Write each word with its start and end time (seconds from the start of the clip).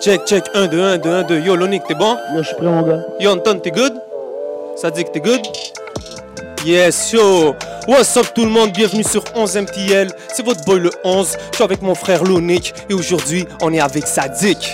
Check, 0.00 0.26
check, 0.26 0.44
1, 0.54 0.68
2, 0.68 0.80
1, 0.80 0.98
2, 0.98 1.10
1, 1.10 1.22
2. 1.24 1.40
Yo, 1.40 1.56
Lonic, 1.56 1.82
t'es 1.84 1.94
bon? 1.94 2.16
Yo, 2.32 2.42
je 2.42 2.48
suis 2.48 2.54
prêt, 2.54 2.66
mon 2.66 2.82
gars. 2.82 3.00
Yo, 3.18 3.32
Anton, 3.32 3.58
t'es 3.58 3.72
good? 3.72 3.94
Ça 4.76 4.92
dit 4.92 5.02
que 5.04 5.10
t'es 5.10 5.20
good? 5.20 5.40
Yes, 6.64 7.12
yo! 7.12 7.56
What's 7.88 8.16
up 8.16 8.26
tout 8.32 8.44
le 8.44 8.50
monde? 8.50 8.70
Bienvenue 8.72 9.02
sur 9.02 9.24
11 9.34 9.56
MTL. 9.56 10.12
C'est 10.32 10.44
votre 10.44 10.64
boy 10.64 10.78
le 10.78 10.90
11. 11.02 11.36
Je 11.50 11.56
suis 11.56 11.64
avec 11.64 11.82
mon 11.82 11.96
frère 11.96 12.22
Lonic 12.22 12.74
et 12.88 12.94
aujourd'hui, 12.94 13.44
on 13.60 13.72
est 13.72 13.80
avec 13.80 14.06
Sadik. 14.06 14.70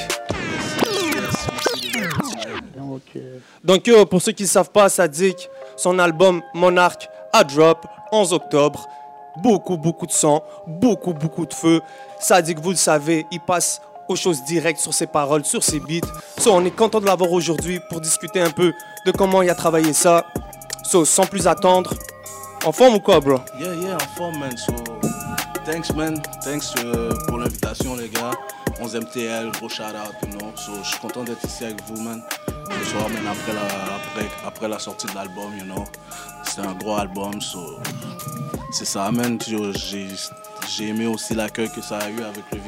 Donc, 2.77 3.03
euh, 3.17 3.39
Donc, 3.63 3.87
yo, 3.87 4.05
pour 4.05 4.21
ceux 4.21 4.33
qui 4.33 4.43
ne 4.43 4.49
savent 4.49 4.71
pas, 4.71 4.91
Sadik, 4.91 5.49
son 5.77 5.99
album 6.01 6.43
Monarch 6.53 7.09
a 7.33 7.45
drop 7.45 7.87
11 8.13 8.35
octobre. 8.35 8.87
Beaucoup, 9.43 9.79
beaucoup 9.79 10.07
de 10.07 10.13
sang, 10.13 10.45
beaucoup, 10.67 11.15
beaucoup 11.15 11.47
de 11.47 11.55
feu. 11.55 11.81
Sadik, 12.21 12.59
vous 12.61 12.71
le 12.71 12.77
savez, 12.77 13.25
il 13.33 13.41
passe 13.41 13.81
aux 14.09 14.17
choses 14.17 14.43
directes 14.45 14.81
sur 14.81 14.93
ses 14.95 15.07
paroles, 15.07 15.45
sur 15.45 15.63
ses 15.63 15.81
beats. 15.81 16.07
So, 16.39 16.53
on 16.53 16.65
est 16.65 16.71
content 16.71 17.01
de 17.01 17.07
l'avoir 17.07 17.33
aujourd'hui 17.33 17.81
pour 17.89 18.01
discuter 18.01 18.41
un 18.41 18.51
peu 18.51 18.73
de 19.07 19.11
comment 19.13 19.43
il 19.43 19.51
a 19.51 19.55
travaillé 19.55 19.93
ça. 19.93 20.27
So, 20.83 21.05
sans 21.05 21.27
plus 21.27 21.47
attendre, 21.47 21.93
en 22.65 22.73
forme 22.73 22.95
ou 22.95 23.01
quoi, 23.01 23.21
bro? 23.21 23.41
Yeah, 23.59 23.75
yeah, 23.75 23.97
en 23.97 24.17
forme, 24.17 24.39
man. 24.39 24.57
So, 24.57 24.73
thanks, 25.65 25.93
man. 25.95 26.21
Thanks 26.43 26.75
euh, 26.85 27.13
pour 27.29 27.39
l'invitation, 27.39 27.97
les 27.97 28.09
gars. 28.09 28.33
11 28.81 28.97
MTL, 28.97 29.51
gros 29.53 29.69
shout 29.69 29.83
out, 29.83 30.15
you 30.23 30.39
know. 30.39 30.53
So, 30.57 30.73
je 30.83 30.89
suis 30.89 30.99
content 30.99 31.25
d'être 31.25 31.45
ici 31.45 31.65
avec 31.65 31.81
vous, 31.87 32.03
man. 32.03 32.23
Ce 32.81 32.91
soir, 32.91 33.05
après 33.07 33.53
la, 33.53 33.95
après, 33.95 34.31
après 34.47 34.69
la 34.69 34.79
sortie 34.79 35.07
de 35.07 35.15
l'album, 35.15 35.57
you 35.57 35.65
know. 35.65 35.85
C'est 36.45 36.61
un 36.61 36.73
gros 36.75 36.97
album, 36.97 37.41
so. 37.41 37.79
C'est 38.73 38.85
ça, 38.85 39.11
man. 39.13 39.39
J'ai 39.47 40.09
j'ai 40.69 40.89
aimé 40.89 41.07
aussi 41.07 41.35
l'accueil 41.35 41.71
que 41.71 41.81
ça 41.83 41.99
a 41.99 42.09
eu 42.11 42.21
avec 42.23 42.45
les 42.53 42.59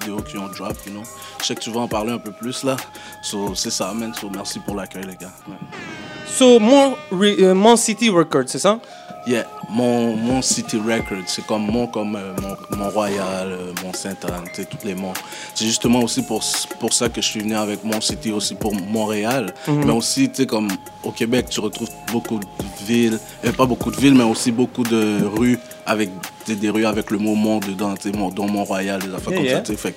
vidéos 0.00 0.22
qui 0.22 0.38
ont 0.38 0.48
drop, 0.48 0.76
you. 0.86 1.02
Je 1.40 1.44
sais 1.46 1.54
que 1.54 1.60
tu 1.60 1.70
vas 1.70 1.80
en 1.80 1.88
parler 1.88 2.12
un 2.12 2.18
peu 2.18 2.32
plus, 2.32 2.62
là. 2.64 2.76
So, 3.22 3.54
c'est 3.54 3.70
ça, 3.70 3.92
man. 3.92 4.12
So, 4.14 4.30
merci 4.30 4.58
pour 4.60 4.74
l'accueil, 4.74 5.04
les 5.04 5.16
gars. 5.16 5.32
So, 6.26 6.58
Mon, 6.58 6.96
Re- 7.12 7.42
euh, 7.42 7.76
City 7.76 8.08
Records, 8.10 8.44
c'est 8.48 8.58
ça? 8.58 8.78
Yeah, 9.26 9.44
mon, 9.68 10.14
mon 10.14 10.40
City 10.40 10.76
Record, 10.76 11.24
c'est 11.26 11.44
comme 11.46 11.66
mon 11.66 11.88
comme 11.88 12.14
euh, 12.14 12.32
mon, 12.40 12.76
mon 12.76 12.90
Royal, 12.90 13.48
euh, 13.50 13.72
mon 13.84 13.92
Sainte-Anne, 13.92 14.44
tous 14.54 14.86
les 14.86 14.94
monts. 14.94 15.14
C'est 15.52 15.64
justement 15.66 16.00
aussi 16.00 16.22
pour, 16.22 16.44
pour 16.78 16.92
ça 16.92 17.08
que 17.08 17.20
je 17.20 17.26
suis 17.26 17.40
venu 17.40 17.56
avec 17.56 17.82
mon 17.82 18.00
City 18.00 18.30
aussi 18.30 18.54
pour 18.54 18.72
Montréal. 18.72 19.52
Mais 19.66 19.90
aussi, 19.90 20.28
tu 20.28 20.36
sais, 20.36 20.46
comme 20.46 20.68
au 21.02 21.10
Québec, 21.10 21.46
tu 21.50 21.58
retrouves 21.58 21.90
beaucoup 22.12 22.38
de 22.38 22.46
villes, 22.86 23.18
euh, 23.44 23.50
pas 23.50 23.66
beaucoup 23.66 23.90
de 23.90 23.96
villes, 23.96 24.14
mais 24.14 24.22
aussi 24.22 24.52
beaucoup 24.52 24.84
de 24.84 25.24
rues 25.24 25.58
avec 25.84 26.10
des, 26.46 26.54
des 26.54 26.70
rues 26.70 26.86
avec 26.86 27.10
le 27.10 27.18
mot 27.18 27.34
Mont 27.34 27.58
dedans, 27.58 27.94
tu 27.96 28.12
sais, 28.12 28.16
mon- 28.16 28.30
dont 28.30 28.46
Mont-Royal, 28.48 29.00
des 29.02 29.12
affaires 29.12 29.32
Yeah, 29.32 29.36
comme 29.38 29.46
yeah. 29.46 29.56
ça, 29.56 29.62
tu 29.62 29.76
sais. 29.76 29.94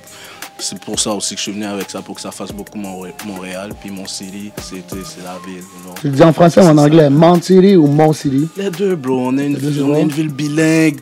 C'est 0.61 0.79
pour 0.83 0.99
ça 0.99 1.11
aussi 1.13 1.35
que 1.35 1.39
je 1.39 1.43
suis 1.43 1.51
venu 1.53 1.65
avec 1.65 1.89
ça, 1.89 2.01
pour 2.01 2.15
que 2.15 2.21
ça 2.21 2.31
fasse 2.31 2.51
beaucoup 2.51 2.77
Montré- 2.77 3.13
Montréal. 3.25 3.71
Puis 3.79 3.89
mon 3.91 4.05
City, 4.05 4.51
c'était- 4.61 4.97
c'est 5.05 5.23
la 5.23 5.37
ville, 5.45 5.57
you 5.63 5.83
know. 5.85 5.93
tu 6.01 6.07
le 6.09 6.13
dis 6.13 6.23
en 6.23 6.33
français 6.33 6.61
ou 6.61 6.65
en 6.65 6.77
anglais? 6.77 7.09
Mount 7.09 7.41
City 7.41 7.75
ou 7.77 7.87
Mont 7.87 8.11
City? 8.13 8.47
Les 8.57 8.69
deux, 8.69 8.95
bro. 8.95 9.27
On 9.29 9.37
est 9.37 9.47
une, 9.47 9.55
deux, 9.55 9.81
on 9.81 9.87
est 9.89 9.91
bro. 9.93 10.01
une 10.01 10.09
ville 10.09 10.29
bilingue. 10.33 10.99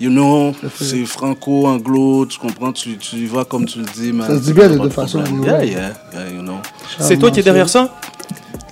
You 0.00 0.08
know, 0.08 0.54
c'est 0.80 1.04
franco-anglo, 1.04 2.24
tu 2.24 2.38
comprends, 2.38 2.72
tu, 2.72 2.96
tu 2.96 3.16
y 3.16 3.26
vas 3.26 3.44
comme 3.44 3.66
tu 3.66 3.80
le 3.80 3.84
dis, 3.94 4.12
man. 4.14 4.26
Ça 4.28 4.38
se 4.38 4.44
dit 4.44 4.54
bien 4.54 4.70
de 4.70 4.78
Pas 4.78 4.84
toute 4.84 4.92
façon, 4.94 5.22
problème. 5.22 5.44
anyway. 5.54 5.66
Yeah, 5.72 5.78
yeah, 5.80 5.92
yeah, 6.24 6.30
you 6.36 6.40
know. 6.42 6.56
C'est 6.98 7.18
toi 7.18 7.30
qui 7.30 7.40
es 7.40 7.42
derrière 7.42 7.68
ça? 7.68 7.94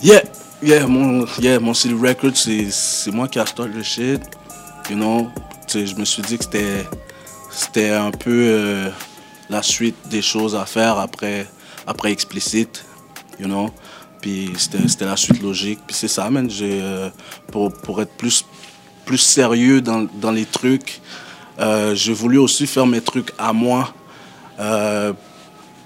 Yeah, 0.02 0.22
yeah, 0.62 0.86
mon, 0.86 1.26
yeah, 1.38 1.58
mon 1.60 1.74
City 1.74 1.92
Records, 1.94 2.34
c'est 2.70 3.10
moi 3.12 3.28
qui 3.28 3.38
a 3.38 3.44
start 3.44 3.68
le 3.74 3.82
shit. 3.82 4.22
You 4.88 4.96
know, 4.96 5.28
Tu 5.66 5.80
sais, 5.80 5.86
je 5.86 5.96
me 5.96 6.06
suis 6.06 6.22
dit 6.22 6.38
que 6.38 6.44
c'était 6.44 6.86
c'était 7.50 7.90
un 7.90 8.10
peu 8.10 8.30
euh, 8.30 8.88
la 9.50 9.62
suite 9.62 9.96
des 10.10 10.22
choses 10.22 10.54
à 10.54 10.66
faire 10.66 10.98
après, 10.98 11.46
après 11.86 12.12
Explicit, 12.12 12.84
you 13.40 13.46
know. 13.46 13.70
Puis 14.20 14.50
c'était 14.56 15.04
la 15.04 15.16
suite 15.16 15.42
logique. 15.42 15.78
Puis 15.86 15.94
c'est 15.94 16.08
ça, 16.08 16.28
man. 16.30 16.50
Euh, 16.60 17.10
pour, 17.52 17.72
pour 17.72 18.02
être 18.02 18.12
plus, 18.16 18.44
plus 19.04 19.18
sérieux 19.18 19.80
dans, 19.80 20.06
dans 20.20 20.32
les 20.32 20.44
trucs, 20.44 21.00
euh, 21.60 21.94
j'ai 21.94 22.12
voulu 22.12 22.38
aussi 22.38 22.66
faire 22.66 22.86
mes 22.86 23.00
trucs 23.00 23.32
à 23.38 23.52
moi. 23.52 23.94
Euh, 24.58 25.12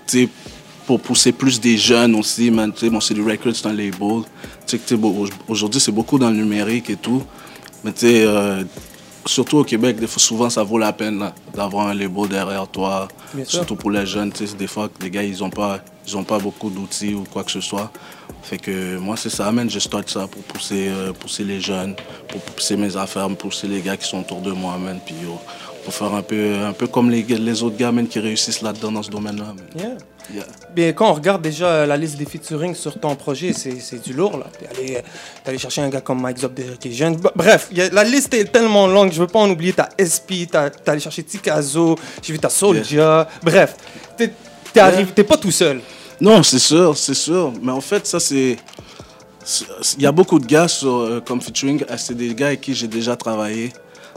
tu 0.06 0.24
sais, 0.24 0.28
pour 0.86 1.00
pousser 1.00 1.32
plus 1.32 1.60
des 1.60 1.76
jeunes 1.76 2.14
aussi, 2.14 2.50
man. 2.50 2.72
Tu 2.72 2.80
sais, 2.80 2.90
mon 2.90 3.00
City 3.00 3.20
Records, 3.20 3.54
c'est 3.54 3.66
un 3.66 3.72
label. 3.72 4.22
Tu 4.66 4.78
sais, 4.78 4.98
aujourd'hui, 5.46 5.80
c'est 5.80 5.92
beaucoup 5.92 6.18
dans 6.18 6.30
le 6.30 6.36
numérique 6.36 6.88
et 6.90 6.96
tout. 6.96 7.22
Mais 7.84 7.92
tu 7.92 8.06
sais, 8.06 8.26
surtout 9.26 9.58
au 9.58 9.64
Québec, 9.64 9.98
des 9.98 10.06
fois, 10.06 10.20
souvent, 10.20 10.50
ça 10.50 10.62
vaut 10.62 10.78
la 10.78 10.92
peine 10.92 11.32
d'avoir 11.54 11.88
un 11.88 11.94
label 11.94 12.28
derrière 12.28 12.66
toi. 12.68 13.08
Bien 13.34 13.44
sûr. 13.44 13.58
surtout 13.58 13.76
pour 13.76 13.90
les 13.90 14.06
jeunes, 14.06 14.32
tu 14.32 14.46
sais, 14.46 14.56
des 14.56 14.66
fois, 14.66 14.88
les 15.00 15.10
gars, 15.10 15.22
ils 15.22 15.38
n'ont 15.38 15.50
pas, 15.50 15.80
ils 16.06 16.16
ont 16.16 16.24
pas 16.24 16.38
beaucoup 16.38 16.70
d'outils 16.70 17.14
ou 17.14 17.24
quoi 17.24 17.44
que 17.44 17.50
ce 17.50 17.60
soit. 17.60 17.90
Fait 18.42 18.58
que 18.58 18.98
moi, 18.98 19.16
c'est 19.16 19.30
ça, 19.30 19.50
man. 19.52 19.70
Je 19.70 19.78
start 19.78 20.08
ça 20.10 20.26
pour 20.26 20.42
pousser, 20.42 20.88
euh, 20.88 21.12
pousser 21.12 21.44
les 21.44 21.60
jeunes, 21.60 21.94
pour 22.28 22.40
pousser 22.40 22.76
mes 22.76 22.96
affaires, 22.96 23.28
pour 23.28 23.38
pousser 23.38 23.68
les 23.68 23.80
gars 23.80 23.96
qui 23.96 24.08
sont 24.08 24.20
autour 24.20 24.40
de 24.40 24.50
moi. 24.50 24.76
Puis 25.06 25.14
yo, 25.22 25.38
pour 25.84 25.92
faire 25.94 26.14
un 26.14 26.22
peu, 26.22 26.54
un 26.64 26.72
peu 26.72 26.86
comme 26.86 27.10
les, 27.10 27.22
les 27.22 27.62
autres 27.62 27.76
gars, 27.76 27.92
man, 27.92 28.06
qui 28.06 28.18
réussissent 28.20 28.62
là-dedans 28.62 28.92
dans 28.92 29.02
ce 29.02 29.10
domaine-là. 29.10 29.54
Yeah. 29.76 29.88
Yeah. 30.32 30.44
Bien, 30.74 30.92
quand 30.92 31.10
on 31.10 31.14
regarde 31.14 31.42
déjà 31.42 31.66
euh, 31.66 31.86
la 31.86 31.96
liste 31.96 32.16
des 32.16 32.24
featuring 32.24 32.74
sur 32.76 32.98
ton 33.00 33.16
projet, 33.16 33.52
c'est 33.52 33.80
c'est 33.80 34.00
du 34.00 34.12
lourd. 34.12 34.38
là. 34.38 34.46
T'es 34.58 34.68
allé, 34.68 34.96
euh, 34.96 35.00
t'es 35.42 35.50
allé 35.50 35.58
chercher 35.58 35.82
un 35.82 35.88
gars 35.88 36.00
comme 36.00 36.20
Mike 36.22 36.38
Zop 36.38 36.54
déjà 36.54 36.74
qui 36.78 36.88
est 36.88 36.92
jeune. 36.92 37.16
Bref, 37.34 37.68
y 37.72 37.80
a- 37.82 37.90
la 37.90 38.04
liste 38.04 38.32
est 38.34 38.44
tellement 38.44 38.86
longue, 38.86 39.12
je 39.12 39.20
veux 39.20 39.26
pas 39.26 39.40
en 39.40 39.50
oublier. 39.50 39.72
T'as 39.72 39.88
SP, 39.98 40.46
t'as 40.48 40.70
t'es 40.70 40.90
allé 40.90 41.00
chercher 41.00 41.24
Tikazo, 41.24 41.96
j'ai 42.22 42.32
vu 42.32 42.38
ta 42.38 42.48
Soulja. 42.48 43.28
Bref, 43.42 43.74
t'es 44.16 44.28
t'es 44.72 44.80
Yeah. 44.80 45.24
pas 45.26 45.36
tout 45.36 45.50
seul. 45.50 45.80
Non, 46.20 46.42
c'est 46.44 46.60
sûr, 46.60 46.96
c'est 46.96 47.14
sûr. 47.14 47.52
Mais 47.60 47.72
en 47.72 47.80
fait, 47.80 48.06
ça, 48.06 48.20
c'est. 48.20 48.56
Il 49.96 50.02
y 50.02 50.06
a 50.06 50.12
beaucoup 50.12 50.38
de 50.38 50.46
gars 50.46 50.68
sur, 50.68 50.94
euh, 50.98 51.20
comme 51.20 51.40
featuring. 51.40 51.82
euh, 51.90 51.96
C'est 51.98 52.14
des 52.16 52.32
gars 52.32 52.46
avec 52.46 52.60
qui 52.60 52.74
j'ai 52.74 52.86
déjà 52.86 53.16
travaillé, 53.16 53.72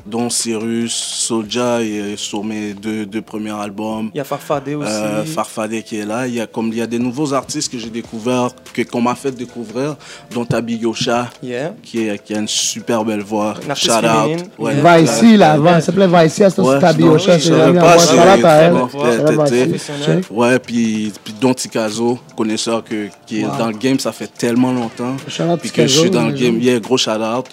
dont 0.05 0.29
Cyrus, 0.29 0.93
Soulja, 0.93 1.81
et 1.81 2.15
sur 2.17 2.43
mes 2.43 2.73
deux, 2.73 3.05
deux 3.05 3.21
premiers 3.21 3.51
albums. 3.59 4.11
Il 4.13 4.17
y 4.17 4.21
a 4.21 4.23
Farfadé 4.23 4.75
aussi. 4.75 4.89
Euh, 4.91 5.25
Farfadé 5.25 5.81
qui 5.81 5.97
est 5.97 6.05
là. 6.05 6.27
Il 6.27 6.35
y 6.35 6.41
a, 6.41 6.47
comme, 6.47 6.67
il 6.67 6.77
y 6.77 6.81
a 6.81 6.87
des 6.87 6.99
nouveaux 6.99 7.33
artistes 7.33 7.71
que 7.71 7.77
j'ai 7.77 7.89
découverts, 7.89 8.49
que, 8.73 8.81
qu'on 8.83 9.01
m'a 9.01 9.15
fait 9.15 9.31
découvrir, 9.31 9.95
dont 10.31 10.45
Tabi 10.45 10.77
Gosha, 10.77 11.29
yeah. 11.41 11.73
qui, 11.81 12.07
est, 12.07 12.23
qui 12.23 12.33
a 12.35 12.39
une 12.39 12.47
super 12.47 13.03
belle 13.03 13.21
voix. 13.23 13.55
Une 13.67 13.75
Shout 13.75 13.91
féminine. 13.91 14.45
out. 14.59 14.71
Yeah. 14.73 14.97
Vici, 14.97 15.37
là, 15.37 15.53
avant, 15.53 15.73
ça 15.73 15.81
s'appelait 15.81 16.07
Vici, 16.07 16.43
à 16.43 16.49
ce 16.49 16.61
Ouais, 16.61 16.79
Tabiocha, 16.79 17.33
non, 17.33 17.39
c'est 17.39 17.39
je 17.39 17.53
savais 17.53 17.73
la 17.73 17.81
pas, 17.81 17.97
c'est- 17.99 18.17
à 18.19 18.33
à. 18.33 20.21
Ouais, 20.31 20.59
puis, 20.59 21.11
puis 21.23 21.33
Don 21.39 21.53
Tikazo, 21.53 22.19
connaisseur 22.35 22.83
que, 22.83 23.07
qui 23.25 23.41
est 23.41 23.45
Wow. 23.45 23.57
dans 23.57 23.67
le 23.67 23.77
game, 23.77 23.99
ça 23.99 24.11
fait 24.11 24.27
tellement 24.27 24.71
longtemps. 24.71 25.15
Shout 25.27 25.43
out 25.43 25.59
Puis 25.59 25.71
que 25.71 25.83
je 25.87 25.99
suis 25.99 26.09
dans 26.09 26.27
le 26.27 26.33
game, 26.33 26.59
yeah, 26.59 26.79
gros 26.79 26.97
shout 26.97 27.11
out. 27.11 27.45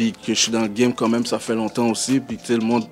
Puis 0.00 0.12
que 0.12 0.32
je 0.34 0.40
suis 0.40 0.52
dans 0.52 0.62
le 0.62 0.68
game 0.68 0.94
quand 0.94 1.08
même, 1.08 1.26
ça 1.26 1.38
fait 1.38 1.54
longtemps 1.54 1.88
aussi. 1.90 2.20
Puis 2.20 2.38
sais, 2.42 2.54
le 2.54 2.60
monde, 2.64 2.84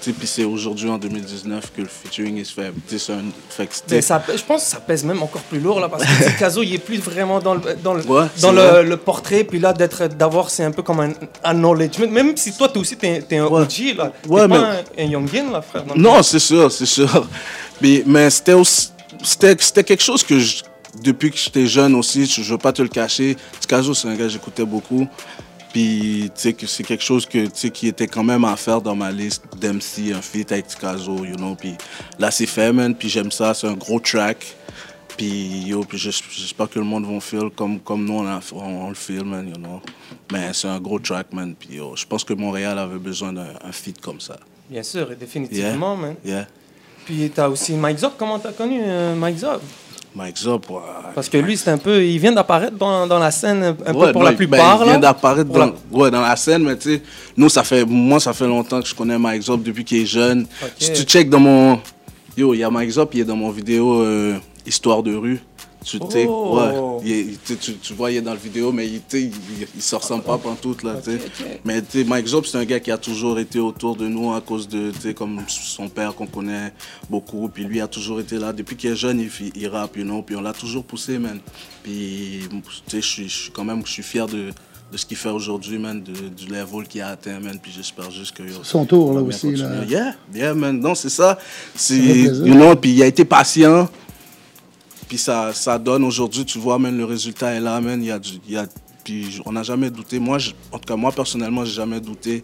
puis 0.00 0.14
c'est 0.26 0.42
aujourd'hui 0.44 0.88
en 0.90 0.98
2019 0.98 1.72
que 1.76 1.82
le 1.82 1.88
featuring 1.88 2.44
se 2.44 2.52
fait. 2.54 2.72
C'est 2.88 3.12
un. 3.12 3.22
Fait 3.50 3.66
que, 3.68 4.00
ça, 4.00 4.20
je 4.36 4.42
pense 4.42 4.64
que 4.64 4.70
ça 4.70 4.80
pèse 4.80 5.04
même 5.04 5.22
encore 5.22 5.42
plus 5.42 5.60
lourd 5.60 5.78
là 5.80 5.88
parce 5.88 6.04
que 6.04 6.24
Tikazo 6.32 6.62
il 6.64 6.74
est 6.74 6.78
plus 6.78 6.98
vraiment 6.98 7.38
dans 7.40 7.54
le 7.54 7.60
dans 7.82 7.94
le, 7.94 8.02
Ouais, 8.02 8.22
dans 8.40 8.50
c'est 8.50 8.52
le, 8.52 8.60
vrai. 8.62 8.82
le 8.84 8.96
portrait 8.96 9.44
puis 9.44 9.58
là 9.60 9.72
d'être 9.72 10.06
d'avoir 10.08 10.50
c'est 10.50 10.64
un 10.64 10.70
peu 10.72 10.82
comme 10.82 11.00
un 11.00 11.12
acknowledgement 11.42 12.08
même 12.08 12.36
si 12.36 12.56
toi 12.56 12.68
t'es 12.68 12.78
aussi 12.78 12.96
t'es, 12.96 13.24
un 13.38 13.46
Ouais. 13.46 13.62
OG 13.62 13.96
là 13.96 14.12
Ouais, 14.28 14.46
pas 14.46 14.48
mais- 14.48 15.02
un, 15.02 15.06
un 15.06 15.10
youngin 15.10 15.50
là 15.50 15.62
frère 15.62 15.84
Non, 15.96 16.22
c'est 16.22 16.38
sûr, 16.40 16.70
c'est 16.70 16.86
sûr. 16.86 17.26
Mais, 17.80 18.02
mais 18.06 18.30
c'était 18.30 18.52
aussi- 18.54 18.90
c'était 19.22 19.84
quelque 19.84 20.02
chose 20.02 20.22
que 20.22 20.38
je- 20.38 20.62
depuis 21.02 21.30
que 21.30 21.36
j'étais 21.36 21.66
jeune 21.66 21.94
aussi, 21.94 22.24
je 22.26 22.40
ne 22.40 22.46
veux 22.46 22.58
pas 22.58 22.72
te 22.72 22.80
le 22.80 22.88
cacher. 22.88 23.36
Tikazo, 23.60 23.92
c'est 23.92 24.08
un 24.08 24.14
gars 24.14 24.24
que 24.24 24.30
j'écoutais 24.30 24.64
beaucoup. 24.64 25.06
Puis, 25.76 26.30
tu 26.34 26.40
sais, 26.40 26.52
que 26.54 26.66
c'est 26.66 26.84
quelque 26.84 27.02
chose 27.04 27.26
que, 27.26 27.48
qui 27.68 27.88
était 27.88 28.06
quand 28.06 28.24
même 28.24 28.46
à 28.46 28.56
faire 28.56 28.80
dans 28.80 28.94
ma 28.96 29.12
liste 29.12 29.42
d'MC, 29.60 30.14
un 30.14 30.22
feat 30.22 30.50
avec 30.50 30.68
Tikazo, 30.68 31.22
you 31.26 31.36
know. 31.36 31.54
Puis 31.54 31.74
là, 32.18 32.30
c'est 32.30 32.46
fait, 32.46 32.72
man. 32.72 32.94
Puis 32.94 33.10
j'aime 33.10 33.30
ça, 33.30 33.52
c'est 33.52 33.66
un 33.66 33.74
gros 33.74 34.00
track. 34.00 34.38
Puis, 35.18 35.64
yo, 35.66 35.84
puis 35.84 35.98
j'espère 35.98 36.70
que 36.70 36.78
le 36.78 36.84
monde 36.86 37.04
va 37.04 37.20
feel 37.20 37.50
comme, 37.54 37.78
comme 37.80 38.06
nous, 38.06 38.14
on, 38.20 38.26
a- 38.26 38.40
on, 38.54 38.86
on 38.86 38.88
le 38.88 38.94
feel, 38.94 39.22
man, 39.24 39.46
you 39.46 39.56
know. 39.56 39.82
Mais 40.32 40.48
c'est 40.54 40.68
un 40.68 40.80
gros 40.80 40.98
track, 40.98 41.30
man. 41.34 41.54
Puis, 41.54 41.74
yo, 41.76 41.94
je 41.94 42.06
pense 42.06 42.24
que 42.24 42.32
Montréal 42.32 42.78
avait 42.78 42.98
besoin 42.98 43.34
d'un 43.34 43.48
un 43.62 43.72
feat 43.72 44.00
comme 44.00 44.18
ça. 44.18 44.38
bien 44.70 44.82
sûr 44.82 45.12
et 45.12 45.16
définitivement 45.16 45.94
man 45.94 46.14
Yeah. 46.24 46.46
puis 47.04 47.30
t'as 47.34 47.48
aussi 47.50 47.74
Mike 47.74 47.98
Zop 47.98 48.14
comment 48.16 48.38
t'as 48.38 48.52
connu 48.52 48.80
euh, 48.82 49.14
Mike 49.14 49.38
Zop 49.40 49.60
Mike 50.16 50.38
Zop, 50.38 50.70
ouais. 50.70 50.76
parce 51.14 51.28
que 51.28 51.36
lui 51.36 51.58
c'est 51.58 51.70
un 51.70 51.76
peu 51.76 52.02
il 52.02 52.18
vient 52.18 52.32
d'apparaître 52.32 52.76
dans, 52.78 53.06
dans 53.06 53.18
la 53.18 53.30
scène 53.30 53.62
un 53.62 53.74
peu 53.74 53.92
Ouais, 53.92 54.12
pour 54.12 54.22
non, 54.22 54.28
la 54.30 54.32
plupart 54.32 54.78
ben, 54.78 54.84
il 54.86 54.90
vient 54.92 54.98
d'apparaître 54.98 55.50
dans, 55.50 55.58
la- 55.66 55.72
ouais, 55.92 56.10
dans 56.10 56.22
la 56.22 56.34
scène, 56.36 56.62
mais 56.64 56.76
tu 56.78 56.94
sais, 56.94 57.02
nous, 57.36 57.50
ça 57.50 57.62
fait, 57.64 57.84
moi, 57.84 58.18
ça 58.18 58.32
fait 58.32 58.46
longtemps 58.46 58.80
que 58.80 58.88
je 58.88 58.94
connais 58.94 59.18
Mike 59.18 59.42
Zop 59.42 59.62
depuis 59.62 59.84
qu'il 59.84 59.98
est 60.02 60.06
jeune. 60.06 60.46
Si 60.78 60.90
tu 60.94 61.02
check 61.02 61.28
dans 61.28 61.40
mon. 61.40 61.78
Yo, 62.36 62.54
il 62.54 62.58
y 62.60 62.64
a 62.64 62.70
Mike 62.70 62.90
Zop, 62.90 63.10
il 63.14 63.20
est 63.20 63.24
dans 63.24 63.36
mon 63.36 63.50
vidéo 63.50 64.00
euh, 64.02 64.36
Histoire 64.66 65.02
de 65.02 65.14
rue. 65.14 65.38
Tu, 65.88 65.98
Oh. 66.28 66.58
ouais, 66.58 67.00
il 67.04 67.12
est- 67.12 67.20
il- 67.20 67.38
tu, 67.38 67.56
tu, 67.56 67.74
tu 67.76 67.94
vois, 67.94 68.10
il 68.10 68.16
est 68.16 68.20
dans 68.20 68.32
la 68.32 68.36
vidéo, 68.36 68.72
mais 68.72 68.88
il, 68.88 69.00
il, 69.12 69.30
il 69.76 69.80
se 69.82 69.94
ressemble 69.94 70.24
pas 70.24 70.36
pantoute, 70.36 70.82
là, 70.82 70.94
tu 70.96 71.12
sais. 71.12 71.16
ok. 71.16 71.60
Mais 71.64 71.80
Mike 72.04 72.26
Job, 72.26 72.44
c'est 72.44 72.58
un 72.58 72.64
gars 72.64 72.80
qui 72.80 72.90
a 72.90 72.98
toujours 72.98 73.38
été 73.38 73.60
autour 73.60 73.94
de 73.94 74.08
nous 74.08 74.32
à 74.32 74.40
cause 74.40 74.66
de, 74.68 74.90
comme 75.12 75.40
son 75.46 75.88
père 75.88 76.14
qu'on 76.16 76.26
connaît 76.26 76.72
beaucoup. 77.08 77.48
Puis 77.48 77.62
lui 77.64 77.80
a 77.80 77.86
toujours 77.86 78.18
été 78.18 78.36
là. 78.36 78.52
Depuis 78.52 78.74
qu'il 78.74 78.90
est 78.90 78.96
jeune, 78.96 79.20
il, 79.20 79.30
il 79.54 79.68
rappe, 79.68 79.96
you 79.96 80.02
know. 80.04 80.22
Puis 80.22 80.34
on 80.34 80.40
l'a 80.40 80.52
toujours 80.52 80.82
poussé, 80.82 81.18
man. 81.18 81.38
Puis, 81.84 82.40
tu 82.50 82.90
sais, 82.90 83.00
je 83.00 83.06
suis- 83.06 83.28
je 83.28 83.36
suis 83.42 83.50
quand 83.52 83.64
même, 83.64 83.82
je 83.86 83.92
suis 83.92 84.02
fier 84.02 84.26
de, 84.26 84.50
de 84.92 84.96
ce 84.96 85.06
qu'il 85.06 85.16
fait 85.16 85.30
aujourd'hui, 85.30 85.78
man, 85.78 86.02
de- 86.02 86.28
du 86.28 86.46
level 86.52 86.86
qu'il 86.88 87.00
a 87.02 87.08
atteint, 87.10 87.38
man. 87.38 87.58
Puis 87.62 87.70
j'espère 87.74 88.10
juste 88.10 88.36
que... 88.36 88.42
Son 88.64 88.84
tour, 88.84 89.14
là, 89.14 89.20
aussi, 89.22 89.54
là. 89.54 89.84
Yeah, 89.88 90.14
yeah, 90.34 90.52
man. 90.54 90.80
Non, 90.80 90.94
c'est 90.96 91.10
ça. 91.10 91.38
C'est, 91.76 91.98
fait 92.00 92.12
plaisir. 92.24 92.46
you 92.46 92.54
know, 92.54 92.74
puis 92.74 92.90
il 92.92 93.02
a 93.02 93.06
été 93.06 93.24
patient. 93.24 93.88
Puis 95.08 95.18
ça, 95.18 95.52
ça 95.52 95.78
donne 95.78 96.04
aujourd'hui, 96.04 96.44
tu 96.44 96.58
vois, 96.58 96.78
man, 96.78 96.96
le 96.96 97.04
résultat 97.04 97.52
est 97.54 97.60
là, 97.60 97.80
man. 97.80 98.02
Il 98.02 98.06
y 98.06 98.10
a, 98.10 98.20
y 98.48 98.56
a, 98.56 98.66
puis 99.04 99.40
on 99.46 99.52
n'a 99.52 99.62
jamais 99.62 99.90
douté. 99.90 100.18
Moi, 100.18 100.38
je- 100.38 100.50
en 100.72 100.78
tout 100.78 100.86
cas, 100.86 100.96
moi, 100.96 101.12
personnellement, 101.12 101.64
j'ai 101.64 101.74
jamais 101.74 102.00
douté 102.00 102.42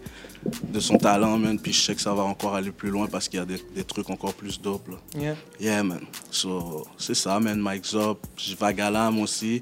de 0.68 0.78
son 0.80 0.96
talent, 0.96 1.38
man. 1.38 1.58
Puis 1.58 1.72
je 1.72 1.80
sais 1.82 1.94
que 1.94 2.00
ça 2.00 2.14
va 2.14 2.22
encore 2.22 2.54
aller 2.54 2.70
plus 2.70 2.90
loin 2.90 3.06
parce 3.08 3.28
qu'il 3.28 3.40
y 3.40 3.42
a 3.42 3.46
des, 3.46 3.60
des 3.74 3.82
trucs 3.84 4.08
encore 4.10 4.34
plus 4.34 4.60
dope, 4.60 4.88
là. 4.88 4.96
Yeah. 5.20 5.36
Yeah, 5.60 5.82
man. 5.82 6.02
So, 6.30 6.86
c'est 6.98 7.14
ça, 7.14 7.38
man. 7.40 7.60
Mike 7.60 7.84
Zop, 7.86 8.24
Vagalam 8.60 9.18
aussi, 9.20 9.60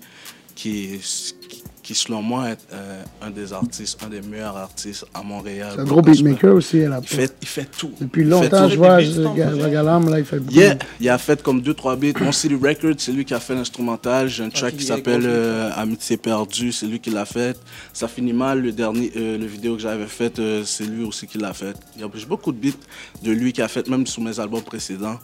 qui, 0.54 1.00
qui, 1.48 1.59
qui, 1.90 1.96
selon 1.96 2.22
moi, 2.22 2.50
est 2.50 2.58
euh, 2.72 3.02
un 3.20 3.30
des 3.30 3.52
artistes, 3.52 3.98
un 4.04 4.08
des 4.08 4.22
meilleurs 4.22 4.56
artistes 4.56 5.04
à 5.12 5.22
Montréal. 5.22 5.72
C'est 5.74 5.80
un 5.80 5.84
gros 5.84 6.02
beatmaker 6.02 6.54
aussi, 6.54 6.78
elle 6.78 6.92
a 6.92 7.00
Il 7.02 7.08
fait, 7.08 7.34
il 7.42 7.48
fait 7.48 7.68
tout. 7.76 7.90
Depuis 8.00 8.22
longtemps, 8.22 8.66
tout. 8.66 8.74
je 8.74 8.76
vois? 8.76 9.00
Vagalam, 9.00 10.08
là, 10.08 10.20
il 10.20 10.24
fait 10.24 10.38
beaucoup. 10.38 10.54
Yeah, 10.54 10.76
il 11.00 11.08
a 11.08 11.18
fait 11.18 11.42
comme 11.42 11.60
deux, 11.60 11.74
trois 11.74 11.96
beats. 11.96 12.20
Mon 12.20 12.30
City 12.30 12.54
Records, 12.54 12.94
c'est 12.98 13.10
lui 13.10 13.24
qui 13.24 13.34
a 13.34 13.40
fait 13.40 13.56
l'instrumental. 13.56 14.28
J'ai 14.28 14.44
un 14.44 14.50
track 14.50 14.74
Ok, 14.74 14.78
qui 14.78 14.86
s'appelle 14.86 15.24
euh, 15.24 15.70
Amitié 15.74 16.16
perdue, 16.16 16.70
c'est 16.70 16.86
lui 16.86 17.00
qui 17.00 17.10
l'a 17.10 17.24
fait. 17.24 17.58
Ça 17.92 18.06
finit 18.06 18.32
mal, 18.32 18.60
le 18.60 18.70
dernier, 18.70 19.10
euh, 19.16 19.36
le 19.36 19.46
vidéo 19.46 19.74
que 19.74 19.82
j'avais 19.82 20.06
fait, 20.06 20.38
euh, 20.38 20.62
c'est 20.64 20.84
lui 20.84 21.02
aussi 21.02 21.26
qui 21.26 21.38
l'a 21.38 21.52
fait. 21.52 21.74
Il 21.96 22.02
y 22.02 22.04
a 22.04 22.08
j'ai 22.14 22.26
beaucoup 22.26 22.52
de 22.52 22.58
beats 22.58 22.78
de 23.22 23.32
lui 23.32 23.52
qui 23.52 23.62
a 23.62 23.68
fait, 23.68 23.88
même 23.88 24.06
sur 24.06 24.22
mes 24.22 24.38
albums 24.38 24.62
précédents. 24.62 25.18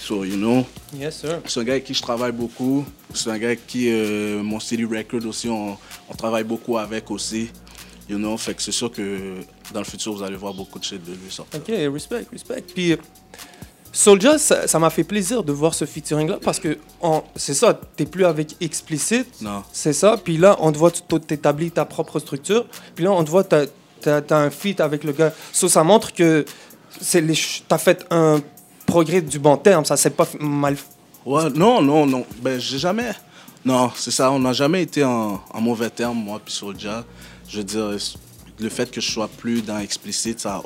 So, 0.00 0.24
you 0.24 0.36
know, 0.36 0.64
Yes, 0.96 1.18
sir. 1.20 1.40
c'est 1.46 1.58
un 1.60 1.64
gars 1.64 1.72
avec 1.72 1.84
qui 1.84 1.92
je 1.92 2.00
travaille 2.00 2.30
beaucoup. 2.32 2.84
C'est 3.12 3.30
un 3.30 3.38
gars 3.38 3.56
qui, 3.56 3.90
euh, 3.90 4.42
mon 4.42 4.60
City 4.60 4.84
Record 4.84 5.26
aussi, 5.26 5.48
on, 5.48 5.76
on 6.08 6.14
travaille 6.14 6.44
beaucoup 6.44 6.78
avec 6.78 7.10
aussi. 7.10 7.50
You 8.08 8.16
know, 8.16 8.36
fait 8.38 8.54
que 8.54 8.62
c'est 8.62 8.72
sûr 8.72 8.90
que 8.92 9.34
dans 9.74 9.80
le 9.80 9.84
futur, 9.84 10.14
vous 10.14 10.22
allez 10.22 10.36
voir 10.36 10.54
beaucoup 10.54 10.78
de 10.78 10.84
shit 10.84 11.04
de 11.04 11.10
lui 11.12 11.30
sortir. 11.30 11.60
Ok, 11.60 11.74
respect, 11.92 12.24
respect. 12.32 12.62
Puis, 12.74 12.96
Soulja, 13.92 14.38
ça 14.38 14.78
m'a 14.78 14.88
fait 14.90 15.02
plaisir 15.04 15.42
de 15.42 15.52
voir 15.52 15.74
ce 15.74 15.84
featuring-là 15.84 16.38
parce 16.42 16.60
que 16.60 16.78
c'est 17.36 17.54
ça, 17.54 17.78
t'es 17.96 18.06
plus 18.06 18.24
avec 18.24 18.54
Explicit, 18.60 19.26
Non. 19.42 19.64
c'est 19.72 19.92
ça. 19.92 20.16
Puis 20.22 20.36
là, 20.38 20.56
on 20.60 20.70
te 20.72 20.78
voit, 20.78 20.90
t'établis 20.92 21.70
ta 21.72 21.84
propre 21.84 22.18
structure. 22.20 22.66
Puis 22.94 23.04
là, 23.04 23.10
on 23.12 23.24
te 23.24 23.30
voit, 23.30 23.44
t'as 23.44 23.64
as, 24.06 24.22
un 24.34 24.50
feat 24.50 24.80
avec 24.80 25.02
le 25.04 25.12
gars. 25.12 25.32
So, 25.52 25.68
ça 25.68 25.82
montre 25.84 26.12
que 26.14 26.44
t'as 27.68 27.78
fait 27.78 28.06
un 28.10 28.40
progrès 28.88 29.20
du 29.20 29.38
bon 29.38 29.56
terme. 29.56 29.84
Ça 29.84 29.96
s'est 29.96 30.10
pas 30.10 30.26
mal. 30.40 30.76
Ouais, 31.24 31.50
non, 31.54 31.80
non, 31.82 32.06
non. 32.06 32.24
Ben, 32.42 32.58
j'ai 32.58 32.78
jamais. 32.78 33.12
Non, 33.64 33.90
c'est 33.94 34.10
ça, 34.10 34.32
on 34.32 34.38
n'a 34.38 34.52
jamais 34.52 34.82
été 34.82 35.04
en, 35.04 35.40
en 35.52 35.60
mauvais 35.60 35.90
terme, 35.90 36.18
moi, 36.18 36.40
puis 36.42 36.54
Soulja. 36.54 37.04
Je 37.48 37.58
veux 37.58 37.64
dire, 37.64 37.96
le 38.58 38.68
fait 38.68 38.90
que 38.90 39.00
je 39.00 39.10
sois 39.10 39.28
plus 39.28 39.62
dans 39.62 39.78
Explicit, 39.78 40.40
ça 40.40 40.62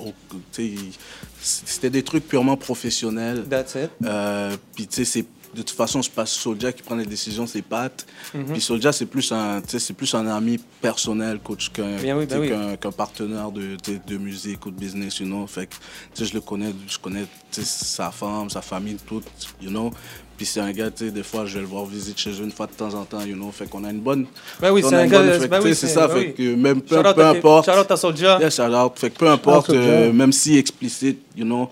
C'était 1.40 1.90
des 1.90 2.02
trucs 2.02 2.28
purement 2.28 2.56
professionnels. 2.56 3.44
That's 3.48 3.74
it. 3.74 3.90
Euh, 4.04 4.56
puis, 4.74 4.86
tu 4.86 4.96
sais, 4.96 5.04
c'est. 5.04 5.26
De 5.54 5.60
toute 5.60 5.76
façon, 5.76 6.00
c'est 6.02 6.12
pas 6.12 6.24
Soulja 6.24 6.72
qui 6.72 6.82
prend 6.82 6.94
les 6.96 7.04
décisions, 7.04 7.46
c'est 7.46 7.60
Pat. 7.60 8.06
Mhm. 8.32 8.44
Puis 8.52 8.60
Soulja, 8.62 8.90
c'est 8.92 9.04
plus 9.06 9.30
un, 9.32 9.60
tu 9.60 9.68
sais, 9.70 9.78
c'est 9.78 9.92
plus 9.92 10.14
un 10.14 10.26
ami 10.26 10.58
personnel, 10.80 11.40
coach, 11.40 11.70
qu'un 11.70 11.98
oui, 11.98 12.10
ben 12.24 12.28
sais, 12.28 12.38
oui. 12.38 12.48
qu'un- 12.48 12.76
qu'un 12.76 12.90
partenaire 12.90 13.50
de, 13.50 13.76
de 14.06 14.16
musique 14.16 14.64
ou 14.64 14.70
de 14.70 14.78
business, 14.80 15.18
you 15.20 15.26
know. 15.26 15.46
Fait 15.46 15.66
que, 15.66 15.74
tu 16.14 16.22
sais, 16.22 16.24
je 16.24 16.32
le 16.34 16.40
connais, 16.40 16.72
je 16.88 16.98
connais 16.98 17.24
sa 17.50 18.10
femme, 18.10 18.48
sa 18.48 18.62
famille, 18.62 18.96
tout, 19.06 19.22
you 19.60 19.68
know. 19.68 19.90
Puis 20.38 20.46
c'est 20.46 20.60
un 20.60 20.72
gars, 20.72 20.90
tu 20.90 21.04
sais, 21.04 21.10
des 21.10 21.22
fois, 21.22 21.44
je 21.44 21.54
vais 21.56 21.60
le 21.60 21.66
voir 21.66 21.84
visite 21.84 22.18
chez 22.18 22.30
eux 22.30 22.44
une 22.44 22.50
fois 22.50 22.66
de 22.66 22.72
temps 22.72 22.94
en 22.94 23.04
temps, 23.04 23.20
you 23.22 23.34
know. 23.36 23.50
Fait 23.52 23.66
qu'on 23.68 23.84
a 23.84 23.90
une 23.90 24.00
bonne. 24.00 24.24
Ben 24.58 24.72
oui, 24.72 24.82
on 24.84 24.88
c'est 24.88 24.94
a 24.96 25.00
un 25.00 25.04
une 25.04 25.10
gars. 25.10 25.22
ben 25.22 25.60
sais, 25.60 25.68
oui, 25.68 25.74
c'est 25.74 25.88
ça, 25.88 26.08
ben 26.08 26.14
fait 26.14 26.20
oui. 26.28 26.34
que 26.34 26.54
même 26.54 26.80
peu, 26.80 26.96
Shout 26.96 27.06
out 27.08 27.14
peu 27.14 27.26
importe. 27.26 27.66
Shout 27.70 27.78
out 27.78 27.90
à 27.90 27.96
Soulja. 27.98 28.38
Yeah, 28.40 28.48
shout 28.50 28.62
out. 28.74 28.92
Fait 28.96 29.10
que 29.10 29.18
peu 29.18 29.28
importe, 29.28 29.68
euh, 29.70 30.12
même 30.12 30.32
si 30.32 30.56
explicite, 30.56 31.20
you 31.36 31.44
know. 31.44 31.68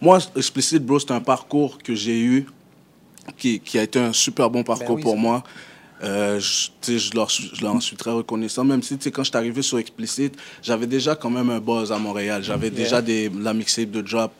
Moi, 0.00 0.18
explicite, 0.36 0.84
bro, 0.84 0.98
c'est 1.00 1.10
un 1.10 1.20
parcours 1.20 1.78
que 1.78 1.94
j'ai 1.94 2.20
eu 2.20 2.46
qui, 3.36 3.60
qui 3.60 3.78
a 3.78 3.82
été 3.82 3.98
un 3.98 4.12
super 4.12 4.50
bon 4.50 4.62
parcours 4.62 4.88
Ben 4.88 4.94
oui, 4.96 5.02
pour 5.02 5.16
moi. 5.16 5.42
Euh, 6.02 6.38
je, 6.40 6.98
je, 6.98 7.14
leur, 7.14 7.30
suis- 7.30 7.50
je 7.54 7.62
leur 7.64 7.80
suis 7.80 7.96
très 7.96 8.10
reconnaissant, 8.10 8.64
même 8.64 8.82
si 8.82 8.98
quand 9.10 9.22
je 9.22 9.28
suis 9.30 9.36
arrivé 9.38 9.62
sur 9.62 9.78
Explicit, 9.78 10.34
j'avais 10.62 10.86
déjà 10.86 11.14
quand 11.14 11.30
même 11.30 11.48
un 11.48 11.60
buzz 11.60 11.90
à 11.92 11.98
Montréal. 11.98 12.42
J'avais 12.42 12.68
déjà 12.68 13.00
des, 13.00 13.30
la 13.40 13.54
mixtape 13.54 13.90
de 13.90 14.02
Drop, 14.02 14.32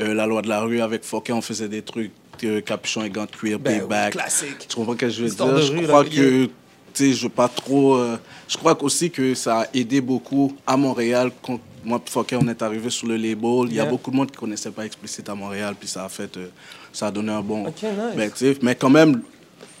euh, 0.00 0.14
La 0.14 0.26
Loi 0.26 0.42
de 0.42 0.48
la 0.48 0.60
Rue 0.62 0.80
avec 0.80 1.04
Fouquet, 1.04 1.32
on 1.32 1.42
faisait 1.42 1.68
des 1.68 1.82
trucs, 1.82 2.10
euh, 2.42 2.60
Capuchon 2.60 3.04
et 3.04 3.10
Gant 3.10 3.26
Cuir, 3.26 3.58
Ben 3.60 3.80
Payback. 3.80 4.12
classique. 4.14 4.66
Tu 4.68 4.74
comprends 4.74 4.94
ce 4.94 4.98
que 4.98 5.08
je 5.10 5.22
veux 5.22 5.28
Histoire 5.28 5.54
dire? 5.54 5.62
Je 5.80 5.86
crois 5.86 6.02
là, 6.02 6.10
que, 6.10 6.44
tu 6.46 6.50
sais, 6.94 7.12
je 7.12 7.28
pas 7.28 7.48
trop... 7.48 7.94
euh, 7.94 8.16
je 8.48 8.56
crois 8.56 8.82
aussi 8.82 9.10
que 9.10 9.34
ça 9.34 9.60
a 9.60 9.66
aidé 9.74 10.00
beaucoup 10.00 10.56
à 10.66 10.76
Montréal. 10.76 11.30
Quand 11.42 11.60
moi 11.84 12.02
et 12.04 12.10
Fouquet, 12.10 12.36
on 12.40 12.48
est 12.48 12.62
arrivé 12.62 12.90
sur 12.90 13.06
le 13.06 13.16
label, 13.16 13.66
il 13.68 13.74
y 13.74 13.80
a 13.80 13.84
beaucoup 13.84 14.10
de 14.10 14.16
monde 14.16 14.30
qui 14.30 14.38
connaissait 14.38 14.70
pas 14.72 14.86
Explicit 14.86 15.28
à 15.28 15.34
Montréal, 15.36 15.76
puis 15.78 15.88
ça 15.88 16.04
a 16.04 16.08
fait... 16.08 16.36
euh, 16.36 16.48
ça 16.92 17.06
a 17.06 17.10
donné 17.10 17.32
un 17.32 17.40
bon... 17.40 17.62
Ok, 17.66 17.82
nice. 17.82 17.92
Ben, 18.16 18.54
mais 18.62 18.74
quand 18.74 18.90
même... 18.90 19.20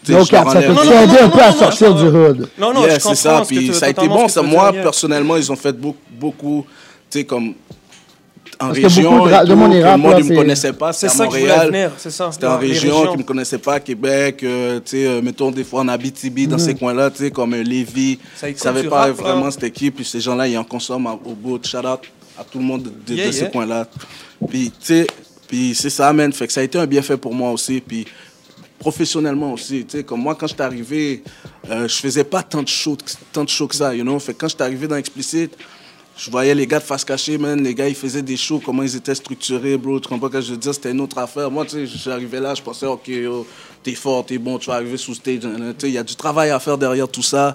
cap, 0.06 0.24
ça 0.48 0.52
t'a 0.54 0.60
aidé 0.62 0.68
non, 0.68 0.80
un 0.80 1.22
non, 1.24 1.30
peu 1.30 1.40
à 1.42 1.50
non, 1.50 1.56
sortir 1.56 1.90
non, 1.94 2.00
du 2.02 2.06
hood. 2.08 2.48
Non, 2.58 2.72
non, 2.74 2.84
Yeah, 2.86 2.98
c'est 2.98 3.14
ça. 3.14 3.40
que 3.42 3.46
Puis 3.46 3.72
ça 3.74 3.86
a 3.86 3.88
été 3.90 4.08
bon. 4.08 4.26
Ça, 4.28 4.40
que 4.40 4.46
moi, 4.46 4.72
personnellement, 4.72 5.36
ils 5.36 5.50
ont 5.52 5.56
fait 5.56 5.72
beaucoup, 5.72 5.98
beaucoup 6.18 6.66
tu 7.10 7.18
sais, 7.20 7.24
comme 7.24 7.54
en 8.60 8.66
Parce 8.66 8.78
que 8.78 8.82
région. 8.84 9.12
beaucoup 9.16 9.28
de 9.28 9.34
de 9.44 9.46
tout, 9.50 9.56
mon 9.56 9.70
que 9.70 9.82
rap, 9.82 9.98
moi, 9.98 10.10
là, 10.12 10.16
je 10.18 10.22
ne 10.22 10.28
me 10.28 10.34
c'est- 10.34 10.40
connaissais 10.40 10.72
pas. 10.72 10.92
C'est 10.92 11.08
ça 11.08 11.26
que 11.26 11.30
Montréal. 11.32 11.90
C'était 11.98 12.46
en 12.46 12.58
région 12.58 13.02
qui 13.06 13.12
ne 13.12 13.16
me 13.18 13.22
connaissait 13.22 13.58
pas, 13.58 13.80
Québec, 13.80 14.42
euh, 14.42 14.76
tu 14.84 14.90
sais, 14.90 15.06
euh, 15.06 15.20
mettons 15.22 15.50
des 15.50 15.64
fois 15.64 15.80
en 15.80 15.88
Abitibi, 15.88 16.46
dans 16.46 16.58
ces 16.58 16.74
coins-là, 16.74 17.10
tu 17.10 17.18
sais, 17.24 17.30
comme 17.30 17.54
euh, 17.54 17.62
Lévis. 17.62 18.18
Ça 18.36 18.48
Ils 18.48 18.52
ne 18.54 18.58
savaient 18.58 18.84
pas 18.84 19.06
rap, 19.06 19.10
vraiment 19.12 19.50
c'était 19.50 19.70
qui, 19.70 19.90
puis 19.90 20.04
ces 20.04 20.20
gens-là, 20.20 20.46
ils 20.48 20.56
en 20.58 20.64
consomment 20.64 21.06
au 21.24 21.34
bout. 21.34 21.58
Shout 21.66 21.78
out 21.78 22.00
à 22.38 22.44
tout 22.44 22.58
le 22.58 22.64
monde 22.64 22.82
de, 22.84 22.90
de- 23.06 23.14
Yeah, 23.14 23.26
de 23.28 23.32
ces 23.32 23.50
coins-là. 23.50 23.86
Puis, 24.48 24.70
tu 24.70 24.76
sais, 24.86 25.06
puis 25.52 25.74
c'est 25.74 25.90
ça, 25.90 26.10
man. 26.14 26.32
Fait 26.32 26.46
que 26.46 26.52
ça 26.54 26.60
a 26.60 26.62
été 26.62 26.78
un 26.78 26.86
bienfait 26.86 27.18
pour 27.18 27.34
moi 27.34 27.50
aussi. 27.50 27.82
Puis, 27.86 28.06
professionnellement 28.78 29.52
aussi. 29.52 29.84
Tu 29.84 29.98
sais, 29.98 30.02
comme 30.02 30.22
moi, 30.22 30.34
quand 30.34 30.46
je 30.46 30.54
suis 30.54 30.62
arrivé, 30.62 31.22
euh, 31.68 31.86
je 31.86 31.94
faisais 31.94 32.24
pas 32.24 32.42
tant 32.42 32.62
de 32.62 32.68
shows, 32.68 32.96
tant 33.34 33.44
de 33.44 33.50
shows 33.50 33.68
que 33.68 33.74
ça, 33.74 33.94
you 33.94 34.02
know? 34.02 34.18
Fait 34.18 34.32
que 34.32 34.38
quand 34.38 34.48
je 34.48 34.54
suis 34.54 34.62
arrivé 34.62 34.88
dans 34.88 34.96
Explicit, 34.96 35.52
je 36.16 36.30
voyais 36.30 36.54
les 36.54 36.66
gars 36.66 36.78
de 36.78 36.84
face 36.84 37.04
cachée, 37.04 37.36
man. 37.36 37.62
Les 37.62 37.74
gars, 37.74 37.86
ils 37.86 37.94
faisaient 37.94 38.22
des 38.22 38.38
shows, 38.38 38.62
comment 38.64 38.82
ils 38.82 38.96
étaient 38.96 39.14
structurés, 39.14 39.76
bro. 39.76 40.00
Tu 40.00 40.08
comprends 40.08 40.28
ce 40.28 40.32
que 40.32 40.40
je 40.40 40.50
veux 40.52 40.56
dire? 40.56 40.72
C'était 40.72 40.92
une 40.92 41.02
autre 41.02 41.18
affaire. 41.18 41.50
Moi, 41.50 41.66
tu 41.66 41.86
sais, 41.86 42.10
arrivé 42.10 42.40
là, 42.40 42.54
je 42.54 42.62
pensais, 42.62 42.86
OK, 42.86 43.10
t'es 43.82 43.94
fort, 43.94 44.24
t'es 44.24 44.38
bon, 44.38 44.56
tu 44.56 44.70
vas 44.70 44.76
arriver 44.76 44.96
sous 44.96 45.14
stage. 45.14 45.40
Tu 45.40 45.48
sais, 45.50 45.88
il 45.88 45.92
y 45.92 45.98
a 45.98 46.02
du 46.02 46.16
travail 46.16 46.48
à 46.48 46.58
faire 46.60 46.78
derrière 46.78 47.08
tout 47.08 47.22
ça. 47.22 47.54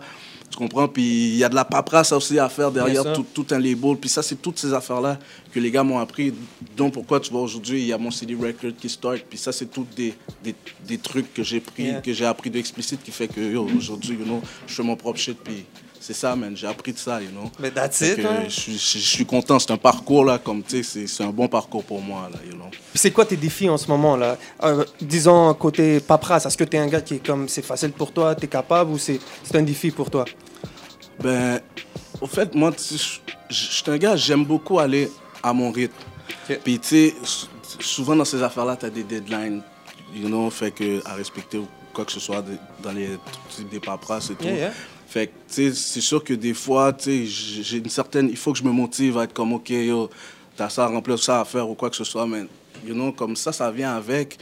Tu 0.49 0.57
comprends? 0.57 0.87
Puis 0.87 1.03
il 1.03 1.35
y 1.37 1.43
a 1.43 1.49
de 1.49 1.55
la 1.55 1.65
paperasse 1.65 2.11
aussi 2.13 2.39
à 2.39 2.47
faire 2.49 2.71
derrière 2.71 3.13
tout, 3.13 3.25
tout 3.33 3.45
un 3.51 3.59
label. 3.59 3.97
Puis 3.97 4.09
ça, 4.09 4.23
c'est 4.23 4.41
toutes 4.41 4.57
ces 4.57 4.73
affaires-là 4.73 5.19
que 5.53 5.59
les 5.59 5.69
gars 5.69 5.83
m'ont 5.83 5.99
appris. 5.99 6.33
Donc 6.75 6.93
pourquoi 6.93 7.19
tu 7.19 7.31
vois 7.31 7.41
aujourd'hui, 7.41 7.81
il 7.81 7.87
y 7.87 7.93
a 7.93 7.97
mon 7.97 8.11
CD 8.11 8.33
Record 8.33 8.71
qui 8.79 8.89
start. 8.89 9.21
Puis 9.29 9.37
ça, 9.37 9.51
c'est 9.51 9.65
toutes 9.67 9.93
des, 9.95 10.13
des, 10.43 10.55
des 10.87 10.97
trucs 10.97 11.33
que 11.33 11.43
j'ai 11.43 11.59
pris, 11.59 11.83
Yeah. 11.83 12.01
que 12.01 12.11
j'ai 12.13 12.25
appris 12.25 12.49
de 12.49 12.57
Explicit 12.59 12.99
qui 13.03 13.11
fait 13.11 13.27
que 13.27 13.55
aujourd'hui, 13.55 14.15
you 14.17 14.25
know, 14.25 14.41
je 14.65 14.73
fais 14.73 14.83
mon 14.83 14.95
propre 14.95 15.19
shit. 15.19 15.37
Puis 15.43 15.65
c'est 16.07 16.13
ça, 16.13 16.35
man. 16.37 16.55
J'ai 16.55 16.67
appris 16.67 16.93
de 16.93 16.97
ça, 16.97 17.21
you 17.21 17.29
know. 17.31 17.51
Mais 17.59 17.69
that's 17.69 17.99
it, 18.01 18.19
hein? 18.25 18.43
je, 18.45 18.49
suis- 18.49 18.77
je, 18.77 18.97
je 18.99 19.07
suis 19.07 19.25
content. 19.25 19.59
C'est 19.59 19.71
un 19.71 19.77
parcours, 19.77 20.23
là, 20.23 20.37
comme 20.37 20.63
tu 20.63 20.81
sais, 20.83 21.05
c'est- 21.07 21.23
un 21.23 21.31
bon 21.31 21.47
parcours 21.49 21.83
pour 21.83 22.01
moi, 22.01 22.29
là, 22.31 22.39
you 22.45 22.53
know. 22.55 22.69
Puis 22.71 22.79
c'est 22.99 23.11
quoi 23.11 23.25
tes 23.25 23.35
défis 23.35 23.69
en 23.69 23.77
ce 23.77 23.87
moment 23.89 24.15
là? 24.15 24.37
Euh, 24.63 24.85
Disons 25.01 25.53
côté 25.53 25.99
paperasse, 25.99 26.45
est-ce 26.45 26.55
que 26.57 26.63
tu 26.63 26.77
es 26.77 26.79
un 26.79 26.87
gars 26.87 27.01
qui 27.01 27.15
est 27.15 27.25
comme 27.25 27.49
c'est 27.49 27.61
facile 27.61 27.91
pour 27.91 28.11
toi, 28.13 28.33
tu 28.35 28.45
es 28.45 28.47
capable 28.47 28.91
ou 28.91 28.97
c'est 28.97 29.19
c'est 29.43 29.57
un 29.57 29.63
défi 29.63 29.91
pour 29.91 30.09
toi? 30.09 30.23
Ben, 31.19 31.59
au 32.21 32.27
fait, 32.27 32.53
moi, 32.55 32.71
tu 32.71 32.83
sais, 32.97 33.19
je 33.49 33.55
suis 33.55 33.83
un 33.91 33.97
gars, 33.97 34.15
j'aime 34.15 34.45
beaucoup 34.45 34.79
aller 34.79 35.11
à 35.43 35.51
mon 35.53 35.71
rythme. 35.71 35.93
Puis, 36.63 36.79
tu 36.79 36.87
sais, 36.87 37.15
sou- 37.23 37.47
souvent 37.79 38.15
dans 38.15 38.25
ces 38.25 38.41
affaires-là, 38.41 38.75
tu 38.77 38.85
as 38.85 38.89
des 38.89 39.03
deadlines, 39.03 39.61
you 40.15 40.27
know, 40.27 40.49
fait 40.49 40.71
que 40.71 41.01
à 41.05 41.15
respecter 41.15 41.57
ou 41.57 41.67
quoi 41.93 42.05
que 42.05 42.11
ce 42.11 42.19
soit 42.19 42.41
de- 42.41 42.57
dans 42.81 42.91
les 42.91 43.09
des 43.71 43.79
paperasses 43.79 44.29
et 44.29 44.35
tout. 44.35 44.45
Yeah, 44.45 44.55
yeah. 44.55 44.71
Fait 45.07 45.27
que, 45.27 45.31
tu 45.53 45.53
sais, 45.69 45.73
c'est 45.73 46.01
sûr 46.01 46.23
que 46.23 46.33
des 46.33 46.53
fois, 46.53 46.91
tu 46.93 47.25
sais, 47.27 47.61
j'ai 47.63 47.77
une 47.77 47.89
certaine. 47.89 48.27
Il 48.29 48.35
faut 48.37 48.51
que 48.51 48.57
je 48.59 48.63
me 48.63 48.71
motive 48.71 49.17
à 49.17 49.23
être 49.23 49.33
comme, 49.33 49.53
OK, 49.53 49.69
yo, 49.69 50.09
t'as 50.55 50.69
ça 50.69 50.83
à 50.85 50.87
remplir, 50.87 51.17
ça 51.17 51.41
à 51.41 51.45
faire 51.45 51.69
ou 51.69 51.75
quoi 51.75 51.89
que 51.89 51.95
ce 51.95 52.03
soit, 52.03 52.27
mais, 52.27 52.43
you 52.85 52.93
know, 52.93 53.11
comme 53.13 53.35
ça, 53.35 53.51
ça 53.53 53.71
vient 53.71 53.95
avec. 53.95 54.37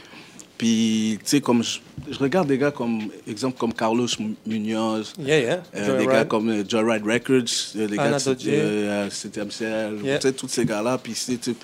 Puis, 0.58 1.18
tu 1.22 1.28
sais, 1.28 1.40
comme 1.42 1.62
je, 1.62 1.78
je 2.10 2.18
regarde 2.18 2.48
des 2.48 2.56
gars 2.56 2.70
comme, 2.70 3.02
exemple, 3.28 3.58
comme 3.58 3.74
Carlos 3.74 4.08
Munoz, 4.46 5.12
Yeah, 5.18 5.38
yeah. 5.40 5.62
euh, 5.74 5.98
des 5.98 6.06
gars 6.06 6.24
comme 6.24 6.48
euh, 6.48 6.64
Joyride 6.66 7.04
Records, 7.06 7.44
euh, 7.76 7.86
des 7.86 7.98
Anna 7.98 8.12
gars 8.12 8.18
de 8.18 8.24
Dodge. 8.24 8.44
euh, 8.48 9.10
CTMCL, 9.10 9.98
Yeah. 10.02 10.18
tu 10.18 10.28
sais, 10.28 10.32
tous 10.32 10.48
ces 10.48 10.64
gars-là. 10.64 10.96
Puis, 10.98 11.12
c'est- 11.14 11.36
tu 11.36 11.50
sais, 11.52 11.56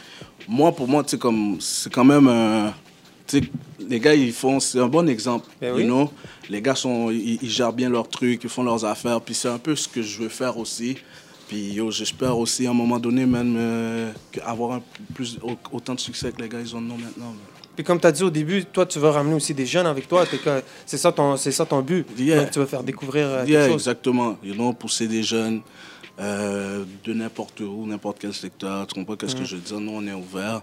moi, 0.47 0.71
pour 0.73 0.87
moi, 0.87 1.03
tu 1.03 1.11
sais, 1.13 1.19
comme, 1.19 1.57
c'est 1.59 1.91
quand 1.93 2.05
même 2.05 2.29
un. 2.29 2.75
Les 3.89 4.01
gars, 4.01 4.15
ils 4.15 4.33
font, 4.33 4.61
c'est 4.61 4.79
un 4.79 4.89
bon 4.89 5.09
exemple. 5.09 5.47
Ben 5.61 5.77
you 5.79 5.85
know? 5.85 6.11
Les 6.49 6.61
gars, 6.62 6.75
sont, 6.75 7.11
ils, 7.11 7.39
ils 7.43 7.51
gèrent 7.51 7.73
bien 7.73 7.89
leurs 7.91 8.09
trucs, 8.09 8.43
ils 8.45 8.49
font 8.51 8.62
leurs 8.62 8.85
affaires. 8.85 9.21
Puis 9.21 9.35
c'est 9.35 9.49
un 9.49 9.59
peu 9.59 9.75
ce 9.77 9.89
que 9.89 10.03
je 10.03 10.19
veux 10.23 10.29
faire 10.29 10.57
aussi. 10.59 10.97
Puis 11.49 11.79
j'espère 11.91 12.39
aussi 12.39 12.67
à 12.67 12.71
un 12.71 12.75
moment 12.75 12.99
donné, 12.99 13.27
même, 13.27 13.55
euh, 13.59 14.12
avoir 14.45 14.73
un, 14.73 14.83
plus, 15.15 15.39
au- 15.43 15.57
autant 15.77 15.95
de 15.95 16.01
succès 16.01 16.33
que 16.33 16.41
les 16.41 16.49
gars, 16.49 16.61
ils 16.61 16.75
en 16.75 16.79
ont 16.79 16.97
maintenant. 16.97 17.27
man. 17.27 17.37
Puis 17.75 17.85
comme 17.85 17.99
tu 18.01 18.07
as 18.07 18.12
dit 18.12 18.23
au 18.23 18.31
début, 18.31 18.65
toi, 18.67 18.85
tu 18.87 18.99
veux 18.99 19.09
ramener 19.09 19.35
aussi 19.35 19.53
des 19.55 19.65
jeunes 19.67 19.87
avec 19.87 20.07
toi. 20.09 20.25
C'est 20.87 20.99
ça, 20.99 21.11
ton- 21.11 21.37
c'est 21.37 21.53
ça 21.53 21.65
ton 21.67 21.81
but. 21.81 22.07
Yeah. 22.19 22.43
Donc, 22.43 22.51
tu 22.53 22.59
veux 22.59 22.67
faire 22.67 22.83
découvrir 22.83 23.27
euh, 23.27 23.45
Yeah, 23.47 23.61
quelque 23.61 23.73
chose. 23.73 23.83
exactement. 23.83 24.37
You 24.45 24.55
know, 24.55 24.73
pousser 24.75 25.09
des 25.09 25.23
jeunes 25.23 25.61
euh, 26.21 26.85
de 27.05 27.12
n'importe 27.15 27.61
où, 27.61 27.87
n'importe 27.87 28.19
quel 28.21 28.35
secteur. 28.35 28.87
Tu 28.87 28.95
comprends 28.95 29.17
qu'est-ce 29.17 29.35
Mm. 29.35 29.39
que 29.41 29.45
je 29.47 29.57
veux 29.57 29.62
dire? 29.62 29.81
Nous, 29.81 29.93
on 29.93 30.07
est 30.07 30.12
ouvert. 30.12 30.62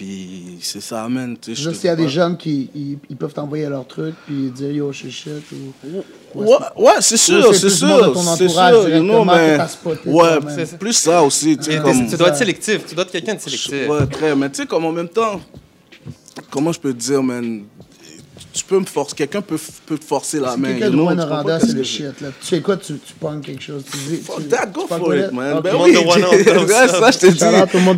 Puis 0.00 0.56
c'est 0.62 0.80
ça, 0.80 1.06
man. 1.10 1.36
Tu 1.38 1.50
sais, 1.50 1.54
je 1.54 1.68
Juste 1.68 1.74
te 1.74 1.80
s'il 1.82 1.88
y 1.88 1.92
a 1.92 1.96
des 1.96 2.08
jeunes 2.08 2.38
qui 2.38 2.70
ils, 2.74 2.96
ils 3.10 3.16
peuvent 3.16 3.34
t'envoyer 3.34 3.68
leur 3.68 3.86
truc 3.86 4.14
puis 4.26 4.48
dire 4.50 4.70
yo, 4.70 4.90
je 4.92 4.96
suis 4.96 5.10
shit 5.12 5.32
ou. 5.52 6.38
Ouais, 6.40 6.56
ouais, 6.78 6.92
c'est 7.00 7.18
sûr, 7.18 7.54
c'est 7.54 7.68
sûr. 7.68 8.16
C'est 8.38 8.48
sûr, 8.48 8.88
you 8.88 9.02
know, 9.02 9.24
directement 9.24 9.24
mais. 9.26 9.58
Ouais. 10.06 10.38
C'est 10.64 10.78
plus 10.78 10.94
ça 10.94 11.22
aussi. 11.22 11.58
Tu 11.58 11.60
Et 11.60 11.64
sais, 11.64 11.70
t'es- 11.78 11.82
comme. 11.82 12.08
tu 12.08 12.16
dois 12.16 12.28
être 12.28 12.36
sélectif. 12.36 12.86
Tu 12.88 12.94
dois 12.94 13.04
être 13.04 13.10
quelqu'un 13.12 13.34
de 13.34 13.40
sélectif. 13.40 13.74
Ouais, 13.90 14.06
très. 14.10 14.34
Mais 14.34 14.48
tu 14.48 14.62
sais, 14.62 14.66
comme 14.66 14.86
en 14.86 14.92
même 14.92 15.10
temps, 15.10 15.38
comment 16.50 16.72
je 16.72 16.80
peux 16.80 16.94
te 16.94 16.98
dire, 16.98 17.22
man, 17.22 17.64
tu 18.54 18.64
peux 18.64 18.78
me 18.80 18.86
forcer, 18.86 19.14
quelqu'un 19.14 19.42
peut, 19.42 19.58
peut 19.84 19.98
te 19.98 20.04
forcer 20.06 20.40
la 20.40 20.56
main. 20.56 20.78
quelqu'un 20.78 20.90
de 20.92 21.22
Rwanda, 21.22 21.60
c'est 21.60 21.74
le 21.74 21.82
shit. 21.82 22.20
Là. 22.22 22.28
Tu 22.40 22.46
sais 22.46 22.60
quoi, 22.62 22.78
tu, 22.78 22.94
tu 22.94 23.12
pognes 23.20 23.42
quelque 23.42 23.62
chose. 23.62 23.82
Tu 23.92 23.98
dis, 23.98 24.16
Fuck 24.16 24.38
tu- 24.38 24.48
that, 24.48 24.66
go 24.72 24.86
for 24.88 25.14
it, 25.14 25.30
man. 25.30 25.60
Ben 25.62 25.74
oui, 25.78 25.92
ça. 25.94 27.10
je 27.10 27.18
te 27.18 27.26
dis. 27.26 27.44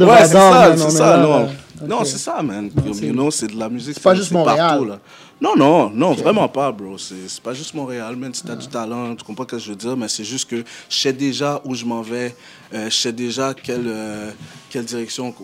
Ouais, 0.04 0.16
c'est 0.22 0.32
ça, 0.32 0.74
c'est 0.76 0.90
ça, 0.90 1.16
là, 1.16 1.22
non. 1.22 1.48
Non, 1.86 2.04
c'est 2.04 2.18
ça, 2.18 2.42
man. 2.42 2.70
You 3.00 3.12
know, 3.12 3.30
c'est 3.30 3.46
de 3.48 3.58
la 3.58 3.68
musique. 3.68 3.94
C'est 3.94 4.02
pas 4.02 4.14
juste 4.14 4.30
Montréal. 4.32 4.56
partout, 4.68 4.84
là. 4.84 4.98
Non, 5.40 5.56
non, 5.56 5.90
non, 5.90 6.12
vraiment 6.12 6.48
pas, 6.48 6.70
bro. 6.70 6.96
C'est 6.98 7.40
pas 7.42 7.52
juste 7.52 7.74
Montréal, 7.74 8.14
man. 8.14 8.32
Si 8.32 8.44
t'as 8.44 8.54
du 8.54 8.68
talent, 8.68 9.16
tu 9.16 9.24
comprends 9.24 9.42
ce 9.42 9.48
que 9.48 9.58
je 9.58 9.70
veux 9.70 9.76
dire, 9.76 9.96
mais 9.96 10.06
c'est 10.06 10.22
juste 10.22 10.48
que 10.48 10.62
je 10.88 10.96
sais 10.96 11.12
déjà 11.12 11.60
où 11.64 11.74
je 11.74 11.84
m'en 11.84 12.00
vais. 12.00 12.34
euh, 12.72 12.88
je 12.88 12.94
sais 12.96 13.12
déjà 13.12 13.52
quelle, 13.52 13.88
euh, 13.88 14.30
quelle 14.70 14.84
direction, 14.84 15.34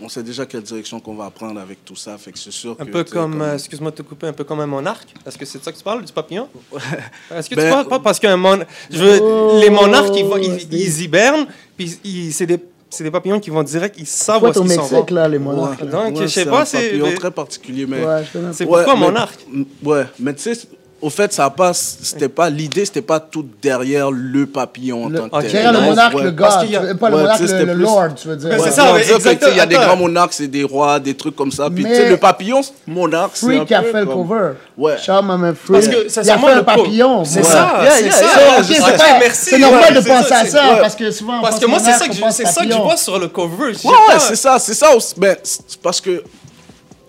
on, 0.00 0.08
sait 0.08 0.22
déjà 0.22 0.46
quelle 0.46 0.62
direction 0.62 0.98
qu'on 0.98 1.14
va 1.14 1.28
prendre 1.30 1.60
avec 1.60 1.84
tout 1.84 1.94
ça. 1.94 2.16
Fait 2.16 2.32
que 2.32 2.38
c'est 2.38 2.50
sûr 2.52 2.74
Un 2.80 2.86
que, 2.86 2.90
peu 2.90 3.04
comme, 3.04 3.42
euh, 3.42 3.54
excuse-moi 3.54 3.90
de 3.90 3.96
te 3.96 4.02
couper, 4.02 4.28
un 4.28 4.32
peu 4.32 4.44
comme 4.44 4.60
un 4.60 4.66
monarque. 4.66 5.08
Est-ce 5.26 5.36
que 5.36 5.44
c'est 5.44 5.58
de 5.58 5.64
ça 5.64 5.72
que 5.72 5.76
tu 5.76 5.84
parles, 5.84 6.02
du 6.04 6.12
papillon? 6.12 6.48
Est-ce 7.30 7.50
que 7.50 7.54
Ben- 7.54 7.64
tu 7.66 7.70
parles 7.70 7.88
pas? 7.88 8.00
Parce 8.00 8.18
qu'un 8.18 8.38
mon... 8.38 8.60
je 8.90 8.98
veux, 8.98 9.18
Oh, 9.20 9.58
les 9.60 9.68
monarques, 9.68 10.14
ils, 10.16 10.24
ils, 10.42 10.60
c'est- 10.60 10.66
ils 10.72 11.02
hibernent, 11.02 11.46
puis 11.76 11.98
c'est 12.32 12.46
des, 12.46 12.58
c'est 12.94 13.04
des 13.04 13.10
papillons 13.10 13.40
qui 13.40 13.50
vont 13.50 13.62
direct, 13.62 13.96
ils 13.98 14.06
savent 14.06 14.38
où 14.42 14.46
Faut 14.46 14.50
est-ce 14.52 14.58
au 14.60 14.64
Mexique, 14.64 15.10
là, 15.10 15.28
les 15.28 15.38
monarques. 15.38 15.80
là. 15.82 15.90
Donc, 16.10 16.16
je 16.20 16.26
sais 16.26 16.44
c'est 16.44 16.50
pas, 16.50 16.64
c'est- 16.64 16.78
papillon 16.98 17.14
très 17.16 17.30
particulier, 17.30 17.86
mais. 17.86 18.04
Ouais. 18.04 18.22
C'est 18.52 18.64
Ouais, 18.64 18.84
pourquoi 18.84 18.94
mais- 18.94 19.00
monarque? 19.00 19.46
Ouais, 19.84 20.04
mais 20.18 20.34
tu 20.34 20.54
sais, 20.54 20.66
au 21.04 21.10
fait, 21.10 21.32
ça 21.32 21.50
passe. 21.50 21.98
C'était 22.02 22.28
pas 22.28 22.48
l'idée, 22.48 22.84
c'était 22.86 23.02
pas 23.02 23.20
tout 23.20 23.46
derrière 23.60 24.10
le 24.10 24.46
papillon 24.46 25.04
en 25.04 25.08
Le- 25.10 25.18
tant 25.18 25.28
que 25.28 25.42
tel. 25.42 25.52
Derrière 25.52 25.72
le 25.72 25.80
monarque, 25.80 26.14
Ouais. 26.14 26.22
le 26.24 26.30
gars, 26.30 26.46
a- 26.46 26.64
tu 26.64 26.96
pas 26.96 27.10
le 27.10 27.16
Ouais, 27.16 27.22
monarque, 27.22 27.40
le, 27.40 27.46
c'était 27.46 27.64
le 27.66 27.74
plus- 27.74 27.82
lord, 27.82 28.08
tu 28.16 28.28
veux 28.28 28.36
dire. 28.36 28.50
Ouais, 28.50 28.58
c'est 28.58 28.70
ça, 28.70 28.84
Il 29.50 29.56
y 29.56 29.60
a 29.60 29.66
des 29.66 29.74
grands 29.74 29.96
monarques, 29.96 30.32
c'est 30.32 30.46
des 30.48 30.64
rois, 30.64 30.98
des 30.98 31.14
trucs 31.14 31.36
comme 31.36 31.52
ça. 31.52 31.68
Puis 31.68 31.84
tu 31.84 31.90
Mais- 31.90 31.94
sais, 31.94 32.08
le 32.08 32.16
papillon, 32.16 32.60
monarque, 32.86 33.32
c'est 33.34 33.46
un 33.46 33.48
Freak 33.50 33.66
qui 33.66 33.74
a 33.74 33.82
peu 33.82 33.92
fait 33.92 34.00
le 34.00 34.06
cover. 34.06 34.50
Ouais. 34.78 34.96
Freak. 34.96 35.72
Parce 35.72 35.88
que 35.88 36.08
c'est 36.08 36.22
il 36.24 36.30
a 36.30 36.38
fait 36.38 36.54
le 36.54 36.62
papillon. 36.62 37.24
C'est 37.24 37.42
ça, 37.42 37.80
c'est 37.98 38.10
ça. 38.10 38.26
C'est 39.32 39.58
normal 39.58 39.94
de 39.94 40.00
c'est 40.00 40.08
penser 40.08 40.28
ça, 40.28 40.38
à 40.38 40.44
c'est- 40.44 40.50
ça, 40.50 40.62
parce 40.80 40.94
que 40.94 41.10
souvent, 41.10 41.40
Parce 41.40 41.58
que 41.58 41.66
moi, 41.66 41.78
c'est 41.78 41.84
monarque, 41.86 42.02
ça 42.02 42.08
que 42.08 42.14
je, 42.14 42.20
pense 42.20 42.36
c'est 42.36 42.44
ça 42.46 42.60
que 42.60 42.66
je 42.66 42.68
papillon. 42.70 42.84
vois 42.84 42.96
sur 42.96 43.18
le 43.18 43.28
cover. 43.28 43.72
Ouais, 43.84 44.18
c'est 44.18 44.36
ça, 44.36 44.58
c'est 44.58 44.74
ça. 44.74 44.88
Ben, 45.16 45.36
parce 45.82 46.00
que 46.00 46.22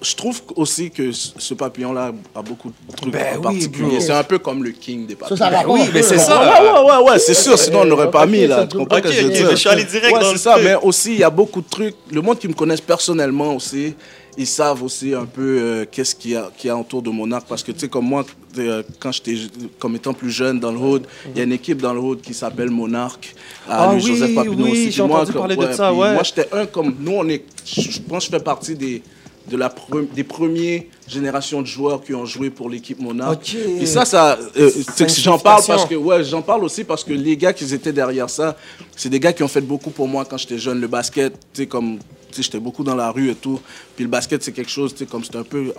je 0.05 0.15
trouve 0.15 0.41
aussi 0.55 0.91
que 0.91 1.11
ce 1.11 1.53
papillon-là 1.53 2.13
a 2.35 2.41
beaucoup 2.41 2.69
de 2.69 2.95
trucs 2.95 3.11
Ben 3.11 3.33
en 3.33 3.37
oui, 3.37 3.41
particulier. 3.41 3.87
bro. 3.97 3.99
c'est 3.99 4.11
un 4.13 4.23
peu 4.23 4.37
comme 4.39 4.63
le 4.63 4.71
king 4.71 5.05
des 5.07 5.15
papillons. 5.15 5.37
ça 5.37 5.49
Ben 5.49 5.63
oui, 5.67 5.81
mais 5.93 6.01
c'est 6.03 6.17
ça. 6.19 6.39
Ouais, 6.39 6.69
ouais, 6.69 6.91
ouais, 7.03 7.09
ouais, 7.11 7.19
c'est 7.19 7.33
sûr, 7.33 7.57
sinon 7.57 7.81
on 7.81 7.85
n'aurait 7.85 8.11
pas 8.11 8.25
mis 8.25 8.45
là. 8.47 8.67
Tu 8.67 8.77
comprends 8.77 8.97
Ok, 8.97 9.05
ce 9.05 9.09
que 9.09 9.15
je 9.15 9.21
veux 9.23 9.27
ok, 9.29 9.33
dire? 9.37 9.49
je 9.51 9.55
suis 9.55 9.69
allé 9.69 9.83
direct 9.83 10.13
Ouais, 10.13 10.19
dans 10.19 10.27
c'est 10.27 10.33
le 10.33 10.37
ça, 10.39 10.51
truc. 10.53 10.63
mais 10.65 10.75
aussi, 10.75 11.13
il 11.13 11.19
y 11.19 11.23
a 11.23 11.29
beaucoup 11.29 11.61
de 11.61 11.69
trucs. 11.69 11.95
Le 12.11 12.21
monde 12.21 12.37
qui 12.39 12.47
me 12.47 12.53
connaisse 12.53 12.81
personnellement 12.81 13.55
aussi, 13.55 13.93
ils 14.37 14.45
savent 14.47 14.83
aussi 14.83 15.13
un 15.13 15.25
peu 15.25 15.41
euh, 15.61 15.85
qu'est-ce 15.89 16.13
qu'il 16.13 16.31
y, 16.31 16.35
a- 16.35 16.51
y 16.63 16.69
a 16.69 16.75
autour 16.77 17.01
de 17.01 17.09
Monarch. 17.09 17.45
Parce 17.47 17.63
que, 17.63 17.71
tu 17.71 17.79
sais, 17.79 17.87
comme 17.87 18.05
moi, 18.05 18.25
euh, 18.57 18.83
quand 18.99 19.11
j'étais, 19.13 19.35
comme 19.79 19.95
étant 19.95 20.13
plus 20.13 20.29
jeune 20.29 20.59
dans 20.59 20.71
le 20.73 20.77
Hood, 20.77 21.03
il 21.33 21.37
y 21.37 21.41
a 21.41 21.45
une 21.45 21.53
équipe 21.53 21.81
dans 21.81 21.93
le 21.93 21.99
Hood 22.01 22.19
qui 22.21 22.33
s'appelle 22.33 22.69
Monarch. 22.69 23.33
Ah 23.69 23.91
Louis 23.93 24.01
oui, 24.03 24.07
Joseph 24.09 24.35
Papineau 24.35 24.65
oui, 24.65 24.87
aussi. 24.89 25.01
moi, 25.01 25.19
entendu 25.21 25.31
comme- 25.31 25.41
parler 25.41 25.55
de 25.55 25.71
ça, 25.73 25.93
ouais. 25.93 26.13
Moi, 26.13 26.23
j'étais 26.23 26.49
un 26.51 26.65
comme. 26.65 26.95
Nous, 26.99 27.13
on 27.13 27.27
est. 27.29 27.45
Je 27.65 27.81
je 27.81 27.99
pense 28.01 28.25
que 28.27 28.31
je 28.33 28.37
fais 28.37 28.43
partie 28.43 28.75
des 28.75 29.01
de 29.49 29.57
la 29.57 29.69
pre- 29.69 30.07
des 30.13 30.23
premières 30.23 30.81
générations 31.07 31.61
de 31.61 31.67
joueurs 31.67 32.03
qui 32.03 32.13
ont 32.15 32.25
joué 32.25 32.49
pour 32.49 32.69
l'équipe 32.69 32.99
Monarch. 32.99 33.33
Ok. 33.33 33.55
Et 33.79 33.85
ça, 33.85 34.05
ça, 34.05 34.37
euh, 34.57 34.71
j'en 35.19 35.37
parle 35.37 35.63
parce 35.65 35.85
que 35.85 35.95
ouais, 35.95 36.23
j'en 36.23 36.41
parle 36.41 36.63
aussi 36.63 36.83
parce 36.83 37.03
que 37.03 37.13
les 37.13 37.37
gars 37.37 37.53
qui 37.53 37.71
étaient 37.73 37.93
derrière 37.93 38.29
ça, 38.29 38.57
c'est 38.95 39.09
des 39.09 39.19
gars 39.19 39.33
qui 39.33 39.43
ont 39.43 39.47
fait 39.47 39.61
beaucoup 39.61 39.91
pour 39.91 40.07
moi 40.07 40.25
quand 40.25 40.37
j'étais 40.37 40.57
jeune. 40.57 40.81
Le 40.81 40.87
basket, 40.87 41.33
tu 41.53 41.61
sais, 41.61 41.67
comme, 41.67 41.99
tu 42.31 42.37
sais, 42.37 42.41
j'étais 42.43 42.59
beaucoup 42.59 42.83
dans 42.83 42.95
la 42.95 43.11
rue 43.11 43.29
et 43.29 43.35
tout. 43.35 43.59
Puis 43.95 44.03
le 44.03 44.09
basket, 44.09 44.41
c'est 44.43 44.51
quelque 44.51 44.71
chose, 44.71 44.93
tu 44.93 44.99
sais, 44.99 45.05
comme 45.05 45.23
c'est 45.23 45.35
un 45.35 45.43
peu 45.43 45.73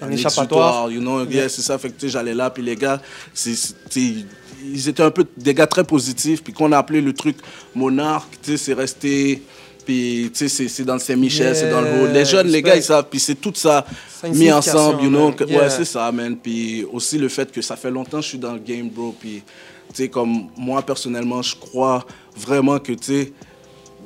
un, 0.00 0.06
Un 0.06 0.10
échappatoire. 0.10 0.90
you 0.90 1.00
know, 1.00 1.24
yeah, 1.26 1.48
c'est 1.48 1.62
ça. 1.62 1.78
Fait 1.78 1.90
que 1.90 2.08
j'allais 2.08 2.34
là, 2.34 2.50
puis 2.50 2.62
les 2.62 2.74
gars, 2.74 3.00
c'est, 3.32 3.54
ils 3.96 4.88
étaient 4.88 5.02
un 5.02 5.10
peu 5.12 5.24
des 5.36 5.54
gars 5.54 5.68
très 5.68 5.84
positifs. 5.84 6.42
Puis 6.42 6.52
qu'on 6.52 6.72
a 6.72 6.78
appelé 6.78 7.00
le 7.00 7.12
truc 7.12 7.36
monarque, 7.74 8.32
tu 8.42 8.50
sais, 8.52 8.56
c'est 8.56 8.74
resté. 8.74 9.42
Puis, 9.84 10.30
tu 10.34 10.48
sais, 10.48 10.68
c'est- 10.68 10.82
dans 10.84 10.94
le 10.94 11.00
Saint-Michel, 11.00 11.54
c'est 11.54 11.70
dans 11.70 11.80
le 11.80 11.88
haut. 12.02 12.06
Les 12.12 12.24
jeunes, 12.24 12.46
les 12.48 12.62
gars, 12.62 12.76
ils 12.76 12.82
savent. 12.82 13.06
Puis 13.10 13.20
c'est 13.20 13.34
tout 13.34 13.52
ça 13.54 13.84
mis 14.32 14.50
ensemble, 14.50 15.02
you 15.02 15.08
know. 15.10 15.32
que- 15.32 15.44
man. 15.44 15.52
Ouais, 15.54 15.60
Yeah. 15.60 15.70
c'est 15.70 15.84
ça, 15.84 16.10
man. 16.12 16.36
Puis 16.36 16.84
aussi 16.92 17.18
le 17.18 17.28
fait 17.28 17.50
que 17.52 17.60
ça 17.62 17.76
fait 17.76 17.90
longtemps 17.90 18.18
que 18.18 18.24
je 18.24 18.28
suis 18.30 18.38
dans 18.38 18.52
le 18.54 18.58
game, 18.60 18.88
bro. 18.88 19.14
Puis, 19.18 19.42
tu 19.88 19.94
sais, 19.94 20.08
comme 20.08 20.48
moi, 20.56 20.80
personnellement, 20.82 21.42
je 21.42 21.54
crois 21.56 22.04
vraiment 22.36 22.78
que, 22.78 22.92
tu 22.92 23.04
sais, 23.04 23.32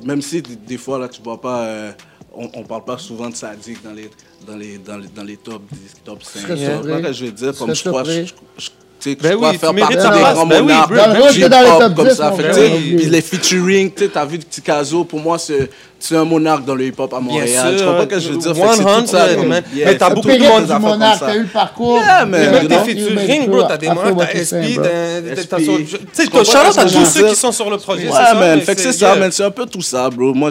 même 0.05 0.21
si 0.23 0.43
des, 0.43 0.77
fois, 0.79 0.99
là, 0.99 1.09
tu 1.09 1.23
vois 1.23 1.41
pas, 1.41 1.63
euh, 1.63 1.93
on, 2.35 2.49
on 2.55 2.63
parle 2.65 2.85
pas 2.85 2.99
souvent 2.99 3.29
de 3.31 3.35
Sadik 3.37 3.83
dans 3.83 3.93
les, 3.93 4.11
dans 4.47 4.57
les, 4.57 4.79
dans 4.79 4.97
les, 4.99 5.09
dans 5.09 5.25
les 5.25 5.37
top 5.37 5.63
10, 5.73 5.79
top 6.05 6.23
5. 6.23 6.41
serais 6.43 6.55
Tu 6.57 6.65
vois 6.65 6.73
surpris. 6.83 6.93
ce 7.03 7.07
que 7.09 7.13
je 7.13 7.25
veux 7.25 7.33
dire? 7.33 7.55
Comme 7.59 7.75
Je 7.75 7.89
crois, 7.89 8.05
je- 8.05 8.23
je- 8.59 8.71
tu 9.01 9.15
Ben 9.17 9.37
oui, 9.37 9.57
faire 9.59 9.75
partie 9.75 9.97
des 9.97 10.03
grands 10.03 10.47
Ben 10.47 10.61
monarques. 10.63 10.91
hip-hop 10.93 11.95
comme 11.95 12.07
10, 12.09 12.15
ça. 12.15 12.33
Oui. 12.35 12.95
puis 12.97 13.07
les 13.07 13.21
featuring, 13.21 13.93
tu 13.95 14.09
t'as 14.09 14.25
vu 14.25 14.39
Ticazo, 14.39 15.05
pour 15.05 15.21
moi, 15.21 15.39
c'est 15.39 16.17
un 16.17 16.25
monarque 16.25 16.65
dans 16.65 16.75
le 16.75 16.87
hip-hop 16.87 17.13
à 17.15 17.21
Montréal. 17.21 17.77
Tu 17.79 17.85
comprends 17.85 18.01
ce 18.03 18.07
que 18.07 18.19
je 18.21 18.29
veux 18.31 18.37
dire? 18.39 18.55
Fait 18.57 18.61
que 18.63 18.69
c'est 18.75 18.83
tout 18.83 19.07
ça, 19.07 19.29
100, 19.29 19.35
comme- 19.37 19.49
man. 19.49 19.63
Yeah, 19.75 19.87
Mais 19.87 19.99
t'as 19.99 20.11
beaucoup 20.11 20.29
de 20.29 20.33
des 20.33 20.49
monde 20.49 20.67
comme 20.67 20.83
monarque, 20.83 21.21
t'as 21.21 21.35
eu 21.37 21.41
le 21.43 21.47
parcours. 21.47 22.03
Mais 22.27 22.67
tes 22.67 22.79
featuring, 22.79 23.47
bro, 23.49 23.63
t'as 23.65 23.77
des 23.79 23.89
monarques, 23.89 24.33
t'as 24.33 24.39
SP, 24.45 24.75
t'as- 24.77 24.83
t'as- 24.83 25.45
t'as 25.45 25.65
son- 25.65 25.77
Tu 25.77 25.87
sais, 26.13 26.25
ce 26.25 26.31
à 26.79 26.85
tous 26.85 27.05
ceux 27.05 27.29
qui 27.29 27.37
sont 27.37 27.53
sur 27.53 27.71
le 27.71 27.79
projet. 27.79 28.09
Ouais, 28.09 28.35
man. 28.35 28.61
Fait 28.63 28.75
que 28.75 28.81
c'est 28.81 28.93
ça, 28.93 29.15
man. 29.17 29.31
C'est 29.31 29.45
un 29.45 29.51
peu 29.51 29.67
tout 29.67 29.83
ça, 29.83 30.11
bro. 30.11 30.35
Moi, 30.35 30.51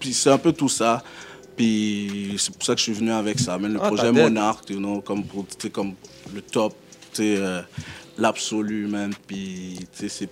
puis 0.00 0.12
c'est 0.14 0.30
un 0.30 0.38
peu 0.38 0.52
tout 0.52 0.68
ça. 0.68 1.02
Puis 1.56 2.34
c'est 2.38 2.52
pour 2.52 2.64
ça 2.64 2.72
que 2.74 2.78
je 2.78 2.84
suis 2.84 2.92
venu 2.92 3.12
avec 3.12 3.38
ça, 3.38 3.56
man. 3.58 3.72
Le 3.72 3.78
Ah, 3.82 3.86
projet 3.86 4.02
t'as 4.04 4.12
know, 4.78 5.00
comme, 5.02 5.22
pour, 5.24 5.44
tu 5.46 5.54
sais, 5.62 5.70
comme 5.70 5.92
le 6.34 6.40
top, 6.40 6.74
tu 7.14 7.36
euh, 7.36 7.60
l'absolu, 8.18 8.86
man. 8.86 9.12
Puis, 9.26 9.76
tu 9.96 10.08
sais, 10.08 10.08
c'est. 10.08 10.28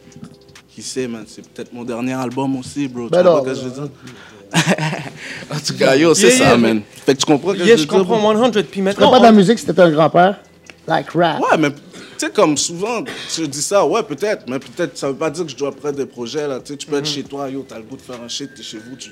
Qui 0.75 0.83
sait, 0.83 1.07
man, 1.07 1.25
c'est 1.27 1.47
peut-être 1.47 1.73
mon 1.73 1.85
dernier 1.85 2.15
album 2.15 2.57
aussi, 2.57 2.89
bro. 2.89 3.09
Tu 3.09 3.11
comprends 3.17 3.25
non. 3.25 3.45
ce 3.45 3.49
que 3.49 3.55
je 3.55 3.61
veux 3.61 3.71
dire? 3.71 3.89
en 5.51 5.59
tout 5.59 5.75
cas, 5.77 5.97
yo, 5.97 6.15
c'est 6.15 6.29
Yeah, 6.29 6.37
ça, 6.39 6.45
yeah, 6.45 6.57
man. 6.57 6.83
Fait 7.05 7.15
que 7.15 7.21
tu 7.21 7.27
comprends 7.27 7.53
que 7.53 7.59
Yeah, 7.59 7.77
je 7.77 7.83
je 7.83 7.89
veux 7.89 7.89
dire? 7.89 8.05
bro? 8.05 8.17
comprends 8.17 8.45
100. 8.45 8.53
Puis 8.53 8.65
Tu 8.71 8.83
maintenant, 8.83 9.11
pas 9.11 9.19
de 9.19 9.25
la 9.25 9.33
musique 9.33 9.59
si 9.59 9.67
t'étais 9.67 9.83
un 9.83 9.91
grand-père? 9.91 10.41
Like 10.87 11.11
rap. 11.11 11.41
Ouais, 11.41 11.59
mais 11.59 11.71
tu 11.73 11.77
sais, 12.17 12.31
comme 12.31 12.57
souvent, 12.57 13.05
je 13.37 13.45
dis 13.45 13.63
ça, 13.63 13.85
ouais, 13.87 14.03
peut-être, 14.03 14.49
mais 14.49 14.59
peut-être, 14.59 14.97
ça 14.97 15.09
veut 15.09 15.17
pas 15.17 15.31
dire 15.31 15.45
que 15.45 15.51
je 15.51 15.57
dois 15.57 15.73
prendre 15.73 15.97
des 15.97 16.07
projets, 16.07 16.49
là. 16.49 16.59
Tu 16.61 16.73
sais, 16.73 16.77
tu 16.79 16.87
peux 16.87 16.97
être 16.97 17.07
chez 17.07 17.23
toi, 17.23 17.49
yo, 17.51 17.65
t'as 17.69 17.77
le 17.77 17.85
goût 17.85 17.97
de 17.97 18.03
faire 18.03 18.21
un 18.25 18.29
shit, 18.29 18.51
t'es 18.55 18.63
chez 18.63 18.79
vous, 18.79 18.97
tu 18.97 19.11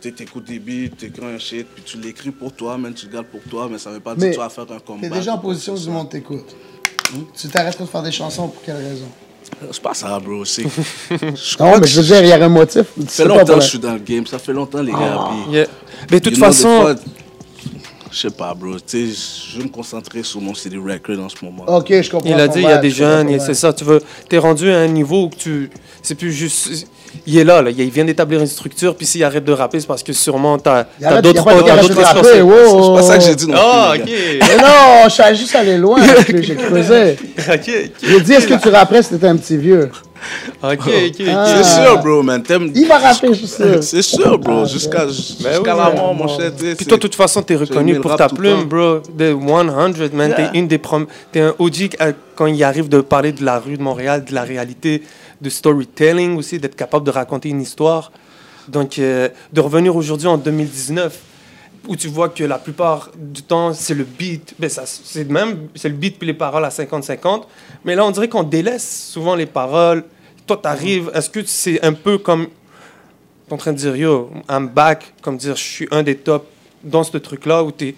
tu 0.00 0.12
t'écoutes 0.12 0.44
des 0.44 0.58
beats, 0.58 0.94
t'écris 0.96 1.26
un 1.26 1.38
shit, 1.38 1.66
puis 1.74 1.82
tu 1.84 1.98
l'écris 1.98 2.30
pour 2.30 2.52
toi, 2.52 2.78
même, 2.78 2.94
tu 2.94 3.06
le 3.06 3.12
gardes 3.12 3.26
pour 3.26 3.42
toi, 3.42 3.68
mais 3.70 3.78
ça 3.78 3.90
veut 3.90 4.00
pas 4.00 4.14
dire 4.14 4.28
que 4.28 4.34
tu 4.34 4.38
vas 4.40 4.48
faire 4.48 4.64
un 4.70 4.78
combat. 4.78 5.08
T'es 5.08 5.14
déjà 5.14 5.34
en 5.34 5.38
position 5.38 5.74
du 5.74 5.90
monde 5.90 6.08
t'écoute. 6.08 6.56
Tu 7.36 7.48
t'arrêterais 7.48 7.84
de 7.84 7.88
faire 7.88 8.02
des 8.02 8.12
chansons 8.12 8.48
pour 8.48 8.62
quelle 8.62 8.76
raison? 8.76 9.06
C'est 9.72 9.82
pas 9.82 9.94
ça, 9.94 10.18
bro, 10.20 10.44
c'est... 10.44 10.62
Je 11.10 11.16
Non, 11.16 11.36
crois 11.56 11.74
mais 11.76 11.80
que 11.80 11.86
je 11.88 12.00
veux 12.00 12.06
dire, 12.06 12.22
il 12.22 12.28
y 12.28 12.32
aurait 12.32 12.42
un 12.42 12.48
motif. 12.48 12.86
Ça 13.08 13.24
fait 13.24 13.28
longtemps 13.28 13.54
que 13.56 13.60
je 13.60 13.68
suis 13.68 13.78
dans 13.78 13.92
le 13.94 13.98
game, 13.98 14.26
ça 14.26 14.38
fait 14.38 14.52
longtemps, 14.52 14.82
les 14.82 14.92
gars, 14.92 15.18
puis... 15.46 15.54
Yeah. 15.54 15.66
Mais 16.10 16.20
de 16.20 16.24
toute 16.30 16.38
façon, 16.38 16.94
Je 18.12 18.16
sais 18.18 18.30
pas, 18.30 18.54
bro, 18.54 18.74
tu 18.80 19.12
sais, 19.12 19.52
je 19.56 19.62
me 19.62 19.68
concentrer 19.68 20.22
sur 20.22 20.40
mon 20.40 20.54
CD 20.54 20.76
record 20.76 21.18
en 21.24 21.28
ce 21.28 21.44
moment. 21.44 21.64
Ok, 21.68 21.88
je 22.00 22.10
comprends. 22.10 22.28
il 22.28 22.34
a 22.40 22.48
dit, 22.48 22.58
il 22.60 22.64
y 22.64 22.66
a 22.66 22.78
des 22.78 22.90
jeunes, 22.90 23.38
c'est 23.40 23.54
ça, 23.54 23.72
tu 23.72 23.84
veux, 23.84 24.00
t'es 24.28 24.38
rendu 24.38 24.70
à 24.70 24.78
un 24.80 24.88
niveau 24.88 25.24
où 25.26 25.30
tu, 25.36 25.70
c'est 26.02 26.14
plus 26.14 26.32
juste, 26.32 26.86
il 27.26 27.38
est 27.38 27.44
là, 27.44 27.62
là. 27.62 27.70
Il 27.70 27.90
vient 27.90 28.04
d'établir 28.04 28.40
une 28.40 28.46
structure, 28.46 28.94
puis 28.96 29.06
s'il 29.06 29.22
arrête 29.24 29.44
de 29.44 29.52
rapper, 29.52 29.80
c'est 29.80 29.86
parce 29.86 30.02
que 30.02 30.12
sûrement 30.12 30.58
t'as 30.58 30.86
as 31.04 31.22
d'autres. 31.22 31.44
C'est 31.44 32.44
pas 32.94 33.02
ça 33.02 33.18
que 33.18 33.24
j'ai 33.24 33.34
dit 33.34 33.46
non 33.48 33.56
Ah, 33.58 33.92
plus. 33.94 34.04
gars. 34.04 34.46
Mais 34.48 34.56
non, 34.62 35.04
je 35.08 35.10
suis 35.10 35.36
juste 35.36 35.54
allé 35.54 35.76
loin 35.76 35.98
j'ai 36.28 36.54
creusé. 36.56 37.16
ok, 37.38 37.54
ok. 37.54 37.70
J'ai 38.02 38.20
dit, 38.20 38.32
est-ce 38.32 38.46
que 38.46 38.60
tu 38.60 38.68
rapperais 38.68 39.02
si 39.02 39.10
t'étais 39.10 39.26
un 39.28 39.36
petit 39.36 39.56
vieux? 39.56 39.90
Ok, 40.62 40.72
ok, 40.72 40.86
ok. 40.86 41.26
Ah. 41.28 41.46
C'est 41.56 41.82
sûr, 41.82 41.98
bro, 42.02 42.22
man. 42.22 42.42
Il 42.74 42.86
va 42.86 42.98
rapper, 42.98 43.32
je 43.32 43.46
sûr. 43.46 43.78
C'est 43.82 44.02
sûr, 44.02 44.38
bro. 44.38 44.62
Ah, 44.62 44.66
Jusqu'à 44.66 45.06
jusqu'à 45.08 45.58
oui, 45.58 45.64
la 45.66 45.74
mort, 45.74 46.14
mon 46.14 46.28
cher. 46.28 46.52
sais, 46.58 46.74
Puis 46.74 46.84
toi, 46.84 46.98
de 46.98 47.02
toute 47.02 47.14
façon, 47.14 47.40
t'es 47.42 47.56
reconnu 47.56 47.98
pour 48.00 48.10
rap 48.10 48.18
ta 48.18 48.28
plume, 48.28 48.60
temps. 48.60 48.66
bro. 48.66 48.98
The 49.18 49.32
100, 49.32 50.12
man. 50.14 50.28
Yeah. 50.30 50.48
T'es 50.50 50.58
une 50.58 50.68
des 50.68 50.76
prom... 50.78 51.06
T'es 51.32 51.40
un 51.40 51.54
OG 51.58 51.96
euh, 52.02 52.12
quand 52.36 52.46
il 52.46 52.62
arrive 52.62 52.88
de 52.90 53.00
parler 53.00 53.32
de 53.32 53.42
la 53.44 53.58
rue 53.58 53.78
de 53.78 53.82
Montréal, 53.82 54.24
de 54.28 54.34
la 54.34 54.42
réalité, 54.42 55.02
de 55.40 55.48
storytelling 55.50 56.36
aussi, 56.36 56.58
d'être 56.58 56.76
capable 56.76 57.04
de 57.06 57.10
raconter 57.10 57.48
une 57.48 57.60
histoire. 57.62 58.12
Donc, 58.68 58.98
euh, 58.98 59.28
de 59.52 59.60
revenir 59.60 59.96
aujourd'hui 59.96 60.26
en 60.28 60.36
2019, 60.38 61.18
où 61.88 61.96
tu 61.96 62.08
vois 62.08 62.28
que 62.28 62.44
la 62.44 62.58
plupart 62.58 63.10
du 63.16 63.42
temps, 63.42 63.72
c'est 63.72 63.94
le 63.94 64.04
beat. 64.04 64.54
Ben, 64.58 64.68
ça, 64.68 64.82
c'est 64.86 65.28
même, 65.28 65.68
c'est 65.74 65.88
le 65.88 65.94
beat 65.94 66.18
puis 66.18 66.26
les 66.26 66.34
paroles 66.34 66.64
à 66.64 66.68
50-50. 66.68 67.44
Mais 67.84 67.94
là, 67.96 68.04
on 68.04 68.10
dirait 68.10 68.28
qu'on 68.28 68.42
délaisse 68.42 69.08
souvent 69.12 69.34
les 69.34 69.46
paroles. 69.46 70.04
Toi, 70.46 70.58
t'arrives, 70.62 71.10
est-ce 71.14 71.30
que 71.30 71.40
c'est 71.44 71.82
un 71.82 71.92
peu 71.94 72.18
comme 72.18 72.48
t'es 73.48 73.54
en 73.54 73.56
train 73.56 73.72
de 73.72 73.78
dire 73.78 73.96
yo, 73.96 74.30
I'm 74.48 74.68
back, 74.68 75.14
comme 75.22 75.36
dire 75.36 75.56
je 75.56 75.62
suis 75.62 75.88
un 75.90 76.02
des 76.02 76.16
tops 76.16 76.46
dans 76.84 77.02
ce 77.02 77.16
truc-là 77.16 77.64
où 77.64 77.72
t'es. 77.72 77.94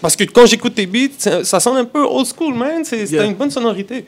Parce 0.00 0.16
que 0.16 0.24
quand 0.24 0.46
j'écoute 0.46 0.74
tes 0.74 0.86
beats, 0.86 1.14
ça, 1.18 1.44
ça 1.44 1.60
sonne 1.60 1.76
un 1.76 1.84
peu 1.84 2.02
old 2.02 2.26
school, 2.26 2.54
man. 2.54 2.84
C'est 2.84 3.06
c'est 3.06 3.14
Yeah. 3.16 3.24
une 3.26 3.34
bonne 3.34 3.50
sonorité. 3.50 4.04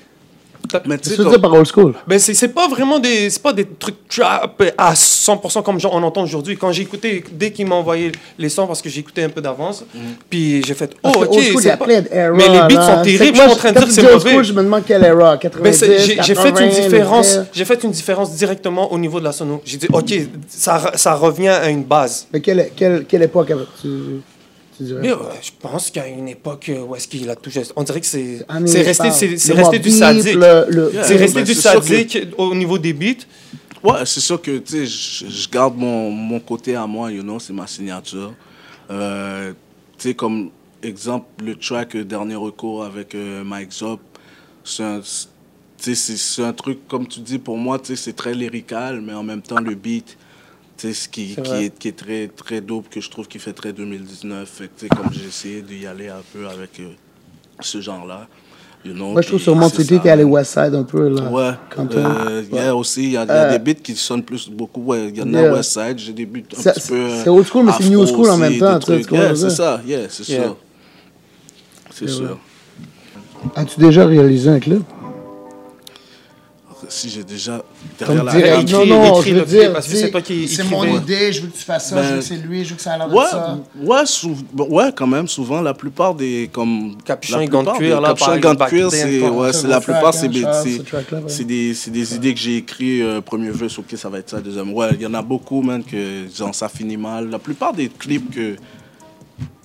Mais 0.87 0.99
tu 0.99 1.09
C'est 1.11 1.17
sais, 1.17 1.39
par 1.39 1.53
old 1.53 1.67
school. 1.67 1.95
Ben 2.07 2.19
c'est 2.19 2.35
c'est 2.35 2.49
pas 2.49 2.69
vraiment 2.69 2.99
des 2.99 3.31
c'est 3.31 3.43
pas 3.43 3.53
des 3.53 3.65
trucs 3.65 4.07
trap 4.09 4.63
à 4.77 4.93
100% 4.95 5.63
comme 5.63 5.79
on 5.91 6.03
entend 6.03 6.23
aujourd'hui. 6.23 6.57
Quand 6.57 6.73
j'ai 6.73 6.83
écouté 6.83 7.25
dès 7.33 7.53
qu'il 7.53 7.67
m'a 7.67 7.77
envoyé 7.77 8.13
les 8.39 8.49
sons 8.49 8.67
parce 8.67 8.83
que 8.83 8.89
j'ai 8.89 9.01
écouté 9.01 9.23
un 9.23 9.29
peu 9.31 9.41
d'avance, 9.41 9.85
puis 10.29 10.63
j'ai 10.67 10.75
fait 10.75 10.95
oh 11.03 11.13
ok 11.25 11.39
c'est 11.61 11.71
a 11.71 11.77
pas- 11.77 11.87
mais 11.87 12.01
les 12.49 12.59
beats 12.59 12.69
là. 12.69 12.97
sont 12.97 13.03
terribles. 13.03 13.25
Je 13.25 13.25
suis 13.25 13.33
moi, 13.35 13.53
en 13.53 13.57
train 13.57 13.73
de 13.73 13.79
dire 13.79 13.89
c'est 13.91 14.03
mauvais. 14.03 14.31
school, 14.31 14.45
je 14.45 14.53
me 14.53 14.63
demande 14.63 14.85
quelle 14.85 15.05
era. 15.05 15.37
90, 15.39 15.81
Ben, 15.81 15.99
j'ai 16.01 16.23
j'ai 16.23 16.35
fait 16.35 16.49
une 16.51 16.55
80, 16.55 16.67
différence. 16.83 17.39
J'ai 17.53 17.65
fait 17.65 17.85
une 17.85 17.91
différence 17.91 18.35
directement 18.35 18.93
au 18.93 18.99
niveau 18.99 19.19
de 19.21 19.25
la 19.25 19.33
sono. 19.33 19.63
J'ai 19.65 19.79
dit 19.79 19.89
ok 19.93 20.13
ça 20.49 20.93
ça 20.95 21.15
revient 21.15 21.49
à 21.49 21.69
une 21.71 21.85
base. 21.85 22.27
Mais 22.33 22.41
quelle, 22.41 22.71
quelle, 22.77 23.05
quelle 23.07 23.23
époque 23.23 23.53
tu, 23.81 23.89
tu 24.79 24.85
dirais? 24.85 25.01
Mais, 25.03 25.11
euh, 25.13 25.17
je 25.43 25.51
pense 25.61 25.91
a 25.97 26.09
une 26.09 26.29
époque 26.29 26.69
euh, 26.71 26.81
où 26.83 26.97
est-ce 26.97 27.07
qu'il 27.09 27.29
a 27.29 27.37
tout 27.37 27.51
geste- 27.51 27.73
On 27.77 27.83
dirait 27.83 28.01
que 28.01 28.07
c'est 28.07 28.45
resté, 28.83 29.09
Le 29.09 29.55
resté 29.55 29.79
du 29.79 29.91
sadique. 29.91 30.35
le- 30.35 30.67
le- 30.71 30.91
Yeah. 30.95 31.05
C'est 31.05 31.17
resté 31.17 31.41
Ben, 31.41 31.45
du 31.45 31.55
que- 31.55 31.61
sadique 31.61 32.19
au 32.39 32.55
niveau 32.55 32.79
des 32.79 32.93
beats. 32.95 33.25
Ouais, 33.85 34.05
c'est 34.07 34.21
sûr 34.21 34.41
que 34.41 34.59
tu 34.59 34.87
sais, 34.87 34.87
je, 34.87 35.49
garde 35.51 35.77
mon, 35.77 36.11
mon 36.11 36.41
côté 36.41 36.75
à 36.75 36.87
moi, 36.87 37.13
you 37.13 37.23
know, 37.23 37.39
c'est 37.39 37.53
ma 37.53 37.67
signature. 37.67 38.33
Euh, 38.91 39.53
tu 39.99 40.09
sais, 40.09 40.15
comme 40.15 40.51
exemple, 40.83 41.27
le 41.45 41.55
track 41.55 41.95
euh, 41.97 42.05
Dernier 42.05 42.35
recours 42.37 42.85
avec 42.85 43.15
euh, 43.15 43.45
Mike 43.45 43.73
Zop, 43.73 44.01
c'est 44.65 44.83
un, 44.83 45.01
tu 45.01 45.95
sais, 45.95 46.17
c'est 46.17 46.43
un 46.43 46.53
truc, 46.53 46.89
comme 46.89 47.07
tu 47.07 47.21
dis, 47.21 47.39
pour 47.39 47.57
moi, 47.57 47.79
tu 47.79 47.87
sais, 47.95 47.97
c'est 47.97 48.13
très 48.15 48.35
lyrical, 48.35 49.01
mais 49.01 49.13
en 49.13 49.23
même 49.23 49.43
temps, 49.43 49.61
le 49.61 49.75
beat, 49.75 50.17
tu 50.79 50.87
sais, 50.89 50.95
ce 50.95 51.09
qui, 51.09 51.33
C'est 51.35 51.43
qui, 51.43 51.55
est, 51.65 51.79
qui 51.79 51.89
est 51.89 51.97
très, 51.97 52.29
très 52.29 52.61
dope, 52.61 52.89
que 52.89 53.01
je 53.01 53.11
trouve 53.11 53.27
qui 53.27 53.39
fait 53.39 53.53
très 53.53 53.73
2019. 53.73 54.49
Fait 54.49 54.65
que, 54.69 54.71
tu 54.79 54.87
sais, 54.87 54.89
comme 54.97 55.13
j'ai 55.13 55.27
essayé 55.27 55.61
d'y 55.63 55.87
aller 55.87 56.09
un 56.09 56.23
peu 56.33 56.47
avec 56.49 56.79
euh, 56.81 56.91
ce 57.61 57.81
genre-là. 57.81 58.29
You 58.85 58.95
know, 58.95 59.11
Moi, 59.11 59.23
je 59.23 59.29
trouve 59.37 59.41
c'est 59.41 59.77
City, 59.83 59.95
ça, 59.97 60.01
t'es 60.01 60.11
allé. 60.11 60.23
Westside 60.23 60.73
un 60.75 60.85
peu, 60.85 61.09
là. 61.09 61.29
Ouais, 61.31 61.51
Quand 61.75 61.93
euh, 61.97 62.45
il 62.49 62.57
y 62.57 62.61
a 62.61 62.75
aussi, 62.77 63.03
il 63.03 63.09
y 63.11 63.13
y 63.15 63.17
a 63.17 63.27
Euh, 63.29 63.51
des 63.51 63.59
beats 63.59 63.81
qui 63.83 63.97
sonnent 63.97 64.23
plus, 64.23 64.49
beaucoup, 64.49 64.83
ouais, 64.85 65.09
il 65.09 65.17
y 65.19 65.23
en 65.23 65.29
yeah. 65.29 65.51
a 65.51 65.55
Westside, 65.55 65.99
j'ai 65.99 66.13
des 66.13 66.27
beats 66.27 66.57
un 66.57 66.63
petit 66.63 66.89
peu... 66.89 67.09
c'est 67.25 67.29
old 67.29 67.45
school, 67.47 67.65
mais 67.67 67.73
c'est 67.77 67.89
new 67.89 68.07
school 68.07 68.29
en 68.31 68.35
aussi, 68.35 68.41
même 68.41 68.59
temps, 68.59 68.79
tu 68.79 69.03
tu 69.03 69.15
Yeah, 69.15 69.29
que 69.31 69.35
c'est 69.35 69.51
ça, 69.51 69.81
yeah, 69.85 70.09
c'est 70.09 70.29
Yeah. 70.29 70.43
sûr. 70.45 70.57
C'est 71.91 72.05
Yeah, 72.05 72.15
sûr. 72.15 72.39
As-tu 73.57 73.81
déjà 73.81 74.07
réalisé 74.07 74.49
un 74.49 74.61
clip? 74.61 74.83
Si 76.89 77.09
j'ai 77.11 77.25
déjà... 77.25 77.63
Comme 77.99 78.09
Derrière 78.17 78.25
la 78.25 78.33
direct. 78.33 78.57
règle, 78.57 78.73
Non, 78.73 78.87
non, 78.87 79.19
écris 79.19 79.31
je 79.31 79.35
le 79.35 79.41
veux 79.41 79.47
clip, 79.47 79.61
dire, 79.61 79.73
parce 79.73 79.87
que 79.89 79.97
c'est 79.97 80.11
toi 80.11 80.21
qui 80.23 80.49
C'est 80.49 80.65
mon 80.65 80.85
idée, 80.85 81.33
je 81.33 81.43
veux 81.43 81.49
que 81.49 81.57
tu 81.57 81.65
fasses 81.65 81.89
ça, 81.91 81.97
Ben, 81.97 82.03
je 82.03 82.09
veux 82.15 82.19
que 82.19 82.25
c'est 82.25 82.37
lui, 82.37 82.65
je 82.65 82.71
veux 82.71 82.77
que 82.77 82.83
ça 82.83 82.93
a 82.95 82.99
l'air 82.99 83.09
de 83.09 83.15
Ouais, 83.15 83.25
ça. 83.31 83.59
ouais, 83.83 84.07
sou- 84.07 84.37
bon, 84.53 84.69
ouais, 84.71 84.91
quand 84.95 85.07
même, 85.07 85.29
souvent, 85.29 85.61
la 85.61 85.75
plupart 85.75 86.15
des... 86.15 86.49
Comme, 86.53 86.97
Capuchon 87.05 87.39
la 87.39 87.45
et 87.45 87.49
gants 87.49 87.63
de 87.63 87.71
cuir, 87.73 88.01
là, 88.01 88.15
et 88.37 88.41
gants 88.41 88.55
de 88.55 88.65
cuir, 88.65 88.91
c'est... 88.91 89.21
Ouais, 89.29 89.51
le 89.63 89.69
la 89.69 89.81
plupart, 89.81 90.15
c'est... 90.15 90.29
Des, 90.29 91.75
c'est 91.75 91.91
des 91.91 92.15
idées 92.15 92.35
que 92.35 92.41
j'ai 92.41 92.57
écrites, 92.59 93.03
euh, 93.03 93.21
premier 93.21 93.51
verse, 93.51 93.79
ok, 93.79 93.87
ça 93.97 94.09
va 94.09 94.19
être 94.19 94.31
ça, 94.31 94.41
deuxième. 94.41 94.73
Ouais, 94.73 94.89
il 94.95 95.03
y 95.03 95.07
en 95.07 95.15
a 95.15 95.23
beaucoup, 95.23 95.63
man, 95.63 95.83
que 95.83 96.25
genre, 96.37 96.55
ça 96.55 96.69
finit 96.69 96.97
mal. 96.97 97.29
La 97.31 97.39
plupart 97.39 97.73
des 97.73 97.89
clips 97.89 98.35
que, 98.35 98.57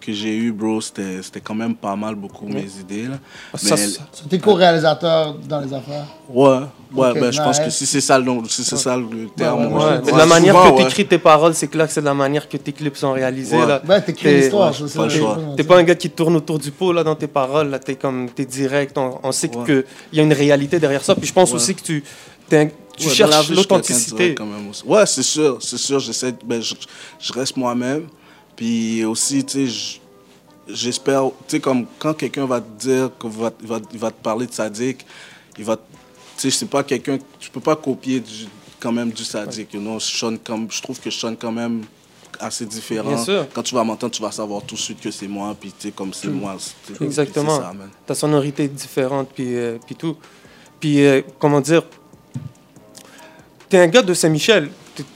que 0.05 0.11
j'ai 0.13 0.35
eu, 0.35 0.51
bro, 0.51 0.81
c'était 0.81 1.21
c'était 1.21 1.39
quand 1.39 1.55
même 1.55 1.75
pas 1.75 1.95
mal, 1.95 2.15
beaucoup, 2.15 2.45
mes 2.47 2.67
idées, 2.79 3.03
là. 3.07 3.17
Ça, 3.55 3.75
Mais- 3.75 3.87
ça- 3.87 4.01
T'es 4.29 4.39
co-réalisateur 4.39 5.35
dans 5.47 5.61
les 5.61 5.73
affaires? 5.73 6.05
Ouais, 6.29 6.59
ouais, 6.93 7.13
ben, 7.19 7.31
je 7.31 7.41
pense 7.41 7.59
que 7.59 7.69
si 7.69 7.85
c'est 7.85 8.01
ça, 8.01 8.17
le 8.19 8.25
nom- 8.25 8.43
si 8.45 8.63
c'est 8.63 8.77
ça 8.77 8.97
le 8.97 9.27
terme. 9.35 9.73
ouais, 9.73 9.99
la 9.99 10.03
souvent, 10.05 10.25
manière 10.27 10.53
que 10.55 10.77
tu 10.81 10.83
écris 10.87 11.05
tes 11.07 11.17
paroles, 11.17 11.53
c'est 11.53 11.67
clair 11.67 11.87
que 11.87 11.93
c'est 11.93 12.01
de 12.01 12.05
la 12.05 12.13
manière 12.13 12.47
que 12.49 12.57
tes 12.57 12.71
clips 12.73 12.97
sont 12.97 13.13
réalisés. 13.13 13.57
Ouais. 13.57 13.65
Là. 13.67 13.81
Ouais, 13.87 14.01
t'écris 14.01 14.23
T'es- 14.23 14.37
l'histoire, 14.41 14.73
T'es 15.55 15.63
pas 15.63 15.77
un 15.77 15.83
gars 15.83 15.95
qui 15.95 16.09
tourne 16.09 16.35
autour 16.35 16.59
du 16.59 16.71
pot 16.71 16.91
là, 16.93 17.03
dans 17.03 17.15
tes 17.15 17.27
paroles. 17.27 17.69
Là, 17.69 17.79
t'es 17.79 17.95
comme, 17.95 18.29
t'es 18.29 18.45
direct. 18.45 18.97
On, 18.97 19.19
on 19.23 19.31
sait 19.31 19.49
Ouais. 19.55 19.65
qu'il 19.65 19.83
y 20.13 20.19
a 20.19 20.23
une 20.23 20.33
réalité 20.33 20.79
derrière 20.79 21.03
ça. 21.03 21.15
Puis 21.15 21.27
je 21.27 21.33
pense 21.33 21.49
Ouais. 21.49 21.55
aussi 21.55 21.75
que 21.75 21.81
tu, 21.81 22.03
tu 22.49 23.07
la 23.07 23.13
cherches 23.13 23.49
l'authenticité. 23.49 24.35
Ouais, 24.85 25.05
c'est 25.05 25.23
sûr, 25.23 25.57
c'est 25.61 25.77
sûr. 25.77 25.99
J'essaie, 25.99 26.33
ben, 26.45 26.61
je, 26.61 26.75
je 27.19 27.33
reste 27.33 27.57
moi-même. 27.57 28.07
Puis 28.55 29.03
aussi, 29.05 29.43
tu 29.43 29.51
sais, 29.51 29.67
je- 29.67 30.73
j'espère, 30.73 31.23
tu 31.47 31.55
sais, 31.55 31.59
comme 31.59 31.85
quand 31.99 32.13
quelqu'un 32.13 32.45
va 32.45 32.61
te 32.61 32.79
dire, 32.79 33.09
que 33.19 33.27
va, 33.27 33.51
va, 33.63 33.79
il 33.91 33.99
va 33.99 34.11
te 34.11 34.21
parler 34.21 34.45
de 34.47 34.53
sadique, 34.53 35.05
il 35.57 35.63
va, 35.65 35.75
tu 35.75 35.81
sais, 36.37 36.51
c'est 36.51 36.65
pas 36.69 36.83
quelqu'un, 36.83 37.17
tu 37.39 37.49
peux 37.49 37.59
pas 37.59 37.75
copier 37.75 38.19
du, 38.19 38.45
quand 38.79 38.91
même 38.91 39.11
du 39.11 39.23
sadique, 39.23 39.73
you 39.73 39.79
know. 39.81 39.99
Je, 39.99 40.05
sonne 40.05 40.37
comme, 40.39 40.67
je 40.69 40.81
trouve 40.81 40.99
que 40.99 41.09
je 41.09 41.17
sonne 41.17 41.35
quand 41.37 41.51
même 41.51 41.83
assez 42.39 42.65
différent. 42.65 43.09
Bien 43.13 43.23
sûr. 43.23 43.47
Quand 43.53 43.63
tu 43.63 43.73
vas 43.75 43.83
m'entendre, 43.83 44.13
tu 44.13 44.21
vas 44.21 44.31
savoir 44.31 44.61
tout 44.63 44.75
de 44.75 44.79
suite 44.79 44.99
que 44.99 45.11
c'est 45.11 45.27
moi, 45.27 45.55
puis 45.59 45.71
tu 45.71 45.87
sais, 45.87 45.91
comme 45.91 46.13
c'est 46.13 46.27
moi. 46.29 46.57
Exactement. 47.01 47.57
ça. 47.59 47.73
Ta 48.05 48.15
sonorité 48.15 48.63
est 48.65 48.67
différente, 48.67 49.29
puis, 49.33 49.55
euh, 49.55 49.77
puis 49.85 49.95
tout. 49.95 50.17
Puis, 50.79 51.05
euh, 51.05 51.21
comment 51.39 51.61
dire, 51.61 51.83
t'es 53.69 53.77
un 53.77 53.87
gars 53.87 54.01
de 54.01 54.13
Saint-Michel. 54.13 54.69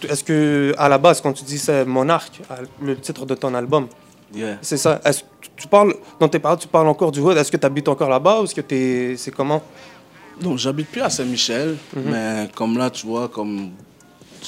Est-ce 0.09 0.23
que, 0.23 0.73
à 0.77 0.89
la 0.89 0.97
base, 0.97 1.21
quand 1.21 1.33
tu 1.33 1.43
dis 1.43 1.57
c'est 1.59 1.85
Monarque, 1.85 2.41
le 2.81 2.95
titre 2.97 3.25
de 3.25 3.35
ton 3.35 3.53
album, 3.53 3.87
Yeah. 4.35 4.57
c'est 4.61 4.75
ça. 4.75 4.99
Est-ce 5.05 5.21
que 5.21 5.25
tu 5.55 5.67
parles, 5.69 5.93
dans 6.19 6.27
tes 6.27 6.39
paroles, 6.39 6.57
tu 6.59 6.67
parles 6.67 6.87
encore 6.89 7.13
du 7.13 7.21
hood. 7.21 7.37
Est-ce 7.37 7.49
que 7.49 7.55
tu 7.55 7.65
habites 7.65 7.87
encore 7.87 8.09
là-bas 8.09 8.41
ou 8.41 8.43
est-ce 8.43 8.53
que 8.55 8.59
t'es, 8.59 9.15
c'est 9.17 9.31
comment? 9.31 9.61
Non, 10.43 10.57
j'habite 10.57 10.87
plus 10.89 10.99
à 11.01 11.09
Saint-Michel, 11.09 11.77
Mhm. 11.95 12.03
mais 12.11 12.49
comme 12.53 12.77
là, 12.77 12.89
tu 12.89 13.07
vois, 13.07 13.29
comme 13.29 13.69
je 14.43 14.47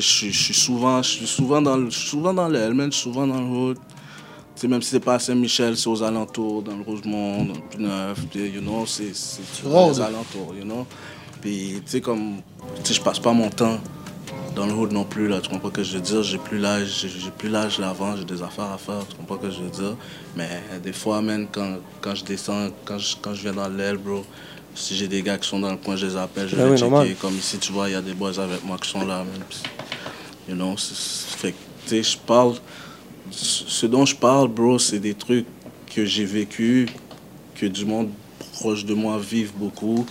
suis- 0.00 0.54
souvent, 0.54 1.00
je 1.02 1.08
suis 1.10 1.26
souvent 1.26 1.62
dans, 1.62 1.76
le- 1.76 1.90
souvent 1.92 2.34
dans 2.34 2.48
le 2.48 2.90
suis 2.90 3.02
souvent 3.02 3.26
dans 3.26 3.38
le 3.40 3.46
hood. 3.46 3.76
Tu 4.56 4.62
sais, 4.62 4.68
même 4.68 4.82
si 4.82 4.90
c'est 4.90 5.00
pas 5.00 5.14
à 5.14 5.18
Saint-Michel, 5.20 5.76
c'est 5.76 5.88
aux 5.88 6.02
alentours, 6.02 6.62
dans 6.62 6.76
le 6.76 6.82
Rosemont, 6.82 7.44
dans 7.44 7.54
le 7.54 7.60
Pneuf, 7.70 8.18
you 8.34 8.60
know, 8.60 8.84
c'est 8.86 9.12
rôdes. 9.64 9.94
les 9.94 10.00
alentours, 10.00 10.54
you 10.58 10.64
know. 10.64 10.84
Puis, 11.40 11.80
tu 11.84 11.92
sais, 11.92 12.00
comme, 12.00 12.38
tu 12.82 12.88
sais, 12.88 12.94
je 12.94 13.00
passe 13.00 13.20
pas 13.20 13.32
mon 13.32 13.48
temps 13.48 13.78
dans 14.54 14.66
le 14.66 14.72
hood 14.72 14.92
non 14.92 15.04
plus, 15.04 15.28
là, 15.28 15.40
tu 15.40 15.48
comprends 15.50 15.68
ce 15.68 15.74
que 15.74 15.82
je 15.82 15.94
veux 15.94 16.00
dire? 16.00 16.22
J'ai 16.22 16.38
plus 16.38 16.58
l'âge, 16.58 17.06
j'ai 17.06 17.30
plus 17.30 17.48
l'âge 17.48 17.80
j'ai 18.18 18.24
des 18.24 18.42
affaires 18.42 18.72
à 18.72 18.78
faire, 18.78 19.06
tu 19.08 19.16
comprends 19.16 19.36
ce 19.36 19.46
que 19.46 19.50
je 19.52 19.60
veux 19.62 19.70
dire? 19.70 19.96
Mais 20.36 20.48
des 20.82 20.92
fois, 20.92 21.20
man, 21.20 21.46
quand, 21.50 21.76
quand 22.00 22.14
je 22.14 22.24
descends, 22.24 22.68
quand 22.84 22.98
je, 22.98 23.16
quand 23.20 23.34
je 23.34 23.42
viens 23.42 23.52
dans 23.52 23.68
l'aile, 23.68 23.96
bro, 23.98 24.24
si 24.74 24.96
j'ai 24.96 25.08
des 25.08 25.22
gars 25.22 25.38
qui 25.38 25.48
sont 25.48 25.60
dans 25.60 25.70
le 25.70 25.76
coin, 25.76 25.96
je 25.96 26.06
les 26.06 26.16
appelle, 26.16 26.48
je 26.48 26.56
Ah 26.56 26.64
vais 26.64 26.70
oui, 26.70 26.76
checker. 26.76 26.90
normal. 26.90 27.14
Comme 27.20 27.36
ici, 27.36 27.58
tu 27.58 27.72
vois, 27.72 27.88
il 27.88 27.92
y 27.92 27.96
a 27.96 28.02
des 28.02 28.14
boys 28.14 28.38
avec 28.38 28.64
moi 28.64 28.76
qui 28.80 28.88
sont 28.88 29.04
là, 29.06 29.18
man. 29.24 29.42
You 30.48 30.54
know, 30.54 30.74
fait 30.76 31.54
tu 31.86 31.88
sais, 31.88 32.02
je 32.02 32.18
parle, 32.18 32.54
ce 33.30 33.86
dont 33.86 34.04
je 34.06 34.16
parle, 34.16 34.48
bro, 34.48 34.78
c'est 34.78 34.98
des 34.98 35.14
trucs 35.14 35.46
que 35.94 36.04
j'ai 36.04 36.24
vécu, 36.24 36.86
que 37.54 37.66
du 37.66 37.84
monde 37.84 38.10
proche 38.54 38.84
de 38.84 38.94
moi 38.94 39.18
vive 39.18 39.52
beaucoup, 39.56 40.06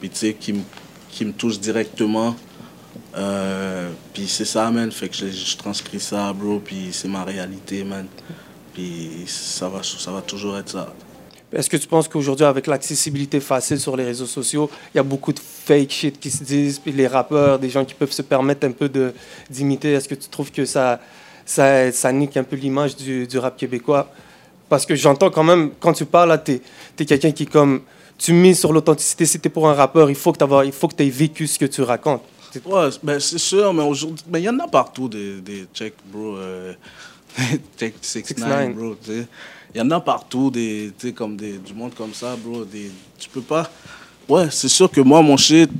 puis 0.00 0.10
tu 0.10 0.16
sais, 0.18 0.34
qui 0.34 0.52
me 0.52 0.60
qui 1.10 1.24
me 1.24 1.32
touchent 1.32 1.60
directement. 1.60 2.34
Euh, 3.16 3.90
puis 4.12 4.26
c'est 4.28 4.44
ça, 4.44 4.70
man. 4.70 4.90
Fait 4.90 5.08
que 5.08 5.14
je, 5.14 5.56
transcris 5.56 6.00
ça, 6.00 6.32
bro, 6.32 6.60
puis 6.60 6.88
c'est 6.92 7.08
ma 7.08 7.24
réalité, 7.24 7.84
man. 7.84 8.06
Puis 8.72 9.24
ça 9.26 9.68
va, 9.68 9.82
ça 9.82 10.10
va 10.10 10.20
toujours 10.20 10.58
être 10.58 10.70
ça. 10.70 10.92
Est-ce 11.52 11.70
que 11.70 11.76
tu 11.76 11.86
penses 11.86 12.08
qu'aujourd'hui, 12.08 12.44
avec 12.44 12.66
l'accessibilité 12.66 13.38
facile 13.38 13.78
sur 13.78 13.96
les 13.96 14.04
réseaux 14.04 14.26
sociaux, 14.26 14.68
il 14.92 14.96
y 14.96 15.00
a 15.00 15.04
beaucoup 15.04 15.32
de 15.32 15.38
fake 15.38 15.90
shit 15.90 16.18
qui 16.18 16.28
se 16.28 16.42
disent, 16.42 16.80
puis 16.80 16.90
les 16.90 17.06
rappeurs, 17.06 17.60
des 17.60 17.70
gens 17.70 17.84
qui 17.84 17.94
peuvent 17.94 18.10
se 18.10 18.22
permettre 18.22 18.66
un 18.66 18.72
peu 18.72 18.90
d'imiter, 19.48 19.92
est-ce 19.92 20.08
que 20.08 20.16
tu 20.16 20.28
trouves 20.28 20.50
que 20.50 20.64
ça, 20.64 20.98
ça, 21.46 22.12
nique 22.12 22.36
un 22.36 22.42
peu 22.42 22.56
l'image 22.56 22.96
du, 22.96 23.28
du 23.28 23.38
rap 23.38 23.56
québécois? 23.56 24.10
Parce 24.68 24.84
que 24.84 24.96
j'entends 24.96 25.30
quand 25.30 25.44
même, 25.44 25.70
quand 25.78 25.92
tu 25.92 26.04
parles, 26.04 26.30
là, 26.30 26.38
t'es, 26.38 26.60
es 26.98 27.04
quelqu'un 27.04 27.30
qui, 27.30 27.46
comme, 27.46 27.82
tu 28.18 28.32
mises 28.32 28.58
sur 28.58 28.72
l'authenticité. 28.72 29.24
Si 29.24 29.38
t'es 29.38 29.48
pour 29.48 29.68
un 29.68 29.74
rappeur, 29.74 30.10
il 30.10 30.16
faut 30.16 30.32
que 30.32 30.94
tu 30.96 31.02
aies 31.04 31.10
vécu 31.10 31.46
ce 31.46 31.58
que 31.58 31.66
tu 31.66 31.82
racontes. 31.82 32.22
Ouais, 32.66 32.88
ben 33.02 33.20
c'est 33.20 33.38
sûr, 33.38 33.72
mais 33.72 33.82
aujourd'hui, 33.82 34.24
mais 34.30 34.40
il 34.40 34.44
y 34.44 34.48
en 34.48 34.58
a 34.60 34.68
partout 34.68 35.08
des, 35.08 35.40
des 35.40 35.66
check, 35.74 35.94
bro. 36.12 36.36
Euh, 36.36 36.72
check 37.78 37.94
6 38.00 38.20
6ix9ine. 38.20 38.74
bro. 38.74 38.96
Il 39.08 39.78
y 39.78 39.80
en 39.80 39.90
a 39.90 40.00
partout 40.00 40.50
des, 40.50 40.92
tu 40.98 41.08
sais, 41.08 41.12
comme 41.12 41.36
des, 41.36 41.58
du 41.58 41.74
monde 41.74 41.94
comme 41.94 42.14
ça, 42.14 42.36
bro. 42.36 42.64
Des, 42.64 42.90
tu 43.18 43.28
peux 43.28 43.40
pas. 43.40 43.70
Ouais, 44.28 44.48
c'est 44.50 44.68
sûr 44.68 44.90
que 44.90 45.00
moi, 45.00 45.20
mon 45.22 45.36
shit, 45.36 45.70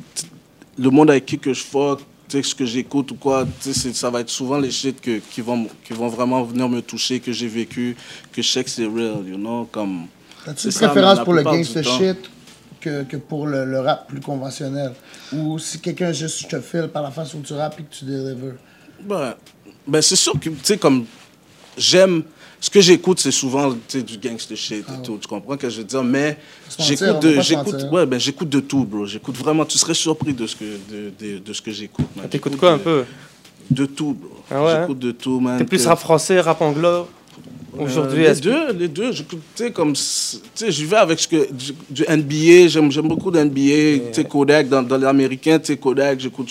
le 0.77 0.91
monde 0.91 1.11
avec 1.11 1.25
qui 1.27 1.39
que 1.39 1.53
je 1.53 1.63
fuck, 1.63 2.01
tu 2.29 2.37
sais, 2.37 2.43
ce 2.43 2.55
que 2.55 2.67
j'écoute 2.67 3.13
ou 3.13 3.15
quoi, 3.15 3.45
tu 3.45 3.73
sais, 3.73 3.73
c'est- 3.73 3.95
ça 3.95 4.11
va 4.11 4.21
être 4.21 4.31
souvent 4.31 4.59
les 4.59 4.71
shit 4.71 5.01
que, 5.01 5.19
qui, 5.31 5.41
vont, 5.41 5.69
qui 5.85 5.93
vont 5.93 6.09
vraiment 6.09 6.43
venir 6.43 6.69
me 6.69 6.81
toucher, 6.83 7.21
que 7.21 7.33
j'ai 7.33 7.47
vécu, 7.49 7.97
que 8.33 8.43
je 8.43 8.49
sais 8.51 8.65
que 8.65 8.71
c'est 8.71 8.87
real, 8.87 9.23
you 9.27 9.37
know, 9.37 9.69
comme. 9.71 10.07
As-tu 10.47 10.67
une 10.67 10.73
ça, 10.73 10.89
préférence 10.89 11.21
pour 11.25 11.33
le 11.35 11.43
gangster 11.43 11.83
shit? 11.99 12.31
Que, 12.85 13.03
que 13.05 13.17
pour 13.17 13.47
le, 13.47 13.65
le 13.65 13.81
rap 13.81 14.07
plus 14.09 14.21
conventionnel? 14.21 14.93
Ou 15.33 15.59
si 15.59 15.81
quelqu'un 15.81 16.13
juste 16.13 16.49
te 16.51 16.61
file 16.61 16.89
par 16.93 17.03
la 17.03 17.11
façon 17.11 17.39
où 17.39 17.43
tu 17.43 17.55
rappes 17.55 17.81
et 17.81 17.85
que 17.85 17.95
tu 17.95 18.05
délivres? 18.05 18.57
Ben, 19.01 19.35
ben 19.87 20.03
c'est 20.03 20.17
sûr 20.17 20.35
que, 20.39 20.51
tu 20.51 20.57
sais, 20.63 20.77
comme, 20.77 21.07
j'aime, 21.77 22.23
ce 22.61 22.71
que 22.71 22.81
j'écoute, 22.81 23.21
c'est 23.21 23.31
souvent, 23.31 23.73
tu 23.73 23.79
sais, 23.89 24.03
du 24.03 24.19
gangster 24.19 24.57
shit 24.57 24.85
et 24.89 25.03
tout, 25.03 25.19
tu 25.21 25.27
comprends 25.27 25.55
ce 25.55 25.59
que 25.59 25.71
je 25.71 25.79
veux 25.79 25.85
dire, 25.85 26.05
mais 26.05 26.39
j'écoute 26.79 27.21
de, 27.21 27.41
j'écoute, 27.41 27.87
ouais, 27.91 28.07
ben, 28.07 28.21
j'écoute 28.21 28.49
de 28.49 28.61
tout, 28.61 28.85
bro, 28.85 29.07
j'écoute 29.07 29.37
vraiment, 29.37 29.65
tu 29.65 29.79
serais 29.79 29.95
surpris 29.95 30.35
de 30.35 30.47
ce 30.47 30.57
que, 30.57 30.65
de, 30.65 31.13
de, 31.19 31.39
de 31.39 31.53
ce 31.53 31.63
que 31.63 31.73
j'écoute, 31.73 32.09
man. 32.17 32.29
T'écoutes 32.29 32.57
quoi 32.57 32.73
un 32.73 32.79
peu? 32.79 33.05
De 33.71 33.87
tout, 33.87 34.13
bro. 34.13 34.31
Ah 34.51 34.63
ouais, 34.63 34.81
J'écoute 34.81 34.99
de 34.99 35.13
tout, 35.13 35.41
man. 35.41 35.59
T'es 35.59 35.65
plus 35.65 35.87
rap 35.87 35.99
français, 35.99 36.41
rap 36.41 36.61
anglo? 36.61 37.09
Aujourd'hui, 37.79 38.27
euh, 38.27 38.33
les 38.35 38.41
deux, 38.41 38.73
les 38.73 38.89
deux. 38.89 39.11
Sais, 39.55 39.73
comme, 39.73 39.93
tu 39.95 40.01
sais, 40.01 40.71
j'y 40.71 40.85
vais 40.85 40.97
avec 40.97 41.19
ce 41.19 41.29
que, 41.29 41.53
du, 41.53 41.73
du 41.91 42.03
NBA. 42.09 42.69
J'aime, 42.69 42.91
j'aime 42.93 43.09
beaucoup 43.09 43.31
d'NBA. 43.31 43.53
Tu 43.55 44.03
sais, 44.13 44.25
Kodak, 44.25 44.69
dans, 44.69 44.83
dans 44.83 44.97
l'américain, 44.99 45.59
tu 45.59 45.67
sais, 45.67 45.77
Kodak, 45.77 46.21
j'écoute, 46.21 46.49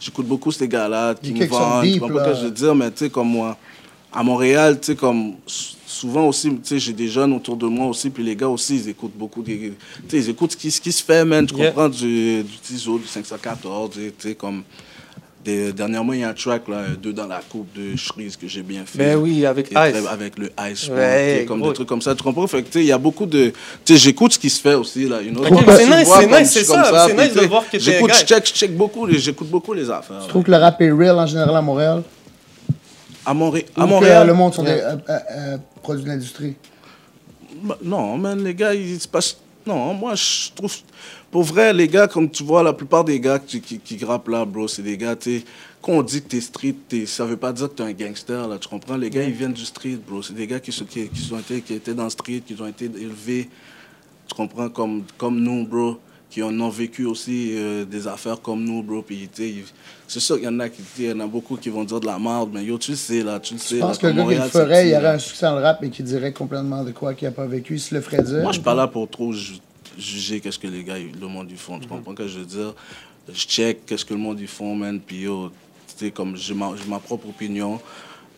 j'écoute 0.00 0.26
beaucoup 0.26 0.50
ces 0.52 0.68
gars-là 0.68 1.14
qui 1.14 1.32
me 1.32 1.46
vendent. 1.46 1.84
Tu 1.84 2.00
comprends 2.00 2.14
là. 2.16 2.24
ce 2.24 2.30
que 2.32 2.36
je 2.40 2.44
veux 2.46 2.50
dire? 2.50 2.74
Mais 2.74 2.90
tu 2.90 2.98
sais, 3.04 3.10
comme 3.10 3.28
moi, 3.28 3.56
à 4.12 4.22
Montréal, 4.22 4.78
tu 4.80 4.86
sais, 4.86 4.96
comme, 4.96 5.34
souvent 5.86 6.28
aussi, 6.28 6.48
tu 6.50 6.58
sais, 6.62 6.78
j'ai 6.78 6.92
des 6.92 7.08
jeunes 7.08 7.32
autour 7.34 7.56
de 7.56 7.66
moi 7.66 7.86
aussi, 7.86 8.10
puis 8.10 8.22
les 8.22 8.36
gars 8.36 8.48
aussi, 8.48 8.76
ils 8.76 8.88
écoutent 8.88 9.16
beaucoup. 9.16 9.42
Tu 9.42 9.72
sais, 10.08 10.18
ils 10.18 10.30
écoutent 10.30 10.52
ce 10.52 10.56
qui, 10.56 10.70
ce 10.70 10.80
qui 10.80 10.92
se 10.92 11.02
fait, 11.02 11.24
man. 11.24 11.46
Tu 11.46 11.54
Yeah. 11.54 11.70
comprends? 11.70 11.88
Du, 11.88 12.42
du 12.42 12.58
Tizo, 12.62 12.98
du 12.98 13.06
514, 13.06 13.90
tu 13.94 14.12
sais, 14.18 14.34
comme. 14.34 14.62
Des, 15.44 15.74
dernièrement, 15.74 16.14
il 16.14 16.20
y 16.20 16.24
a 16.24 16.30
un 16.30 16.32
track, 16.32 16.68
là, 16.68 16.84
deux 17.00 17.12
dans 17.12 17.26
la 17.26 17.40
coupe 17.46 17.68
de 17.76 17.94
Shreeze 17.96 18.34
que 18.36 18.48
j'ai 18.48 18.62
bien 18.62 18.84
fait. 18.86 18.96
Ben 18.98 19.16
oui, 19.18 19.44
avec 19.44 19.66
Ice. 19.66 19.74
très- 19.74 20.06
avec 20.06 20.38
le 20.38 20.46
Ice 20.70 20.88
Ouais, 20.88 21.34
tu 21.34 21.40
sais, 21.40 21.44
comme 21.46 21.60
gros. 21.60 21.68
des 21.68 21.74
trucs 21.74 21.88
comme 21.88 22.00
ça. 22.00 22.14
Tu 22.14 22.22
comprends? 22.22 22.46
Fait 22.46 22.62
que, 22.62 22.78
il 22.78 22.86
y 22.86 22.92
a 22.92 22.96
beaucoup 22.98 23.26
de. 23.26 23.52
Tu 23.84 23.92
sais, 23.92 23.96
j'écoute 23.98 24.32
ce 24.32 24.38
qui 24.38 24.48
se 24.48 24.58
fait 24.60 24.72
aussi, 24.74 25.06
là. 25.06 25.20
You 25.20 25.32
know? 25.32 25.44
C'est 25.44 25.50
nice, 25.86 26.08
c'est 26.18 26.26
nice, 26.40 26.50
c'est 26.50 26.64
ça, 26.64 27.06
c'est 27.08 27.14
nice 27.14 27.34
de 27.34 27.42
voir 27.46 27.68
que 27.70 27.78
J'écoute, 27.78 28.12
je 28.14 28.24
check, 28.24 28.46
je 28.46 28.52
check 28.54 28.74
beaucoup, 28.74 29.06
j'écoute 29.10 29.48
beaucoup 29.50 29.74
les 29.74 29.90
affaires. 29.90 30.22
Je 30.22 30.28
trouve 30.28 30.44
que 30.44 30.50
le 30.50 30.56
rap 30.56 30.80
est 30.80 30.90
real 30.90 31.18
en 31.18 31.26
général 31.26 31.54
à 31.54 31.60
Montréal? 31.60 32.02
À, 33.26 33.34
Ou 33.34 33.46
à 33.54 33.60
que 33.60 33.80
Montréal. 33.88 34.26
le 34.26 34.34
monde 34.34 34.54
sont 34.54 34.62
des 34.62 34.70
Ouais. 34.70 34.82
euh, 34.82 34.96
euh, 35.08 35.18
euh, 35.30 35.56
produits 35.82 36.04
de 36.04 36.08
l'industrie? 36.08 36.56
Bah, 37.62 37.76
Non, 37.82 38.16
man, 38.16 38.42
les 38.42 38.54
gars, 38.54 38.74
ils 38.74 38.98
se 39.00 39.08
passent. 39.08 39.36
Non, 39.66 39.94
moi, 39.94 40.14
je 40.14 40.50
trouve. 40.54 40.74
Pour 41.34 41.42
vrai, 41.42 41.72
les 41.72 41.88
gars, 41.88 42.06
comme 42.06 42.30
tu 42.30 42.44
vois, 42.44 42.62
la 42.62 42.72
plupart 42.72 43.02
des 43.02 43.18
gars 43.18 43.40
qui, 43.40 43.60
qui, 43.60 43.80
qui 43.80 43.96
grappent 43.96 44.28
là, 44.28 44.44
bro, 44.44 44.68
c'est 44.68 44.82
des 44.82 44.96
gars, 44.96 45.16
tu 45.16 45.38
sais, 45.40 45.44
quand 45.82 45.94
on 45.94 46.02
dit 46.04 46.22
que 46.22 46.28
t'es 46.28 46.40
street, 46.40 46.76
t'es- 46.88 47.06
ça 47.06 47.24
veut 47.24 47.36
pas 47.36 47.52
dire 47.52 47.68
que 47.68 47.74
t'es 47.74 47.82
un 47.82 47.92
gangster, 47.92 48.46
là, 48.46 48.56
tu 48.56 48.68
comprends? 48.68 48.96
Les 48.96 49.10
gars, 49.10 49.24
ils 49.24 49.32
viennent 49.32 49.52
du 49.52 49.64
street, 49.64 49.98
bro. 50.06 50.22
C'est 50.22 50.32
des 50.34 50.46
gars 50.46 50.60
qui, 50.60 50.70
sont- 50.70 50.84
qui, 50.84 51.08
qui, 51.08 51.20
sont 51.20 51.36
été, 51.40 51.60
qui 51.60 51.74
étaient 51.74 51.92
dans 51.92 52.04
le 52.04 52.10
street, 52.10 52.40
qui 52.46 52.54
ont 52.62 52.68
été 52.68 52.84
élevés, 52.84 53.48
tu 54.28 54.34
comprends, 54.36 54.68
comme, 54.68 55.02
comme 55.18 55.40
nous, 55.40 55.66
bro, 55.66 55.98
qui 56.30 56.40
en 56.40 56.56
ont 56.60 56.68
vécu 56.68 57.04
aussi 57.04 57.50
euh, 57.56 57.84
des 57.84 58.06
affaires 58.06 58.40
comme 58.40 58.62
nous, 58.62 58.84
bro. 58.84 59.02
Puis, 59.02 59.28
tu 59.34 59.42
sais, 59.42 59.48
ils- 59.48 59.64
c'est 60.06 60.20
sûr 60.20 60.36
qu'il 60.36 60.44
y 60.44 60.48
en 60.48 60.60
a 60.60 60.68
qui, 60.68 60.82
il 61.00 61.04
y 61.06 61.12
en 61.12 61.18
a 61.18 61.26
beaucoup 61.26 61.56
qui 61.56 61.68
vont 61.68 61.82
dire 61.82 61.98
de 61.98 62.06
la 62.06 62.16
merde, 62.20 62.50
mais 62.54 62.62
yo, 62.64 62.78
tu 62.78 62.92
le 62.92 62.96
sais, 62.96 63.24
là, 63.24 63.40
tu 63.40 63.54
le 63.54 63.58
sais. 63.58 63.74
Je 63.74 63.80
pense 63.80 63.98
que 63.98 64.06
le 64.06 64.12
gars 64.12 64.22
qui 64.22 64.34
le 64.36 64.40
ferait, 64.50 64.86
il 64.86 64.92
y 64.92 64.96
aurait 64.96 65.08
un 65.08 65.18
succès 65.18 65.46
dans 65.46 65.56
le 65.56 65.62
rap 65.62 65.82
et 65.82 65.90
qui 65.90 66.04
dirait 66.04 66.32
complètement 66.32 66.84
de 66.84 66.92
quoi 66.92 67.12
qu'il 67.14 67.26
n'a 67.26 67.32
pas 67.32 67.46
vécu. 67.46 67.74
Il 67.74 67.80
se 67.80 67.92
le 67.92 68.00
ferait 68.00 68.22
dire. 68.22 68.42
Moi, 68.42 68.52
je 68.52 68.58
suis 68.58 68.62
pas 68.62 68.74
là 68.76 68.86
pour 68.86 69.10
trop 69.10 69.32
juger 69.98 70.40
qu'est-ce 70.40 70.58
que 70.58 70.66
les 70.66 70.84
gars, 70.84 70.96
le 70.98 71.26
monde, 71.26 71.48
ils 71.50 71.56
font. 71.56 71.78
Tu 71.78 71.88
comprends 71.88 72.12
ce 72.12 72.16
que 72.16 72.28
je 72.28 72.38
veux 72.40 72.44
dire? 72.46 72.74
Je 73.32 73.46
check 73.46 73.86
qu'est-ce 73.86 74.04
que 74.04 74.14
le 74.14 74.20
monde, 74.20 74.38
ils 74.40 74.46
font, 74.48 74.74
man. 74.74 75.00
Puis, 75.00 75.20
yo, 75.22 75.50
tu 75.88 76.04
sais, 76.06 76.10
comme 76.10 76.36
j'ai 76.36 76.54
ma, 76.54 76.72
j'ai 76.76 76.88
ma 76.88 76.98
propre 76.98 77.28
opinion. 77.28 77.80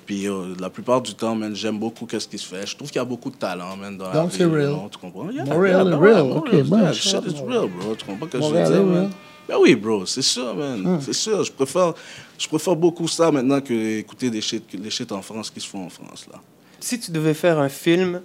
Puis, 0.04 0.20
yo, 0.22 0.54
la 0.60 0.70
plupart 0.70 1.02
du 1.02 1.14
temps, 1.14 1.34
man, 1.34 1.54
j'aime 1.54 1.78
beaucoup 1.78 2.06
qu'est-ce 2.06 2.28
qui 2.28 2.38
se 2.38 2.46
fait. 2.46 2.66
Je 2.66 2.76
trouve 2.76 2.88
qu'il 2.88 2.98
y 2.98 3.02
a 3.02 3.04
beaucoup 3.04 3.30
de 3.30 3.36
talent, 3.36 3.76
man, 3.76 3.96
dans 3.96 4.08
la 4.08 4.14
Donc, 4.14 4.30
vie, 4.30 4.36
c'est 4.38 4.44
real. 4.44 4.68
know, 4.68 4.88
Tu 4.90 4.98
comprends? 4.98 5.30
Yeah, 5.30 5.44
Montréal 5.44 5.88
yeah, 5.88 5.96
real. 5.98 6.30
Ok, 6.30 6.50
shit 6.94 7.20
bro. 7.44 7.94
Tu 7.96 8.04
comprends 8.04 8.26
ce 8.26 8.30
que 8.30 8.40
je 8.40 8.46
veux 8.46 8.64
dire, 8.64 8.84
man? 8.84 9.10
Ben 9.48 9.56
oui, 9.60 9.76
bro, 9.76 10.04
c'est 10.06 10.22
sûr, 10.22 10.54
man. 10.56 11.00
C'est 11.00 11.12
sûr. 11.12 11.44
Je 11.44 11.52
préfère, 11.52 11.94
je 12.38 12.48
préfère 12.48 12.76
beaucoup 12.76 13.08
ça 13.08 13.30
maintenant 13.30 13.60
que 13.60 13.98
écouter 13.98 14.30
des 14.30 14.40
shit, 14.40 14.64
les 14.72 14.90
shit 14.90 15.10
en 15.12 15.22
France 15.22 15.50
qui 15.50 15.60
se 15.60 15.68
font 15.68 15.84
en 15.86 15.90
France, 15.90 16.26
là. 16.30 16.40
Si 16.80 17.00
tu 17.00 17.10
devais 17.10 17.34
faire 17.34 17.58
un 17.58 17.68
film, 17.68 18.20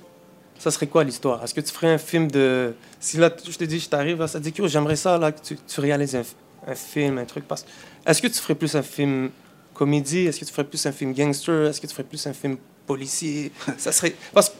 ça 0.61 0.69
serait 0.69 0.85
quoi 0.85 1.03
l'histoire? 1.03 1.43
Est-ce 1.43 1.55
que 1.55 1.61
tu 1.61 1.73
ferais 1.73 1.91
un 1.91 1.97
film 1.97 2.29
de. 2.29 2.75
Si 2.99 3.17
là, 3.17 3.31
je 3.43 3.57
te 3.57 3.63
dis, 3.63 3.79
je 3.79 3.89
t'arrive, 3.89 4.25
ça 4.27 4.39
te 4.39 4.47
dit 4.47 4.53
j'aimerais 4.67 4.95
ça, 4.95 5.17
là, 5.17 5.31
que 5.31 5.41
tu, 5.41 5.57
tu 5.57 5.79
réalises 5.79 6.15
un, 6.15 6.23
un 6.67 6.75
film, 6.75 7.17
un 7.17 7.25
truc. 7.25 7.47
Parce... 7.47 7.65
Est-ce 8.05 8.21
que 8.21 8.27
tu 8.27 8.35
ferais 8.35 8.53
plus 8.53 8.75
un 8.75 8.83
film 8.83 9.31
comédie? 9.73 10.27
Est-ce 10.27 10.39
que 10.39 10.45
tu 10.45 10.51
ferais 10.51 10.63
plus 10.63 10.85
un 10.85 10.91
film 10.91 11.13
gangster? 11.13 11.65
Est-ce 11.65 11.81
que 11.81 11.87
tu 11.87 11.93
ferais 11.93 12.03
plus 12.03 12.27
un 12.27 12.33
film 12.33 12.57
policier? 12.85 13.51
Ça 13.77 13.91
serait. 13.91 14.15
Parce. 14.33 14.51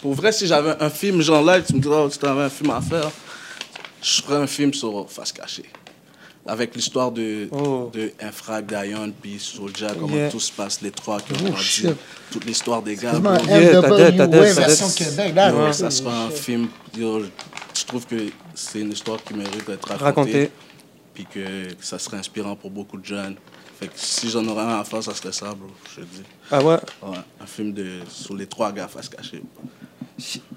Pour 0.00 0.14
vrai, 0.14 0.32
si 0.32 0.46
j'avais 0.46 0.82
un 0.82 0.90
film 0.90 1.20
genre 1.22 1.42
là, 1.42 1.60
tu 1.62 1.74
me 1.74 1.80
dirais, 1.80 1.96
oh, 1.96 2.08
tu 2.08 2.26
avais 2.26 2.42
un 2.42 2.50
film 2.50 2.70
à 2.70 2.80
faire, 2.80 3.10
je 4.02 4.22
ferais 4.22 4.36
un 4.36 4.46
film 4.46 4.72
sur 4.72 5.10
Face 5.10 5.32
Cachée. 5.32 5.64
Avec 6.46 6.74
l'histoire 6.76 7.10
de, 7.10 7.48
Oh. 7.52 7.90
de 7.92 8.12
Infra, 8.20 8.60
Gaillon, 8.60 9.12
puis 9.22 9.38
Soulja, 9.38 9.94
comment 9.98 10.14
Yeah. 10.14 10.30
tout 10.30 10.40
se 10.40 10.52
passe, 10.52 10.82
les 10.82 10.90
trois 10.90 11.18
qui 11.20 11.32
ont 11.32 11.36
Oh, 11.40 11.50
grandi, 11.50 11.62
shit. 11.62 11.88
toute 12.30 12.44
l'histoire 12.44 12.82
des 12.82 12.96
gars. 12.96 13.12
Yeah, 13.46 13.80
version. 13.80 14.88
Québec. 14.90 15.34
Là, 15.34 15.50
Yo, 15.50 15.72
ça 15.72 15.90
sera 15.90 16.24
un 16.26 16.30
film, 16.30 16.68
yo, 16.98 17.22
je 17.74 17.84
trouve 17.86 18.06
que 18.06 18.16
c'est 18.54 18.80
une 18.80 18.92
histoire 18.92 19.22
qui 19.24 19.32
mérite 19.34 19.66
d'être 19.66 19.88
racontée. 19.88 20.50
Puis 21.14 21.26
que 21.32 21.68
ça 21.80 21.98
serait 21.98 22.16
inspirant 22.18 22.56
pour 22.56 22.70
beaucoup 22.70 22.98
de 22.98 23.04
jeunes. 23.06 23.36
Fait 23.80 23.86
que 23.86 23.92
si 23.96 24.28
j'en 24.30 24.44
aurais 24.46 24.64
un 24.64 24.80
à 24.80 24.84
faire, 24.84 25.02
ça 25.02 25.14
serait 25.14 25.32
ça, 25.32 25.46
bro, 25.54 25.68
je 25.90 26.00
te 26.00 26.06
dis. 26.06 26.22
Ah 26.50 26.60
ouais? 26.62 26.76
Ouais, 27.02 27.16
un 27.40 27.46
film 27.46 27.72
de, 27.72 28.00
sur 28.08 28.34
les 28.34 28.46
trois 28.46 28.70
gars 28.72 28.88
face 28.88 29.08
cachée. 29.08 29.42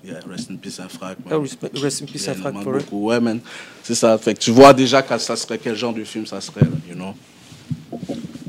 Yeah, 0.03 0.19
rest 0.29 0.51
in 0.51 0.57
peace, 0.57 0.79
man. 0.79 1.15
Oh, 1.31 1.39
rest 1.81 2.01
in 2.01 2.05
peace, 2.05 2.25
for 2.25 2.51
real. 2.51 2.63
beaucoup. 2.83 3.07
Ouais, 3.07 3.19
man. 3.19 3.39
C'est 3.83 3.95
ça. 3.95 4.15
Fait 4.17 4.33
que 4.35 4.39
tu 4.39 4.51
vois 4.51 4.71
déjà 4.73 5.01
que 5.01 5.17
ça 5.17 5.35
serait 5.35 5.57
quel 5.57 5.75
genre 5.75 5.93
de 5.93 6.03
film 6.03 6.25
ça 6.27 6.39
serait, 6.39 6.61
you 6.87 6.93
know. 6.95 7.15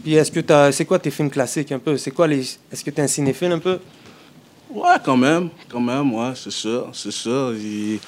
Puis 0.02 0.14
est-ce 0.14 0.30
que 0.30 0.40
t'as. 0.40 0.70
C'est 0.72 0.84
quoi 0.84 0.98
tes 0.98 1.10
films 1.10 1.30
classiques 1.30 1.72
un 1.72 1.78
peu? 1.78 1.96
C'est 1.96 2.10
quoi 2.10 2.26
les. 2.26 2.40
Est-ce 2.70 2.84
que 2.84 2.90
t'es 2.90 3.02
un 3.02 3.06
cinéphile 3.06 3.52
un 3.52 3.58
peu? 3.58 3.78
Ouais, 4.70 4.96
quand 5.02 5.16
même. 5.16 5.48
Quand 5.70 5.80
même, 5.80 6.12
ouais, 6.12 6.32
c'est 6.34 6.52
sûr. 6.52 6.90
C'est 6.92 7.10
sûr. 7.12 7.54
Il- 7.54 7.98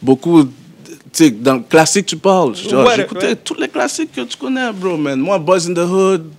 Beaucoup. 0.00 0.44
Tu 0.44 0.50
sais, 1.12 1.30
dans 1.30 1.54
le 1.56 1.60
classique, 1.60 2.06
tu 2.06 2.16
parles. 2.16 2.54
Genre, 2.56 2.86
Ouais, 2.86 2.96
J'écoutais 2.96 3.26
ouais. 3.28 3.36
tous 3.36 3.54
les 3.54 3.68
classiques 3.68 4.12
que 4.12 4.22
tu 4.22 4.36
connais, 4.36 4.72
bro, 4.72 4.96
man. 4.96 5.18
Moi, 5.20 5.38
Boys 5.38 5.68
in 5.68 5.74
the 5.74 5.78
Hood, 5.78 6.30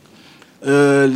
euh, 0.65 1.09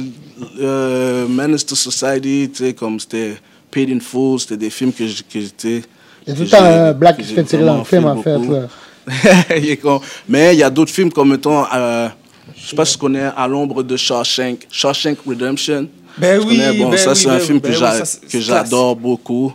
euh, 0.60 1.28
Menace 1.28 1.66
to 1.66 1.76
Society, 1.76 2.50
tu 2.54 2.64
sais, 2.66 2.74
comme 2.74 3.00
c'était 3.00 3.36
Paid 3.72 3.90
in 3.92 4.00
Full, 4.00 4.40
c'était 4.40 4.58
des 4.58 4.70
films 4.70 4.92
que 4.94 5.06
j'étais. 5.08 5.82
Il 6.28 6.30
y 6.30 6.32
a 6.32 6.36
tout 6.36 6.42
le 6.44 6.48
temps 6.50 6.64
un 6.64 6.94
black 6.94 7.18
qui 7.18 7.24
se 7.26 7.34
fait 7.34 7.44
tirer 7.44 7.66
dans 7.66 7.78
le 7.80 7.84
film, 7.84 8.06
en 8.06 8.22
fait. 8.22 8.38
là. 8.38 8.68
Mais 10.30 10.54
il 10.56 10.60
y 10.60 10.64
a 10.64 10.70
d'autres 10.70 10.92
films 10.92 11.12
comme, 11.12 11.32
mettons, 11.32 11.66
euh, 11.74 12.08
je 12.56 12.70
sais 12.70 12.76
pas 12.76 12.86
si 12.86 12.94
tu 12.94 13.00
connais 13.00 13.30
À 13.36 13.48
l'ombre 13.48 13.82
de 13.84 13.98
Shawshank, 13.98 14.68
Shawshank 14.70 15.18
Redemption. 15.26 15.88
Ben 16.18 16.40
oui, 16.40 16.58
connais? 16.58 16.74
Bon, 16.78 16.90
ben 16.90 16.98
ça, 16.98 17.12
oui, 17.12 17.16
c'est 17.16 17.28
ben 17.28 17.34
un 17.34 17.38
oui, 17.40 17.46
film 17.46 17.60
ben 17.60 17.72
que 17.72 18.08
c'est 18.28 18.42
j'adore 18.42 18.96
beaucoup. 18.96 19.54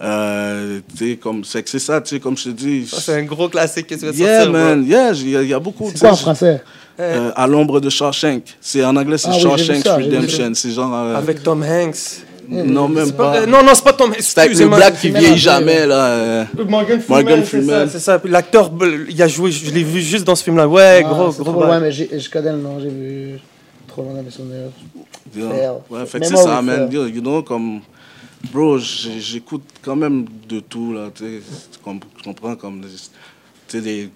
Euh, 0.00 0.80
tu 0.98 1.16
comme, 1.18 1.44
c'est 1.44 1.62
que 1.62 1.70
c'est 1.70 1.78
ça, 1.78 2.00
tu 2.00 2.08
sais, 2.16 2.20
comme 2.20 2.36
je 2.36 2.44
te 2.44 2.48
dis. 2.48 2.88
C'est 2.90 3.14
un 3.20 3.22
gros 3.22 3.48
classique 3.48 3.86
que 3.86 3.94
tu 3.94 4.06
vas 4.06 4.10
Yeah, 4.12 4.36
sortir. 4.44 4.52
bro. 4.52 4.60
man, 4.60 4.84
yeah, 4.86 5.12
il 5.12 5.28
y, 5.30 5.36
a- 5.36 5.42
il 5.42 5.48
y 5.48 5.54
a 5.54 5.60
beaucoup. 5.60 5.90
C'est 5.94 6.00
quoi 6.00 6.10
en 6.10 6.16
français? 6.16 6.62
euh, 6.98 7.30
à 7.36 7.46
l'ombre 7.46 7.80
de 7.80 7.88
Shawshank. 7.88 8.42
C'est 8.60 8.84
en 8.84 8.96
anglais, 8.96 9.16
c'est 9.18 9.28
Ah 9.30 9.38
Shawshank 9.38 9.84
Redemption. 9.84 10.52
C'est 10.54 10.70
genre. 10.72 10.92
euh, 10.92 11.14
Avec 11.16 11.42
Tom 11.44 11.62
Hanks. 11.62 12.24
Non, 12.48 12.88
même 12.88 13.12
pas- 13.12 13.32
pas. 13.32 13.40
euh, 13.42 13.46
non, 13.46 13.62
non, 13.62 13.72
c'est 13.74 13.84
pas 13.84 13.92
Tom 13.92 14.10
Hanks. 14.10 14.20
c'est 14.20 14.48
le 14.58 14.68
black 14.68 14.98
qui 15.00 15.10
vieillit 15.10 15.38
jamais, 15.38 15.86
là. 15.86 16.06
euh. 16.06 16.44
Morgan 16.68 17.00
Freeman. 17.00 17.22
Morgan 17.24 17.40
c'est 17.44 17.46
Freeman. 17.58 17.86
ça, 17.86 17.92
C'est 17.92 18.00
ça. 18.00 18.18
Puis 18.18 18.30
L'acteur, 18.30 18.72
bl- 18.72 19.06
il 19.08 19.22
a 19.22 19.28
joué, 19.28 19.50
je 19.50 19.70
l'ai 19.70 19.82
vu 19.84 20.00
juste 20.00 20.24
dans 20.24 20.34
ce 20.34 20.44
film-là. 20.44 20.66
Ouais, 20.68 21.02
Ah, 21.04 21.08
gros, 21.08 21.30
gros. 21.30 21.44
trop 21.44 21.62
loin, 21.64 21.80
mais 21.80 21.92
j'ai- 21.92 22.18
je 22.18 22.30
connais 22.30 22.52
le 22.52 22.58
nom, 22.58 22.78
j'ai 22.80 22.88
vu 22.88 23.38
trop 23.88 24.02
loin 24.02 24.14
dans 24.14 24.22
mes 24.22 24.30
souvenirs. 24.30 24.70
Ouais, 25.90 26.06
fait 26.06 26.20
que 26.20 26.26
c'est 26.26 26.36
ça, 26.36 26.60
man. 26.62 26.88
You 26.92 27.20
know, 27.20 27.42
comme. 27.42 27.80
Bro, 28.52 28.78
j'écoute 28.78 29.62
quand 29.82 29.94
même 29.94 30.24
de 30.48 30.58
tout, 30.60 30.92
là. 30.92 31.10
Tu 31.14 31.40
comprends, 32.24 32.56
comme. 32.56 32.80
Tu 32.82 32.88
sais, 33.68 33.80
des. 33.80 34.10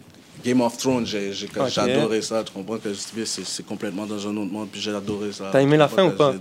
Game 0.44 0.61
of 0.61 0.77
Thrones, 0.77 1.07
j'ai 1.07 1.33
j'ai- 1.33 1.46
Ok. 1.46 1.68
j'ai 1.68 1.81
adoré 1.81 2.22
ça. 2.22 2.44
Tu 2.44 2.53
comprends 2.53 2.79
que 2.79 2.92
c'est 2.94 3.27
c'est 3.44 3.66
complètement 3.66 4.07
dans 4.07 4.27
un 4.29 4.37
autre 4.37 4.53
monde, 4.53 4.68
puis 4.70 4.81
j'ai 4.81 4.94
adoré 4.94 5.33
ça. 5.33 5.51
T'as 5.53 5.61
aimé 5.61 5.77
la 5.77 5.88
fin 5.88 6.05
ou 6.07 6.12
pas? 6.12 6.35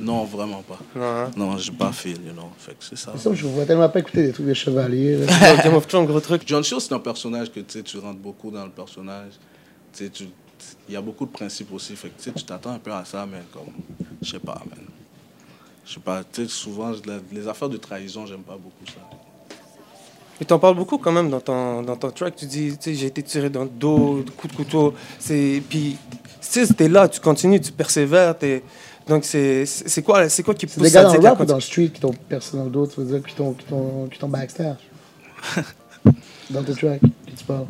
Non, 0.00 0.24
vraiment 0.24 0.62
pas. 0.62 0.78
Non, 0.96 1.02
hein? 1.04 1.30
Non, 1.36 1.56
j'ai 1.58 1.72
pas 1.72 1.92
fait, 1.92 2.10
you 2.10 2.32
know. 2.32 2.50
Fait 2.58 2.72
que 2.72 2.78
c'est 2.84 2.96
ça. 2.98 3.12
Ça, 3.16 3.32
je 3.34 3.46
vois 3.46 3.64
tellement 3.64 3.88
pas 3.88 4.00
écouter 4.00 4.24
des 4.26 4.32
trucs 4.32 4.46
de 4.46 4.54
chevaliers. 4.54 5.18
Game 5.62 5.74
of 5.74 5.86
Thrones, 5.86 6.06
gros 6.06 6.20
truc. 6.20 6.42
John 6.46 6.64
Cho, 6.64 6.80
c'est 6.80 6.92
un 6.94 6.98
personnage 6.98 7.52
que 7.52 7.60
tu 7.60 7.66
sais, 7.78 7.82
tu 7.82 7.98
rentres 7.98 8.18
beaucoup 8.18 8.50
dans 8.50 8.64
le 8.64 8.70
personnage. 8.70 9.32
Tu 9.92 10.04
sais, 10.04 10.10
tu 10.10 10.24
il 10.88 10.94
y 10.94 10.96
a 10.96 11.02
beaucoup 11.02 11.26
de 11.26 11.30
principes 11.32 11.72
aussi. 11.72 11.94
Fait 11.96 12.08
que, 12.08 12.16
tu 12.18 12.24
sais, 12.24 12.32
tu 12.32 12.44
t'attends 12.44 12.70
un 12.72 12.78
peu 12.78 12.92
à 12.92 13.04
ça, 13.04 13.26
mais 13.30 13.42
comme, 13.52 13.72
je 14.22 14.30
sais 14.30 14.38
pas, 14.38 14.60
man. 14.70 14.78
Je 15.84 15.94
sais 15.94 16.00
pas, 16.00 16.22
tu 16.24 16.42
sais, 16.44 16.48
souvent, 16.48 16.92
la- 17.04 17.18
les 17.32 17.48
affaires 17.48 17.68
de 17.68 17.76
trahison, 17.76 18.24
j'aime 18.26 18.42
pas 18.42 18.56
beaucoup 18.56 18.86
ça. 18.86 19.00
Et 20.42 20.44
t'en 20.44 20.58
parles 20.58 20.74
beaucoup 20.74 20.98
quand 20.98 21.12
même 21.12 21.30
dans 21.30 21.38
ton, 21.38 21.82
dans 21.82 21.94
ton 21.94 22.10
track. 22.10 22.34
Tu 22.34 22.46
dis, 22.46 22.70
tu 22.72 22.76
sais, 22.80 22.94
j'ai 22.96 23.06
été 23.06 23.22
tiré 23.22 23.48
dans 23.48 23.62
le 23.62 23.68
dos, 23.70 24.24
coup 24.36 24.48
de 24.48 24.52
couteau. 24.52 24.92
C'est, 25.20 25.62
puis, 25.68 25.96
tu 26.20 26.26
sais, 26.40 26.66
t'es 26.74 26.88
là, 26.88 27.06
tu 27.08 27.20
continues, 27.20 27.60
tu 27.60 27.70
persévères. 27.70 28.34
Donc, 29.06 29.24
c'est, 29.24 29.64
quoi, 30.04 30.28
c'est 30.28 30.42
quoi 30.42 30.54
qui 30.54 30.66
C'est 30.66 30.74
pousse 30.80 30.82
des 30.88 30.90
gars 30.90 31.04
dans 31.04 31.14
le 31.14 31.20
rap 31.20 31.38
ou 31.38 31.44
dans 31.44 31.54
le 31.54 31.60
street 31.60 31.90
qui 31.94 32.00
t'ont 32.00 32.12
percé 32.28 32.56
dans 32.56 32.64
le 32.64 32.70
dos, 32.70 32.88
tu 32.88 33.00
veux 33.00 33.06
dire, 33.06 33.22
qui 33.24 33.36
t'ont, 33.36 33.54
backstage? 34.26 34.78
dans 36.50 36.64
tes 36.64 36.72
tracks, 36.72 37.00
qui 37.00 37.34
tu 37.36 37.44
parles? 37.44 37.66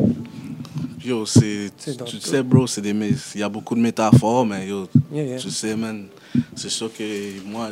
Yo, 1.05 1.27
c'est, 1.27 1.71
tu 1.77 2.21
sais, 2.21 2.43
bro, 2.43 2.67
c'est 2.67 2.81
des, 2.81 2.95
mé- 2.95 3.15
il 3.35 3.41
y 3.43 3.45
a 3.45 3.51
beaucoup 3.51 3.75
de 3.75 3.81
métaphores, 3.81 4.47
mais 4.47 4.69
yo, 4.69 4.89
Yeah, 5.13 5.25
yeah. 5.25 5.37
tu 5.37 5.51
sais, 5.51 5.77
man, 5.77 6.07
c'est 6.57 6.71
sûr 6.71 6.91
que 6.91 7.05
moi, 7.45 7.69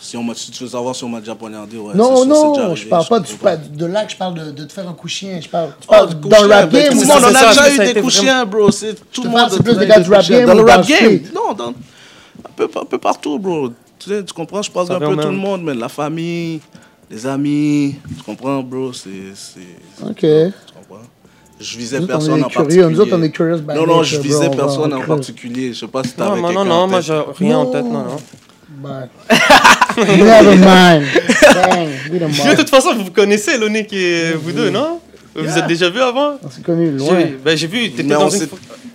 si, 0.00 0.16
on 0.16 0.34
si 0.34 0.50
tu 0.50 0.64
veux 0.64 0.70
savoir 0.70 0.94
si 0.96 1.04
on 1.04 1.08
m'a 1.08 1.20
déjà 1.20 1.34
poignardé, 1.34 1.76
ouais. 1.76 1.94
non, 1.94 2.16
sûr, 2.16 2.26
non, 2.26 2.74
je 2.74 2.86
parle 2.86 3.06
pas 3.06 3.20
du, 3.20 3.30
comprends. 3.32 3.44
pas 3.44 3.56
de 3.56 3.86
là 3.86 4.04
que 4.06 4.12
je 4.12 4.16
parle 4.16 4.34
de, 4.34 4.50
de 4.50 4.64
te 4.64 4.72
faire 4.72 4.88
un 4.88 4.94
coup 4.94 5.08
chien. 5.08 5.38
Je 5.40 5.48
parle, 5.48 5.68
tu 5.80 5.86
Oh, 5.88 5.90
parles 5.90 6.08
du 6.08 6.16
coup, 6.16 6.28
dans 6.28 6.42
le 6.42 6.48
rap 6.48 6.70
ben, 6.70 6.82
game 6.88 6.98
le 6.98 7.04
ça, 7.06 7.14
monde, 7.14 7.22
ça, 7.22 7.28
on 7.30 7.34
a 7.34 7.52
ça, 7.52 7.68
déjà 7.70 7.90
eu 7.90 7.94
des 7.94 8.00
coups 8.00 8.14
chiens, 8.14 8.46
bro. 8.46 8.70
C'est 8.70 8.94
tout 9.12 9.22
le 9.24 9.28
monde. 9.30 9.40
c'est 9.50 9.62
plus 9.62 9.72
a 9.72 9.74
des 9.80 9.84
eu 9.84 9.88
gars 9.88 10.00
du 10.00 10.10
rap 10.10 10.26
game 10.26 10.46
Dans 10.46 10.54
le 10.54 10.62
rap 10.62 10.86
game. 10.86 11.20
Non, 11.34 11.52
dans, 11.54 11.68
un, 11.68 11.74
peu, 12.56 12.68
un 12.80 12.84
peu 12.84 12.98
partout, 12.98 13.38
bro. 13.38 13.68
Tu 13.98 14.08
sais, 14.10 14.24
tu 14.24 14.32
comprends, 14.32 14.62
je 14.62 14.70
parle 14.70 14.86
Ça 14.86 14.94
un 14.96 14.98
peu 14.98 15.14
tout 15.16 15.28
le 15.28 15.32
monde, 15.36 15.62
mais 15.62 15.74
la 15.74 15.88
famille, 15.90 16.60
les 17.10 17.26
amis, 17.26 17.96
tu 18.16 18.22
comprends, 18.24 18.62
bro. 18.62 18.92
C'est. 18.94 19.10
c'est- 19.34 19.60
Ok. 20.08 20.20
Tu 20.20 20.52
comprends? 20.74 21.02
Je 21.60 21.76
visais 21.76 22.00
Nous 22.00 22.06
personne 22.06 22.32
on 22.32 22.36
est 22.38 22.44
en 22.44 22.48
curieux. 22.48 22.64
particulier. 22.64 22.90
Nous 22.94 23.00
autres, 23.00 23.16
on 23.18 23.22
est 23.22 23.30
curious 23.30 23.58
Non, 23.58 23.86
non, 23.86 24.02
je 24.02 24.14
bro. 24.16 24.22
visais 24.24 24.46
On 24.46 24.50
va- 24.50 24.56
personne 24.56 24.94
on 24.94 24.96
en 24.96 25.02
particulier. 25.02 25.74
Je 25.74 25.80
sais 25.80 25.86
pas 25.88 26.02
si 26.02 26.14
Non, 26.16 26.28
t'avais 26.28 26.40
non, 26.40 26.46
quelqu'un 26.48 26.64
non, 26.64 26.70
en 26.70 26.80
non, 26.80 26.86
moi, 26.88 27.00
j'ai 27.02 27.20
rien 27.36 27.58
en 27.58 27.66
tête, 27.66 27.84
non, 27.84 28.04
non. 28.04 28.16
Bye. 28.70 29.08
Never 29.96 30.56
mind. 30.56 31.04
Bang. 31.54 31.88
De 32.50 32.56
toute 32.56 32.70
façon, 32.70 32.94
vous 32.94 33.04
vous 33.04 33.10
connaissez, 33.10 33.58
Lonick 33.58 33.92
et 33.92 34.32
vous 34.34 34.52
deux, 34.52 34.70
non? 34.70 35.00
Vous 35.34 35.44
Yeah. 35.44 35.58
êtes 35.58 35.66
déjà 35.68 35.88
vus 35.90 36.00
avant? 36.00 36.34
On 36.42 36.50
s'est 36.50 36.60
connus 36.62 36.90
loin. 36.90 37.18
J'ai 37.20 37.38
ben, 37.44 37.56
j'ai 37.56 37.66
vu, 37.68 37.90
t'étais 37.90 38.02
Mais 38.02 38.14
dans 38.14 38.26
on 38.26 38.30
une... 38.30 38.46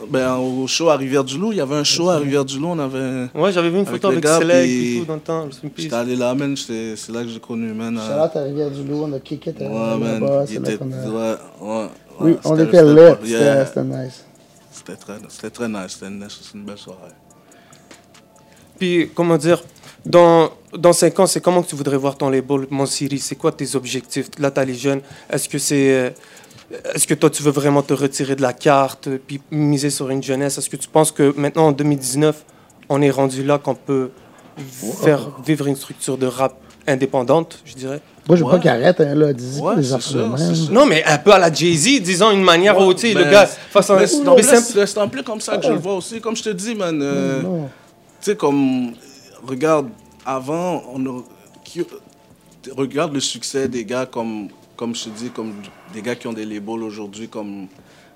ben, 0.10 0.36
au 0.36 0.68
show 0.68 0.90
à 0.90 0.98
Rivière-du-Loup, 0.98 1.54
il 1.54 1.58
y 1.58 1.62
avait 1.62 1.76
un 1.76 1.84
show 1.86 2.10
à 2.10 2.18
Rivière-du-Loup, 2.18 2.68
on 2.72 2.80
avait... 2.80 3.28
Ouais, 3.34 3.52
j'avais 3.54 3.70
vu 3.70 3.76
une 3.80 3.88
Avec 3.88 4.02
photo 4.02 4.08
avec 4.10 4.28
Select 4.28 4.64
puis- 4.66 4.96
et 4.98 5.00
tout 5.00 5.06
dans 5.06 5.14
le 5.16 5.20
temps. 5.22 5.48
J'étais 5.78 5.96
allé 5.96 6.16
là, 6.18 6.34
man, 6.36 6.56
j'étais- 6.58 6.96
c'est 6.98 7.12
là 7.14 7.22
que 7.24 7.30
j'ai 7.30 7.40
connu, 7.40 7.72
man. 7.74 7.98
Charlotte 8.06 8.36
à 8.36 8.44
Rivière-du-Loup, 8.44 9.04
on 9.10 9.14
a 9.14 9.20
kické 9.20 9.52
Ouais, 9.60 9.64
là-bas. 9.70 9.98
man, 9.98 10.46
il 10.50 10.56
là 10.62 10.70
était... 10.70 10.78
qu'on 10.78 10.92
a... 10.92 10.96
Ouais, 11.08 11.36
ouais, 11.62 11.88
Oui, 12.20 12.32
ouais, 12.32 12.38
on 12.44 12.58
c'était- 12.58 12.64
était 12.78 12.96
pas- 12.96 13.66
C'était 13.66 13.84
nice. 13.84 14.26
C'était 14.72 14.96
très, 14.98 15.14
c'était 15.30 15.50
très 15.50 15.68
nice, 15.70 15.80
c'était 15.88 16.08
une, 16.08 16.26
c'était 16.30 16.58
une 16.58 16.66
belle 16.66 16.78
soirée. 16.78 17.00
Puis, 18.80 19.10
comment 19.14 19.38
dire, 19.38 19.64
dans, 20.06 20.50
dans 20.78 20.94
5 20.94 21.20
ans, 21.20 21.28
c'est 21.28 21.42
comment 21.42 21.62
que 21.64 21.70
tu 21.70 21.76
voudrais 21.76 21.98
voir 21.98 22.18
ton 22.18 22.30
label, 22.30 22.68
Mon 22.70 22.86
Siri? 22.86 23.20
C'est 23.20 23.36
quoi 23.36 23.52
tes 23.52 23.76
objectifs? 23.76 24.28
Là, 24.40 24.52
t'as 24.52 24.66
les 24.66 24.76
jeunes. 24.76 25.02
Est-ce 25.30 25.48
que 25.50 25.58
c'est. 25.58 25.90
euh, 25.94 26.10
Est-ce 26.94 27.08
que 27.08 27.14
toi, 27.14 27.30
tu 27.30 27.44
veux 27.44 27.52
vraiment 27.52 27.82
te 27.84 27.94
retirer 27.94 28.36
de 28.36 28.42
la 28.42 28.54
carte, 28.54 29.08
puis 29.28 29.40
miser 29.52 29.90
sur 29.90 30.10
une 30.10 30.22
jeunesse? 30.24 30.58
Est-ce 30.58 30.70
que 30.70 30.78
tu 30.78 30.90
penses 30.90 31.12
que 31.12 31.34
maintenant, 31.38 31.68
en 31.68 31.72
2019, 31.72 32.44
on 32.90 33.02
est 33.02 33.10
rendu 33.12 33.44
là 33.44 33.58
qu'on 33.58 33.76
peut 33.76 34.10
faire 35.04 35.30
vivre 35.46 35.68
une 35.68 35.76
structure 35.76 36.18
de 36.18 36.28
rap 36.28 36.56
indépendante, 36.88 37.60
je 37.66 37.74
dirais? 37.76 38.00
Moi, 38.28 38.36
je 38.38 38.42
veux 38.44 38.48
Ouais. 38.48 38.56
pas 38.56 38.60
qu'il 38.60 38.70
arrête, 38.72 39.00
hein, 39.02 39.14
là. 39.16 39.34
Dis 39.34 39.60
Ouais. 39.60 39.76
Non, 40.72 40.86
mais 40.88 41.04
un 41.06 41.18
peu 41.20 41.32
à 41.32 41.38
la 41.40 41.52
Jay-Z, 41.54 42.02
disons 42.02 42.32
une 42.32 42.44
manière 42.44 42.78
où, 42.80 42.94
tu 42.94 43.02
sais, 43.08 43.14
le 43.14 43.24
gars. 43.26 43.48
Mais 44.36 44.44
c'est 44.44 44.56
un- 44.56 44.62
c'est- 44.62 44.86
c'est 44.88 44.98
un 45.00 45.08
peu 45.08 45.22
comme 45.24 45.42
ça 45.42 45.58
que 45.58 45.66
je 45.66 45.72
le 45.72 45.78
vois 45.78 45.94
aussi. 45.96 46.20
Comme 46.22 46.36
je 46.36 46.44
te 46.44 46.50
dis, 46.50 46.74
man, 46.76 47.00
euh, 47.02 47.42
Non. 47.44 47.70
Tu 48.26 48.32
sais, 48.32 48.38
comme, 48.38 48.96
regarde, 49.44 49.90
avant, 50.26 50.82
on 50.92 51.24
qui- 51.64 51.86
regarde 52.76 53.14
le 53.14 53.20
succès 53.20 53.68
des 53.68 53.86
gars 53.86 54.08
comme, 54.08 54.50
comme 54.76 54.96
je 54.96 55.04
te 55.04 55.10
dis, 55.10 55.30
comme 55.30 55.54
des 55.94 56.02
gars 56.02 56.16
qui 56.16 56.26
ont 56.26 56.34
des 56.34 56.44
labels 56.44 56.82
aujourd'hui, 56.82 57.28
comme, 57.28 57.68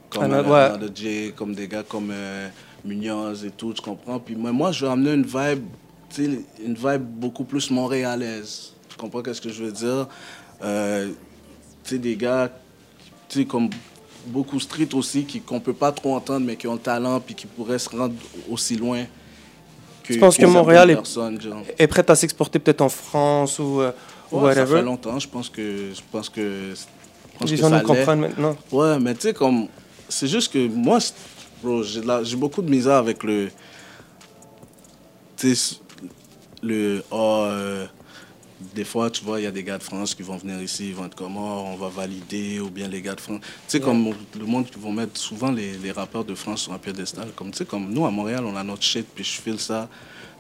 comme 0.09 0.33
euh, 0.33 0.79
ouais. 0.79 0.89
J, 0.95 1.31
comme 1.35 1.53
des 1.53 1.67
gars 1.67 1.83
comme 1.83 2.09
euh, 2.11 2.49
Munoz 2.83 3.45
et 3.45 3.51
tout, 3.51 3.71
tu 3.71 3.83
comprends? 3.83 4.17
Puis 4.17 4.35
moi, 4.35 4.51
moi, 4.51 4.71
je 4.71 4.83
veux 4.83 4.91
amener 4.91 5.13
une 5.13 5.27
vibe, 5.27 5.65
tu 6.09 6.25
sais, 6.25 6.41
une 6.65 6.73
vibe 6.73 7.03
beaucoup 7.03 7.43
plus 7.43 7.69
montréalaise. 7.69 8.73
Tu 8.89 8.97
comprends 8.97 9.21
qu'est-ce 9.21 9.41
que 9.41 9.49
je 9.49 9.65
veux 9.65 9.71
dire? 9.71 10.07
Euh, 10.63 11.11
tu 11.83 11.89
sais, 11.91 11.97
des 11.99 12.15
gars, 12.15 12.49
tu 13.27 13.41
sais, 13.41 13.45
comme 13.45 13.69
beaucoup 14.25 14.59
street 14.59 14.89
aussi, 14.93 15.27
qu'on 15.45 15.59
peut 15.59 15.73
pas 15.73 15.91
trop 15.91 16.15
entendre, 16.15 16.47
mais 16.47 16.55
qui 16.55 16.65
ont 16.65 16.73
le 16.73 16.79
talent, 16.79 17.19
puis 17.19 17.35
qui 17.35 17.45
pourraient 17.45 17.77
se 17.77 17.89
rendre 17.89 18.15
aussi 18.49 18.75
loin 18.75 19.05
que, 20.09 20.13
Tu 20.15 20.19
penses 20.19 20.37
que 20.37 20.45
Montréal 20.45 20.89
est- 21.77 21.87
prête 21.87 22.09
à 22.09 22.15
s'exporter 22.15 22.57
peut-être 22.59 22.81
en 22.81 22.89
France 22.89 23.59
ou, 23.59 23.81
euh, 23.81 23.91
ou 24.31 24.37
Ouais, 24.39 24.53
ça 24.55 24.61
whatever? 24.61 24.79
fait 24.79 24.85
longtemps, 24.85 25.19
je 25.19 25.27
pense 25.27 25.49
que 25.49 25.91
je 25.93 26.01
pense 26.11 26.29
que 26.29 26.73
je 26.73 27.37
pense 27.39 27.49
Les 27.49 27.55
que 27.57 27.61
gens 27.61 27.69
ça 27.69 27.81
nous 27.81 27.87
comprennent 27.87 28.19
maintenant. 28.19 28.55
Ouais, 28.71 28.97
mais 28.99 29.13
tu 29.13 29.21
sais 29.21 29.33
comme 29.33 29.67
c'est 30.07 30.27
juste 30.27 30.51
que 30.51 30.67
moi 30.67 30.97
bro, 31.63 31.83
j'ai 31.83 32.35
beaucoup 32.35 32.61
de 32.63 32.69
misère 32.69 32.95
avec 32.95 33.23
le 33.23 33.49
tu 35.37 35.55
sais 35.55 35.75
le 36.61 37.03
oh, 37.11 37.43
euh, 37.45 37.85
des 38.59 38.83
fois, 38.83 39.09
tu 39.09 39.23
vois, 39.23 39.39
il 39.39 39.43
y 39.43 39.47
a 39.47 39.51
des 39.51 39.63
gars 39.63 39.77
de 39.77 39.83
France 39.83 40.13
qui 40.13 40.21
vont 40.21 40.37
venir 40.37 40.61
ici, 40.61 40.89
ils 40.89 40.95
vont 40.95 41.05
être 41.05 41.15
comme, 41.15 41.37
oh, 41.37 41.65
on 41.67 41.75
va 41.77 41.87
valider, 41.87 42.59
ou 42.59 42.69
bien 42.69 42.87
les 42.87 43.01
gars 43.01 43.15
de 43.15 43.21
France. 43.21 43.39
Tu 43.41 43.49
sais, 43.67 43.79
comme 43.79 44.13
le 44.37 44.45
monde 44.45 44.65
qui 44.65 44.77
vont 44.77 44.91
mettre 44.91 45.17
souvent 45.19 45.51
les, 45.51 45.77
les 45.77 45.91
rappeurs 45.91 46.25
de 46.25 46.35
France 46.35 46.63
sur 46.63 46.73
un 46.73 46.77
piédestal. 46.77 47.29
Comme, 47.35 47.51
tu 47.51 47.59
sais, 47.59 47.65
comme 47.65 47.89
nous, 47.89 48.05
à 48.05 48.11
Montréal, 48.11 48.43
on 48.45 48.55
a 48.55 48.63
notre 48.63 48.83
shit, 48.83 49.07
puis 49.15 49.23
je 49.23 49.41
file 49.41 49.59
ça. 49.59 49.87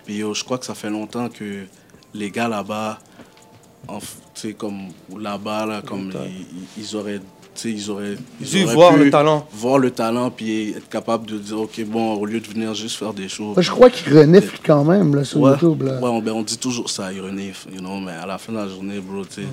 Puis 0.05 0.17
yo, 0.17 0.33
je 0.33 0.43
crois 0.43 0.57
que 0.57 0.65
ça 0.65 0.75
fait 0.75 0.89
longtemps 0.89 1.29
que 1.29 1.65
les 2.13 2.31
gars 2.31 2.47
là-bas, 2.47 2.99
tu 3.87 3.95
sais, 4.33 4.53
comme 4.53 4.89
là-bas, 5.17 5.65
là, 5.65 5.81
comme 5.81 6.11
ils, 6.11 6.45
ils 6.83 6.95
auraient, 6.95 7.21
ils 7.65 7.89
auraient, 7.91 8.15
ils 8.41 8.63
auraient 8.63 8.73
voir 8.75 8.93
pu 8.95 9.03
le 9.05 9.09
talent. 9.11 9.47
Voir 9.53 9.77
le 9.79 9.91
talent, 9.91 10.31
puis 10.31 10.71
être 10.71 10.87
capable 10.89 11.25
de 11.25 11.37
dire, 11.37 11.59
OK, 11.59 11.83
bon, 11.85 12.13
au 12.15 12.25
lieu 12.25 12.39
de 12.39 12.47
venir 12.47 12.73
juste 12.73 12.97
faire 12.97 13.13
des 13.13 13.27
shows. 13.29 13.55
Je 13.57 13.69
crois 13.71 13.89
qu'il 13.89 14.17
renifle 14.17 14.59
quand 14.65 14.83
même 14.85 15.15
là, 15.15 15.23
sur 15.23 15.39
Ouais, 15.41 15.51
YouTube. 15.51 15.83
Là. 15.83 15.99
ouais, 15.99 16.09
on, 16.09 16.21
ben, 16.21 16.31
on 16.33 16.43
dit 16.43 16.57
toujours 16.57 16.89
ça, 16.89 17.11
ironie, 17.11 17.51
you 17.71 17.79
know, 17.79 17.99
mais 17.99 18.11
à 18.13 18.25
la 18.25 18.37
fin 18.37 18.53
de 18.53 18.57
la 18.57 18.67
journée, 18.67 18.99
bro, 18.99 19.25
tu 19.25 19.41
sais, 19.41 19.47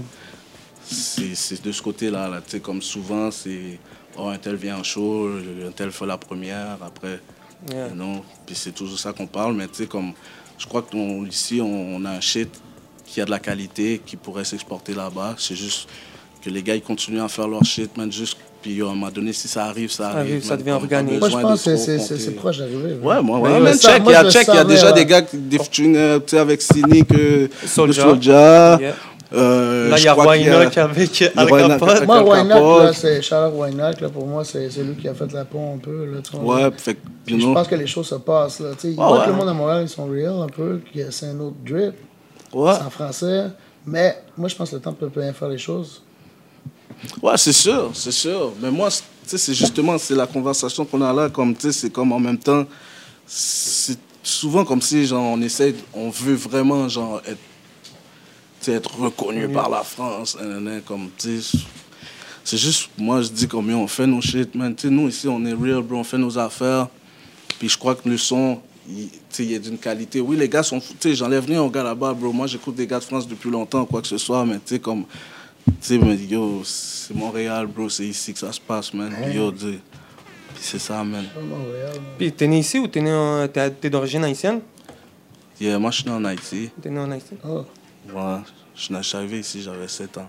c'est- 0.89 1.35
c'est 1.35 1.65
de 1.65 1.73
ce 1.73 1.83
côté-là, 1.83 2.29
là, 2.29 2.37
tu 2.45 2.53
sais, 2.53 2.61
comme 2.61 2.81
souvent, 2.83 3.31
c'est, 3.31 3.79
oh, 4.19 4.29
un 4.29 4.39
tel 4.39 4.57
vient 4.57 4.79
en 4.79 4.83
show, 4.83 5.29
un 5.67 5.71
tel 5.73 5.91
fait 5.91 6.07
la 6.07 6.17
première, 6.19 6.79
après, 6.85 7.21
Yeah. 7.73 7.89
you 7.89 7.95
know, 7.95 8.23
puis 8.45 8.55
c'est 8.55 8.73
toujours 8.73 8.99
ça 8.99 9.13
qu'on 9.15 9.27
parle, 9.27 9.55
mais 9.55 9.67
tu 9.67 9.75
sais, 9.77 9.87
comme, 9.87 10.13
je 10.59 10.67
crois 10.67 10.83
qu'ici, 10.83 11.61
on, 11.61 11.97
on 11.97 12.05
a 12.05 12.11
un 12.11 12.21
shit 12.21 12.51
qui 13.07 13.21
a 13.21 13.25
de 13.25 13.31
la 13.31 13.39
qualité, 13.39 14.01
qui 14.05 14.17
pourrait 14.17 14.45
s'exporter 14.45 14.93
là-bas, 14.95 15.37
c'est 15.39 15.57
juste 15.57 15.89
que 16.47 16.51
les 16.51 16.63
gars, 16.63 16.75
ils 16.75 16.83
continuent 16.83 17.21
à 17.23 17.29
faire 17.29 17.49
leur 17.49 17.65
shit, 17.65 17.97
man, 17.97 18.11
juste, 18.11 18.37
puis 18.63 18.81
à 18.81 18.85
un 18.85 18.89
moment 18.89 19.11
donné, 19.11 19.33
si 19.33 19.49
ça 19.49 19.65
arrive, 19.65 19.91
ça 19.91 20.13
Ça 20.13 20.19
arrive. 20.19 20.43
ça 20.45 20.57
devient 20.57 20.71
organique. 20.73 21.19
Moi, 21.19 21.29
je 21.29 21.37
pense 21.37 21.65
que 21.65 21.77
c'est- 21.77 22.31
proche 22.37 22.59
d'arriver. 22.59 22.95
Ouais, 23.03 23.21
moi, 23.23 23.39
ouais, 23.41 23.61
le 23.61 23.73
check, 23.77 24.03
il 24.07 24.13
y 24.13 24.15
a, 24.15 24.31
check, 24.31 24.47
il 24.49 24.55
y 24.55 24.59
a 24.59 24.65
déjà 24.65 24.93
des 24.93 25.05
gars, 25.05 25.23
qui- 25.23 25.37
des 25.39 25.59
featuring, 25.59 25.97
euh, 25.97 26.19
tu 26.21 26.25
sais, 26.29 26.39
avec 26.39 26.63
Cynic, 26.63 27.13
euh, 27.13 27.49
Soulja. 27.67 28.05
de 28.05 28.09
Soulja. 28.11 28.79
Yeah. 28.81 28.95
Euh, 29.33 29.89
Là, 29.91 29.99
il 29.99 30.05
y 30.05 30.09
a 30.09 30.17
Waynock 30.17 30.79
avec 30.79 31.23
Al 31.37 31.47
Capote. 31.49 32.07
Moi, 32.07 32.23
Capote. 32.47 32.83
là, 32.85 32.93
c'est 32.93 33.21
Charles 33.23 33.53
Wynock, 33.55 34.01
là, 34.01 34.09
pour 34.09 34.25
moi, 34.25 34.45
c'est 34.45 34.71
c'est 34.71 34.85
lui 34.85 34.95
qui 34.95 35.09
a 35.09 35.15
fait 35.15 35.33
la 35.33 35.45
pont 35.45 35.75
un 35.75 35.79
peu. 35.79 36.05
Là, 36.07 36.19
tu. 36.23 36.37
Ouais, 36.37 36.71
fait 36.77 36.97
je 37.27 37.35
pense 37.53 37.67
que 37.67 37.75
les 37.75 37.89
choses 37.89 38.07
se 38.07 38.15
passent. 38.15 38.61
Là. 38.61 38.69
Tu 38.75 38.83
sais, 38.83 38.89
il 38.93 38.97
Ah 39.01 39.09
voit 39.09 39.19
ouais. 39.19 39.25
que 39.25 39.31
le 39.31 39.37
monde 39.37 39.49
à 39.49 39.53
Montréal, 39.53 39.83
ils 39.83 39.89
sont 39.89 40.07
real 40.07 40.35
un 40.41 40.47
peu, 40.47 40.81
c'est 41.11 41.27
un 41.27 41.41
autre 41.41 41.57
drip, 41.67 41.95
Ouais, 42.55 42.73
c'est 42.79 42.85
en 42.87 42.91
français. 42.91 43.47
Mais 43.85 44.17
moi, 44.37 44.49
je 44.49 44.55
pense 44.55 44.71
que 44.71 44.77
le 44.77 44.81
temps 44.81 44.93
peut 44.93 45.11
bien 45.15 45.33
faire 45.33 45.49
les 45.49 45.59
choses. 45.59 46.03
Ouais 47.23 47.37
c'est 47.37 47.53
sûr, 47.53 47.91
c'est 47.95 48.13
sûr. 48.13 48.53
Mais 48.61 48.71
moi, 48.71 48.89
c'est- 48.91 49.55
justement, 49.55 49.99
c'est 49.99 50.15
la 50.15 50.27
conversation 50.27 50.85
qu'on 50.85 51.03
a 51.03 51.13
là, 51.13 51.29
comme, 51.29 51.55
tu 51.55 51.63
sais, 51.63 51.73
c'est 51.73 51.91
comme 51.91 52.13
en 52.13 52.21
même 52.21 52.39
temps, 52.39 52.65
c'est 53.27 53.99
souvent 54.23 54.65
comme 54.65 54.83
si, 54.83 55.07
genre, 55.07 55.23
on 55.23 55.41
essaie, 55.41 55.75
on 55.95 56.11
veut 56.11 56.35
vraiment, 56.35 56.89
genre, 56.89 57.21
être, 57.27 57.39
être 58.69 58.99
reconnu 58.99 59.49
par 59.49 59.69
la 59.69 59.83
France, 59.85 60.37
comme, 60.87 61.11
tu 61.17 61.41
sais, 61.41 61.59
c'est 62.47 62.59
juste, 62.59 62.91
moi, 62.97 63.23
je 63.23 63.29
dis 63.29 63.49
comme, 63.49 63.69
on 63.75 63.89
fait 63.89 64.07
nos 64.07 64.21
shit, 64.21 64.55
man. 64.55 64.73
Tu 64.73 64.83
sais, 64.83 64.95
nous, 64.95 65.09
ici, 65.09 65.27
on 65.27 65.45
est 65.45 65.53
real, 65.53 65.83
bro, 65.83 65.99
on 65.99 66.05
fait 66.05 66.17
nos 66.17 66.39
affaires. 66.39 66.87
Puis 67.59 67.69
je 67.69 67.77
crois 67.77 67.97
que 67.97 68.09
le 68.09 68.17
son, 68.17 68.61
il, 68.89 69.53
est 69.53 69.59
d'une 69.59 69.79
qualité. 69.79 70.21
Oui, 70.21 70.37
les 70.37 70.49
gars 70.49 70.63
sont 70.63 70.81
j'enlève 71.05 71.45
rien 71.45 71.61
aux 71.61 71.71
gars 71.71 71.83
là-bas, 71.83 72.15
bro. 72.15 72.33
Moi, 72.33 72.47
j'écoute 72.47 72.77
des 72.77 72.87
gars 72.87 73.01
de 73.01 73.05
France 73.05 73.27
depuis 73.27 73.51
longtemps, 73.51 73.85
quoi 73.85 74.01
que 74.01 74.07
ce 74.07 74.17
soit, 74.17 74.45
mais 74.45 74.55
tu 74.57 74.75
sais, 74.75 74.79
comme, 74.79 75.07
tu 75.67 75.73
sais, 75.81 75.99
mais 75.99 76.17
yo, 76.17 76.63
c'est 76.65 77.15
Montréal, 77.15 77.67
bro, 77.67 77.89
c'est 77.89 78.07
ici 78.07 78.33
que 78.33 78.39
ça 78.39 78.53
se 78.53 78.61
passe, 78.61 78.93
man. 78.95 79.13
Puis 79.23 79.35
yo, 79.35 79.53
puis 79.53 79.79
c'est 80.61 80.79
ça, 80.79 81.03
man. 81.05 81.25
Puis 82.19 82.33
t'es 82.33 82.47
né 82.47 82.59
ici 82.61 82.79
ou 82.79 82.87
t'es 82.89 83.01
né 83.01 83.13
en- 83.13 83.47
t'es 83.49 83.71
t'es 83.71 83.91
d'origine 83.91 84.25
haïtienne? 84.25 84.61
Yeah, 85.61 85.79
moi, 85.79 85.91
je 85.91 85.97
suis 86.03 86.05
né 86.11 86.13
en 86.15 86.25
Haïti. 86.25 86.71
T'es 86.83 86.91
né 86.91 86.99
en 87.01 87.11
Haïti 87.11 87.35
Oh. 87.47 87.65
Voilà. 88.09 88.43
Je 88.75 89.03
suis 89.03 89.17
arrivé 89.17 89.39
ici, 89.41 89.63
j'avais 89.63 89.89
7 89.89 90.19
ans. 90.19 90.29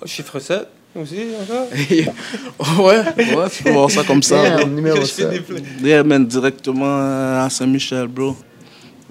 Oh, 0.00 0.06
Chiffre 0.06 0.38
7. 0.38 0.68
aussi, 0.94 1.28
encore? 1.42 1.68
ouais, 2.84 2.98
ouais, 3.16 3.50
tu 3.50 3.62
peux 3.62 3.70
voir 3.70 3.90
ça 3.90 4.04
comme 4.04 4.22
ça. 4.22 4.42
Yeah, 4.42 4.64
numéro 4.66 4.96
Je 4.96 5.06
fais 5.06 5.22
7. 5.22 5.30
des 5.30 5.40
plays. 5.40 5.62
Yeah, 5.82 6.02
man, 6.04 6.26
directement 6.26 6.98
à 7.42 7.48
Saint-Michel, 7.50 8.06
bro. 8.08 8.36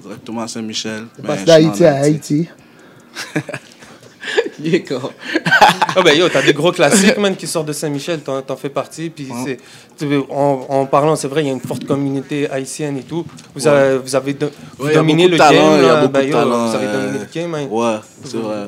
Directement 0.01 0.41
à 0.43 0.47
Saint-Michel. 0.47 1.07
C'est 1.15 1.21
Mais 1.23 1.27
passé 1.27 1.39
je 1.47 1.51
suis 1.51 1.51
en 1.51 1.67
d'Haïti 1.69 1.85
à 1.85 1.95
Haïti. 1.95 2.47
Il 4.59 4.73
est 4.75 4.83
con. 4.83 5.01
Ah 5.95 6.01
ben 6.03 6.17
yo, 6.17 6.27
t'as 6.29 6.41
des 6.41 6.53
gros 6.53 6.71
classiques, 6.71 7.17
man, 7.17 7.35
qui 7.35 7.45
sortent 7.47 7.67
de 7.67 7.73
Saint-Michel, 7.73 8.21
t'en, 8.21 8.41
t'en 8.41 8.55
fais 8.55 8.69
partie. 8.69 9.09
Puis 9.09 9.27
Ouais. 9.29 9.57
c'est, 9.97 10.05
tu- 10.07 10.17
en, 10.29 10.65
en 10.69 10.85
parlant, 10.85 11.15
c'est 11.15 11.27
vrai, 11.27 11.43
il 11.43 11.47
y 11.47 11.49
a 11.49 11.53
une 11.53 11.59
forte 11.61 11.85
communauté 11.85 12.49
haïtienne 12.49 12.97
et 12.97 13.03
tout. 13.03 13.25
Vous 13.53 13.61
Ouais. 13.67 13.67
avez, 13.73 13.97
vous 13.99 14.15
avez 14.15 14.37
Ouais, 14.79 14.93
dominé 14.93 15.27
le 15.27 15.37
game. 15.37 15.53
il 15.53 15.85
y 15.85 15.89
a 15.89 16.01
beaucoup 16.01 16.11
Ben 16.13 16.21
de 16.21 16.27
yo, 16.27 16.33
talent, 16.33 16.67
vous 16.67 16.75
avez 16.75 16.85
euh, 16.87 17.01
dominé 17.01 17.19
le 17.25 17.33
game, 17.33 17.55
hein. 17.55 17.67
Ouais, 17.69 17.97
c'est 18.23 18.37
vrai. 18.37 18.67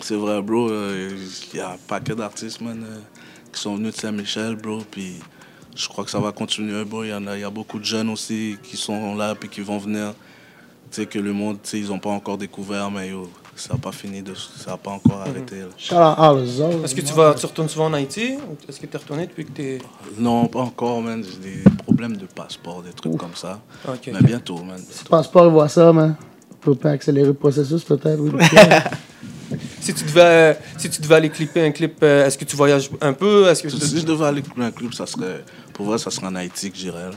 C'est 0.00 0.14
vrai, 0.16 0.40
bro. 0.40 0.70
euh, 0.70 1.10
Il 1.52 1.58
y 1.58 1.60
a 1.60 1.70
un 1.70 1.76
paquet 1.88 2.14
d'artistes, 2.14 2.60
man, 2.60 2.84
euh, 2.88 2.98
qui 3.52 3.60
sont 3.60 3.74
venus 3.76 3.94
de 3.94 4.00
Saint-Michel, 4.00 4.54
bro. 4.56 4.78
Puis 4.90 5.14
je 5.74 5.88
crois 5.88 6.04
que 6.04 6.10
ça 6.10 6.20
va 6.20 6.30
continuer, 6.32 6.84
bro. 6.84 7.02
Il 7.04 7.10
y, 7.10 7.14
en 7.14 7.26
a, 7.26 7.36
y 7.36 7.42
a 7.44 7.50
beaucoup 7.50 7.78
de 7.80 7.84
jeunes 7.84 8.08
aussi 8.10 8.56
qui 8.62 8.76
sont 8.76 9.16
là 9.16 9.34
puis 9.34 9.48
qui 9.48 9.60
vont 9.60 9.78
venir. 9.78 10.14
Tu 10.92 11.00
sais, 11.00 11.06
que 11.06 11.18
le 11.18 11.32
monde, 11.32 11.58
tu 11.62 11.70
sais, 11.70 11.78
ils 11.80 11.88
n'ont 11.88 11.98
pas 11.98 12.10
encore 12.10 12.38
découvert, 12.38 12.88
mais 12.90 13.08
yo, 13.08 13.28
ça 13.56 13.74
n'a 13.74 13.78
pas 13.78 13.92
fini, 13.92 14.22
de, 14.22 14.34
ça 14.34 14.72
n'a 14.72 14.76
pas 14.76 14.90
encore 14.90 15.20
arrêté. 15.20 15.60
the 15.60 15.64
autres. 15.64 16.84
Est-ce 16.84 16.94
que 16.94 17.00
tu, 17.00 17.12
vas, 17.12 17.34
tu 17.34 17.46
retournes 17.46 17.68
souvent 17.68 17.86
en 17.86 17.92
Haïti? 17.94 18.34
Est-ce 18.68 18.80
que 18.80 18.86
tu 18.86 18.96
es 18.96 18.98
retourné 18.98 19.26
depuis 19.26 19.44
que 19.44 19.52
tu 19.52 19.62
es. 19.62 19.78
Non, 20.18 20.46
pas 20.46 20.60
encore, 20.60 21.00
man. 21.00 21.24
J'ai 21.24 21.50
des 21.50 21.70
problèmes 21.84 22.16
de 22.16 22.26
passeport, 22.26 22.82
des 22.82 22.92
trucs 22.92 23.16
comme 23.16 23.34
ça. 23.34 23.60
Ok. 23.88 24.10
Mais 24.12 24.22
bientôt, 24.22 24.58
man. 24.58 24.80
Passeport, 25.08 25.50
voir 25.50 25.70
ça, 25.70 25.92
man. 25.92 26.16
Peut 26.60 26.74
pas 26.74 26.90
accélérer 26.90 27.26
le 27.28 27.34
processus, 27.34 27.84
peut-être. 27.84 28.20
Oui, 28.20 28.32
Si 29.84 29.92
tu 29.92 30.04
devais, 30.04 30.58
si 30.78 30.88
tu 30.88 31.02
devais 31.02 31.16
aller 31.16 31.28
clipper 31.28 31.60
un 31.66 31.70
clip, 31.70 31.96
euh, 32.02 32.26
est-ce 32.26 32.38
que 32.38 32.44
tu 32.46 32.56
voyages 32.56 32.88
un 33.02 33.12
peu? 33.12 33.48
Est-ce 33.48 33.62
que 33.62 33.68
Si 33.68 34.00
je 34.00 34.06
devais 34.06 34.24
aller 34.24 34.42
dans 34.56 34.62
un 34.64 34.70
club, 34.70 34.94
ça 34.94 35.06
serait, 35.06 35.44
pour 35.74 35.84
vrai, 35.86 35.98
ça 35.98 36.10
serait 36.10 36.26
en 36.26 36.34
Haïti 36.36 36.70
que 36.70 36.76
j'irais. 36.78 37.10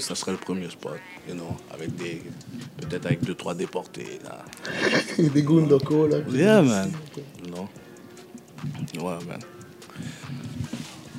Ça 0.00 0.14
serait 0.14 0.32
le 0.32 0.36
premier 0.38 0.68
spot, 0.68 0.98
you 1.26 1.34
know, 1.34 1.56
avec 1.72 1.96
des, 1.96 2.22
peut-être 2.80 3.06
avec 3.06 3.24
deux, 3.24 3.34
trois 3.34 3.54
déportés. 3.54 4.20
là. 4.22 4.44
Des 5.18 5.42
Gundoko, 5.42 6.06
là. 6.06 6.18
Yeah, 6.30 6.60
man. 6.60 6.92
Know? 7.46 7.68
Ouais, 9.02 9.14
man. 9.26 9.40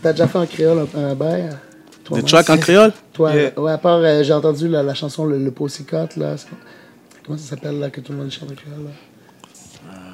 T'as 0.03 0.11
déjà 0.11 0.27
fait 0.27 0.37
en 0.37 0.45
créole 0.45 0.85
un, 0.95 0.99
un 1.03 1.15
bail? 1.15 1.41
hein? 1.51 1.59
Toi, 2.03 2.19
Des 2.21 2.23
tracks 2.27 2.49
en 2.51 2.57
créole? 2.57 2.93
Toi, 3.13 3.33
Yeah. 3.35 3.59
ouais, 3.59 3.71
à 3.71 3.77
part, 3.79 3.97
euh, 3.97 4.21
j'ai 4.23 4.33
entendu 4.33 4.67
la, 4.67 4.83
la 4.83 4.93
chanson 4.93 5.25
Le, 5.25 5.39
le 5.43 5.49
Pussycat, 5.51 6.09
là. 6.17 6.35
Comment 7.25 7.37
ça 7.39 7.49
s'appelle, 7.55 7.79
là, 7.79 7.89
que 7.89 8.01
tout 8.01 8.11
le 8.11 8.19
monde 8.19 8.29
chante 8.31 8.51
en 8.51 8.55
créole, 8.55 8.83
là? 8.85 8.91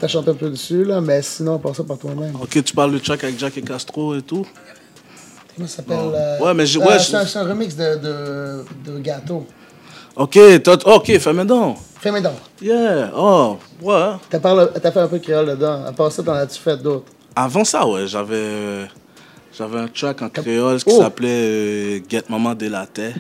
T'as 0.02 0.08
chanté 0.08 0.32
un 0.32 0.34
peu 0.34 0.50
dessus, 0.50 0.84
là, 0.84 1.00
mais 1.00 1.22
sinon, 1.22 1.60
par 1.60 1.76
ça 1.76 1.84
par 1.84 1.96
toi-même. 2.00 2.34
Ok, 2.42 2.64
tu 2.64 2.74
parles 2.74 2.92
de 2.94 2.98
track 2.98 3.24
avec 3.24 3.38
Jack 3.38 3.56
et 3.58 3.62
Castro 3.62 4.16
et 4.16 4.24
tout? 4.24 4.48
Comment 5.56 5.68
ça 5.68 5.76
s'appelle? 5.78 5.98
Euh, 6.16 6.40
Ouais, 6.40 6.54
mais 6.56 6.64
euh, 6.76 6.80
ouais, 6.80 6.98
c'est 6.98 7.12
je- 7.12 7.18
un- 7.18 7.26
c'est 7.28 7.38
un 7.38 7.44
remix 7.48 7.76
de, 7.76 7.98
de, 7.98 8.66
de 8.94 8.98
Gâteau. 9.00 9.46
Ok, 10.16 10.40
ok, 10.86 11.18
fais-moi 11.20 11.44
donc. 11.46 11.78
Fais-moi 12.00 12.20
donc. 12.20 12.34
Yeah, 12.62 13.12
oh, 13.16 13.58
ouais. 13.84 14.14
T'as 14.30 14.40
parlé- 14.40 14.66
t'as 14.82 14.92
fait 14.92 15.00
un 15.02 15.08
peu 15.08 15.20
de 15.20 15.24
créole 15.24 15.46
dedans. 15.46 15.86
À 15.86 15.92
part 15.92 16.12
ça, 16.12 16.24
t'en 16.24 16.34
as-tu 16.34 16.60
fait 16.60 16.78
d'autres? 16.82 17.06
Avant 17.36 17.64
ça, 17.64 17.86
ouais, 17.88 18.08
j'avais, 18.08 18.36
euh, 18.36 18.86
j'avais 19.56 19.80
un 19.82 19.88
track 19.88 20.22
en 20.24 20.30
créole 20.30 20.78
qui 20.84 20.92
Oh. 20.96 21.00
s'appelait 21.02 21.30
euh, 21.30 22.00
Get 22.10 22.24
Maman 22.28 22.56
de 22.56 22.68
la 22.68 22.88
Terre. 22.88 23.14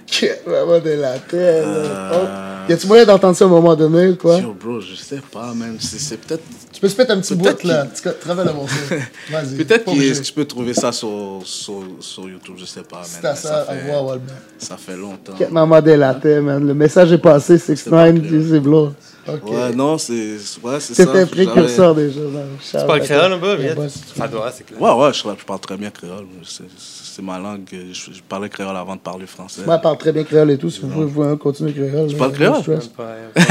Vraiment 0.47 0.79
de 0.79 0.89
la. 0.89 1.13
Euh. 1.33 2.11
Oh. 2.11 2.50
Y 2.71 2.73
a-tu 2.73 2.87
moyen 2.87 3.05
d'entendre 3.05 3.35
ça 3.35 3.43
à 3.43 3.47
un 3.47 3.51
moment 3.51 3.75
donné, 3.75 4.15
quoi? 4.15 4.37
Yo, 4.39 4.53
bro, 4.53 4.79
je 4.79 4.95
sais 4.95 5.21
pas, 5.31 5.53
man. 5.53 5.75
C'est, 5.79 5.99
c'est 5.99 6.17
peut-être 6.17 6.43
Tu 6.71 6.79
peux 6.79 6.87
se 6.87 6.97
mettre 6.97 7.11
un 7.11 7.19
petit 7.19 7.35
bout, 7.35 7.63
là. 7.63 7.85
Tu 7.93 8.01
travailles 8.19 8.47
le 8.47 8.53
morceau. 8.53 8.75
Vas-y. 9.31 9.55
Peut-être 9.57 9.85
que 9.85 10.21
tu 10.21 10.33
peux 10.33 10.45
trouver 10.45 10.73
ça 10.73 10.91
sur, 10.91 11.41
sur, 11.43 11.83
sur 11.99 12.29
YouTube, 12.29 12.55
je 12.57 12.65
sais 12.65 12.83
pas. 12.83 13.01
C'est 13.03 13.21
man, 13.21 13.31
à 13.31 13.35
mais 13.35 13.41
ça, 13.41 13.61
à 13.67 13.73
fait, 13.73 13.85
voir, 13.87 14.05
Walbert. 14.05 14.35
ça 14.57 14.77
fait 14.77 14.95
longtemps. 14.95 15.33
Quête 15.37 15.51
maman 15.51 15.81
délaté, 15.81 16.39
man. 16.39 16.65
Le 16.65 16.73
message 16.73 17.11
est 17.11 17.17
passé, 17.17 17.57
6 17.57 17.87
9 17.87 17.89
pas 17.89 18.11
clair. 18.19 18.41
c'est 18.49 18.59
blow. 18.59 18.93
Ok. 19.27 19.51
Ouais, 19.51 19.71
non, 19.73 19.97
c'est 19.97 20.37
ouais, 20.63 20.79
c'est 20.79 20.95
ça. 20.95 21.05
C'était 21.05 21.25
précurseur 21.25 21.93
déjà. 21.93 22.21
man. 22.21 22.47
Tu 22.63 22.71
parles 22.87 23.01
créole 23.01 23.33
un 23.33 23.37
peu? 23.37 23.51
Ouais, 23.51 23.57
Viens. 23.57 23.75
bah, 23.75 23.83
Ça 24.17 24.27
doit, 24.27 24.51
c'est 24.51 24.63
clair. 24.65 24.81
Ouais, 24.81 24.91
ouais, 25.05 25.13
je, 25.13 25.19
je 25.19 25.45
parle 25.45 25.59
très 25.59 25.77
bien 25.77 25.91
créole. 25.91 26.25
C'est, 27.13 27.21
ma 27.21 27.37
langue. 27.37 27.67
Je, 27.71 28.13
je 28.13 28.21
parlais 28.27 28.47
créole 28.47 28.75
avant 28.77 28.95
de 28.95 29.01
parler 29.01 29.25
français. 29.25 29.63
Moi, 29.65 29.75
je 29.77 29.81
parle 29.81 29.97
très 29.97 30.13
bien 30.13 30.23
créole 30.23 30.49
et 30.51 30.57
tout. 30.57 30.69
Si 30.69 30.79
vous 30.79 30.87
voulez, 30.89 31.05
vous 31.07 31.21
pouvez 31.23 31.37
continuer 31.37 31.73
créole. 31.73 32.07
Tu 32.07 32.15
parles 32.15 32.31
créole? 32.31 32.61
Ouais. 32.65 33.35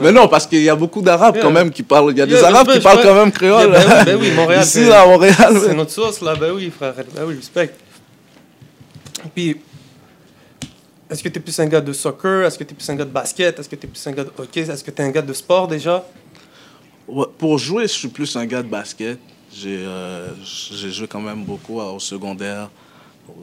Mais 0.00 0.12
non, 0.12 0.28
parce 0.28 0.46
qu'il 0.46 0.62
y 0.62 0.68
a 0.70 0.74
beaucoup 0.74 1.02
d'Arabes 1.02 1.34
Yeah. 1.36 1.44
quand 1.44 1.50
même 1.50 1.70
qui 1.70 1.82
parlent. 1.82 2.10
Il 2.12 2.18
y 2.18 2.22
a 2.22 2.26
des 2.26 2.42
Arabes 2.42 2.68
qui 2.72 2.80
parlent 2.80 3.02
quand 3.02 3.14
même 3.14 3.30
créole. 3.32 3.70
Yeah, 3.70 3.78
ben 3.78 3.88
oui, 3.98 4.04
ben 4.06 4.18
oui, 4.20 4.30
Montréal, 4.34 4.62
Ici, 4.62 4.70
c'est- 4.84 4.88
là, 4.88 5.02
à 5.02 5.06
Montréal. 5.06 5.60
C'est 5.62 5.74
notre 5.74 5.90
source, 5.90 6.20
là. 6.22 6.34
Ben 6.36 6.52
oui, 6.54 6.70
frère. 6.70 6.94
Ben 7.14 7.24
oui, 7.26 7.36
respect. 7.36 7.74
Puis, 9.34 9.56
est-ce 11.10 11.22
que 11.22 11.28
tu 11.28 11.38
es 11.38 11.42
plus 11.42 11.58
un 11.60 11.66
gars 11.66 11.80
de 11.82 11.92
soccer? 11.92 12.44
Est-ce 12.46 12.56
que 12.58 12.64
tu 12.64 12.72
es 12.72 12.76
plus 12.76 12.88
un 12.88 12.94
gars 12.96 13.04
de 13.04 13.10
basket? 13.10 13.58
Est-ce 13.58 13.68
que 13.68 13.76
tu 13.76 13.86
es 13.86 13.90
plus 13.90 14.06
un 14.06 14.12
gars 14.12 14.24
de 14.24 14.30
hockey? 14.38 14.60
Est-ce 14.60 14.82
que 14.82 14.90
tu 14.90 15.02
es 15.02 15.04
un 15.04 15.10
gars 15.10 15.22
de 15.22 15.32
sport 15.34 15.68
déjà? 15.68 16.04
Ouais, 17.06 17.26
pour 17.38 17.58
jouer, 17.58 17.82
je 17.82 17.92
suis 17.92 18.08
plus 18.08 18.34
un 18.36 18.46
gars 18.46 18.62
de 18.62 18.68
basket. 18.68 19.18
J'ai 19.52 19.78
euh, 19.78 20.28
j'ai 20.44 20.90
joué 20.90 21.08
quand 21.08 21.20
même 21.20 21.44
beaucoup 21.44 21.80
au 21.80 21.98
secondaire, 21.98 22.70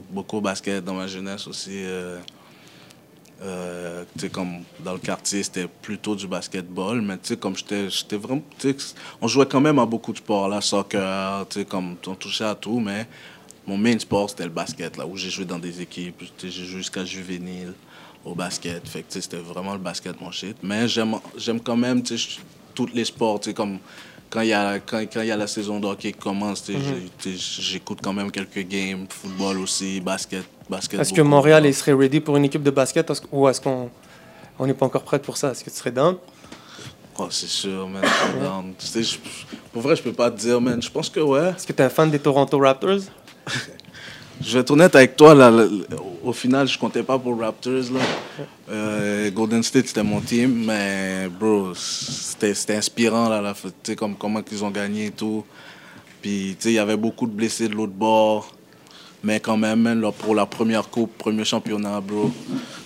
beaucoup 0.09 0.37
au 0.37 0.41
basket 0.41 0.83
dans 0.83 0.93
ma 0.93 1.07
jeunesse 1.07 1.47
aussi. 1.47 1.83
euh, 1.83 2.19
euh, 3.41 4.05
comme 4.31 4.63
dans 4.79 4.93
le 4.93 4.99
quartier, 4.99 5.43
c'était 5.43 5.67
plutôt 5.67 6.15
du 6.15 6.25
basketball, 6.27 7.01
mais 7.01 7.17
comme 7.37 7.55
j'étais 7.55 8.17
vraiment. 8.17 8.41
On 9.21 9.27
jouait 9.27 9.45
quand 9.45 9.59
même 9.61 9.77
à 9.79 9.85
beaucoup 9.85 10.13
de 10.13 10.17
sports, 10.17 10.47
là, 10.47 10.61
soccer, 10.61 11.45
comme 11.67 11.97
on 12.07 12.15
touchait 12.15 12.45
à 12.45 12.55
tout, 12.55 12.79
mais 12.79 13.07
mon 13.67 13.77
main 13.77 13.97
sport, 13.99 14.29
c'était 14.29 14.45
le 14.45 14.51
basket, 14.51 14.95
là, 14.97 15.05
où 15.05 15.17
j'ai 15.17 15.29
joué 15.29 15.43
dans 15.45 15.59
des 15.59 15.81
équipes. 15.81 16.23
J'ai 16.41 16.49
joué 16.49 16.77
jusqu'à 16.77 17.03
juvénile 17.03 17.73
au 18.23 18.35
basket. 18.35 18.87
Fait 18.87 19.05
c'était 19.09 19.37
vraiment 19.37 19.73
le 19.73 19.79
basket, 19.79 20.19
mon 20.21 20.31
shit. 20.31 20.55
Mais 20.63 20.87
j'aime 20.87 21.59
quand 21.61 21.77
même, 21.77 22.03
tous 22.73 22.89
les 22.93 23.05
sports, 23.05 23.41
comme 23.55 23.79
quand 24.29 24.41
il 24.41 24.47
y 24.49 24.53
a 24.53 24.79
quand, 24.79 24.99
quand 25.11 25.21
y 25.21 25.31
a 25.31 25.37
la 25.37 25.47
saison 25.47 25.79
de 25.79 25.87
hockey 25.87 26.11
qui 26.11 26.19
commence, 26.19 26.63
sais, 26.63 27.35
j'écoute 27.37 27.99
quand 28.03 28.13
même 28.13 28.31
quelques 28.31 28.67
games, 28.67 29.05
football 29.09 29.59
aussi, 29.59 29.99
basket, 30.01 30.45
basket. 30.69 30.99
Est-ce 30.99 31.13
que. 31.13 31.21
Montréal 31.21 31.65
il 31.65 31.73
serait 31.73 31.93
ready 31.93 32.19
pour 32.19 32.37
une 32.37 32.45
équipe 32.45 32.63
de 32.63 32.71
basket? 32.71 33.11
Ou 33.31 33.47
est-ce 33.47 33.61
qu'on 33.61 33.89
on 34.59 34.65
n'est 34.65 34.73
pas 34.73 34.85
encore 34.85 35.03
prêt 35.03 35.19
pour 35.19 35.37
ça? 35.37 35.51
Est-ce 35.51 35.63
que 35.63 35.69
tu 35.69 35.75
serais 35.75 35.91
down? 35.91 36.17
Oh, 37.17 37.27
c'est 37.29 37.47
sûr, 37.47 37.87
man. 37.87 38.03
je 38.03 38.31
suis 38.31 38.39
down. 38.41 38.73
Tu 38.77 38.85
sais, 38.87 39.03
je- 39.03 39.17
pour 39.71 39.81
vrai, 39.81 39.95
je 39.95 40.03
peux 40.03 40.11
pas 40.13 40.29
te 40.29 40.37
dire, 40.37 40.59
man. 40.59 40.81
Je 40.81 40.89
pense 40.89 41.09
que 41.09 41.19
ouais. 41.21 41.49
Est-ce 41.55 41.65
que 41.65 41.71
tu 41.73 41.81
es 41.81 41.85
un 41.85 41.89
fan 41.89 42.11
des 42.11 42.19
Toronto 42.19 42.57
Raptors? 42.59 42.99
Je 44.41 44.53
vais 44.53 44.59
être 44.59 44.71
honnête 44.71 44.95
avec 44.95 45.15
toi, 45.15 45.33
là, 45.33 45.51
au 46.23 46.33
final, 46.33 46.67
je 46.67 46.77
comptais 46.77 47.03
pas 47.03 47.17
pour 47.17 47.39
Raptors. 47.39 47.91
Là. 47.93 47.99
Euh, 48.69 49.31
Golden 49.31 49.63
State, 49.63 49.87
c'était 49.87 50.03
mon 50.03 50.19
team, 50.19 50.65
mais 50.65 51.29
bro, 51.29 51.73
c'était 51.75 52.75
inspirant, 52.75 53.29
là, 53.29 53.41
là, 53.41 53.53
comme, 53.95 54.15
comment 54.15 54.41
ils 54.51 54.63
ont 54.63 54.71
gagné 54.71 55.07
et 55.07 55.11
tout. 55.11 55.45
Puis, 56.21 56.57
il 56.65 56.71
y 56.71 56.79
avait 56.79 56.97
beaucoup 56.97 57.27
de 57.27 57.31
blessés 57.31 57.69
de 57.69 57.75
l'autre 57.75 57.93
bord, 57.93 58.51
mais 59.23 59.39
quand 59.39 59.57
même, 59.57 60.01
là, 60.01 60.11
pour 60.11 60.35
la 60.35 60.45
première 60.45 60.89
coupe, 60.89 61.17
premier 61.17 61.45
championnat, 61.45 62.01
bro. 62.01 62.31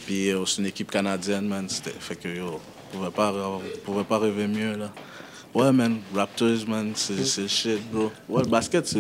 Puis, 0.05 0.29
euh, 0.29 0.45
c'est 0.45 0.61
une 0.61 0.67
équipe 0.67 0.91
canadienne, 0.91 1.47
man. 1.47 1.67
Fait 1.99 2.15
que, 2.15 2.27
yo, 2.27 2.59
on 2.93 3.05
on 3.05 3.61
pouvait 3.85 4.03
pas 4.03 4.19
rêver 4.19 4.47
mieux, 4.47 4.75
là. 4.75 4.91
Ouais, 5.55 5.71
man, 5.71 5.97
Raptors, 6.15 6.67
man, 6.67 6.91
c'est 6.93 7.25
c'est 7.25 7.47
shit, 7.47 7.79
bro. 7.91 8.11
Ouais, 8.29 8.43
le 8.43 8.49
basket, 8.49 8.85
c'est. 8.85 8.99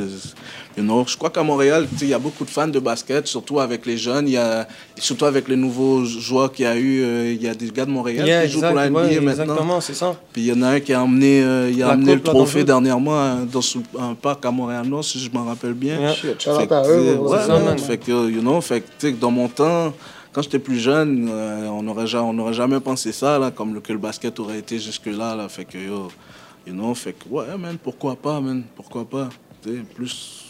You 0.75 0.83
know, 0.83 1.03
je 1.07 1.15
crois 1.15 1.29
qu'à 1.29 1.43
Montréal, 1.43 1.87
il 2.01 2.07
y 2.07 2.13
a 2.13 2.17
beaucoup 2.17 2.43
de 2.43 2.49
fans 2.49 2.67
de 2.67 2.79
basket, 2.79 3.27
surtout 3.27 3.59
avec 3.59 3.85
les 3.85 3.97
jeunes. 3.97 4.27
Il 4.27 4.31
y 4.33 4.37
a, 4.37 4.67
surtout 4.97 5.25
avec 5.25 5.47
les 5.47 5.55
nouveaux 5.55 6.03
joueurs 6.05 6.51
qu'il 6.51 6.65
y 6.65 6.67
a 6.67 6.75
eu. 6.75 7.03
euh, 7.03 7.31
Il 7.33 7.41
y 7.43 7.47
a 7.47 7.53
des 7.53 7.69
gars 7.69 7.85
de 7.85 7.91
Montréal 7.91 8.25
Yeah, 8.25 8.45
qui 8.47 8.53
jouent 8.53 8.61
pour 8.61 8.73
la 8.73 8.89
NBA 8.89 8.99
ouais, 9.01 9.19
maintenant. 9.19 9.43
exactement, 9.43 9.81
c'est 9.81 9.93
ça. 9.93 10.15
Puis 10.33 10.41
il 10.41 10.47
y 10.47 10.51
en 10.53 10.61
a 10.63 10.69
un 10.69 10.79
qui 10.79 10.91
a 10.91 11.03
emmené, 11.03 11.43
euh, 11.43 11.69
il 11.71 11.83
a 11.83 11.89
amené 11.89 12.13
coupe, 12.15 12.25
le 12.25 12.31
trophée 12.31 12.63
dernièrement 12.63 13.19
euh, 13.21 13.35
dans 13.45 13.61
un 13.99 14.15
parc 14.15 14.43
à 14.43 14.49
Montréal-Nord, 14.51 15.03
si 15.05 15.19
je 15.19 15.29
m'en 15.31 15.45
rappelle 15.45 15.73
bien. 15.73 15.99
Yeah. 15.99 16.13
Shit, 16.15 16.41
Fait 16.41 16.65
que, 16.67 16.87
eux. 16.89 17.17
ouais, 17.19 17.37
c'est 17.41 17.45
ça, 17.47 17.53
man. 17.53 17.65
man. 17.65 17.77
Fait 17.77 17.97
que, 17.99 18.11
you 18.29 18.41
know, 18.41 18.59
fait 18.61 18.81
que, 18.81 18.87
tu 18.99 19.07
sais, 19.09 19.11
dans 19.13 19.29
mon 19.31 19.47
temps, 19.49 19.93
quand 20.33 20.41
j'étais 20.41 20.59
plus 20.59 20.79
jeune, 20.79 21.27
euh, 21.31 21.67
on 21.67 21.83
n'aurait 21.83 22.07
jamais, 22.07 22.23
on 22.27 22.33
n'aurait 22.33 22.53
jamais 22.53 22.79
pensé 22.79 23.11
ça, 23.11 23.37
là, 23.37 23.51
comme 23.51 23.75
le, 23.75 23.81
que 23.81 23.93
le 23.93 23.99
basket 23.99 24.39
aurait 24.39 24.57
été 24.59 24.79
jusque-là, 24.79 25.35
là. 25.35 25.47
Fait 25.47 25.65
que, 25.65 25.77
yo, 25.77 26.07
you 26.67 26.73
know, 26.73 26.93
fait 26.93 27.13
que, 27.13 27.27
ouais, 27.29 27.57
man, 27.57 27.77
pourquoi 27.81 28.15
pas, 28.15 28.39
man, 28.41 28.63
pourquoi 28.75 29.05
pas. 29.05 29.29
Tu 29.63 29.69
sais, 29.69 29.75
plus, 29.95 30.45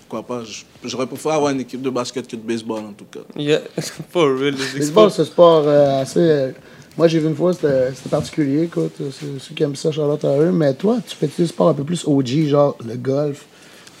pourquoi 0.00 0.22
pas. 0.22 0.42
J'aurais 0.84 1.06
préféré 1.06 1.34
avoir 1.34 1.52
une 1.52 1.60
équipe 1.60 1.82
de 1.82 1.90
basket 1.90 2.26
que 2.26 2.36
de 2.36 2.42
baseball, 2.42 2.80
en 2.84 2.92
tout 2.92 3.06
cas. 3.10 3.20
Yeah, 3.36 3.60
for 4.10 4.26
real. 4.38 4.54
les 4.54 4.78
Baseball, 4.80 5.10
c'est 5.10 5.22
un 5.22 5.24
sport 5.26 5.64
euh, 5.66 6.02
assez. 6.02 6.20
euh, 6.20 6.50
moi, 6.98 7.08
j'ai 7.08 7.18
vu 7.20 7.28
une 7.28 7.34
fois, 7.36 7.52
c'était 7.54 7.92
c'était 7.94 8.10
particulier, 8.10 8.64
écoute. 8.64 8.92
euh, 9.00 9.10
Ceux 9.38 9.54
qui 9.54 9.62
aiment 9.62 9.76
ça, 9.76 9.90
Charlotte 9.90 10.24
à 10.24 10.36
eux. 10.38 10.52
Mais 10.52 10.74
toi, 10.74 10.98
tu 11.06 11.16
fais 11.16 11.28
des 11.36 11.46
sports 11.46 11.68
un 11.70 11.74
peu 11.74 11.84
plus 11.84 12.04
OG, 12.06 12.46
genre 12.48 12.76
le 12.86 12.96
golf, 12.96 13.46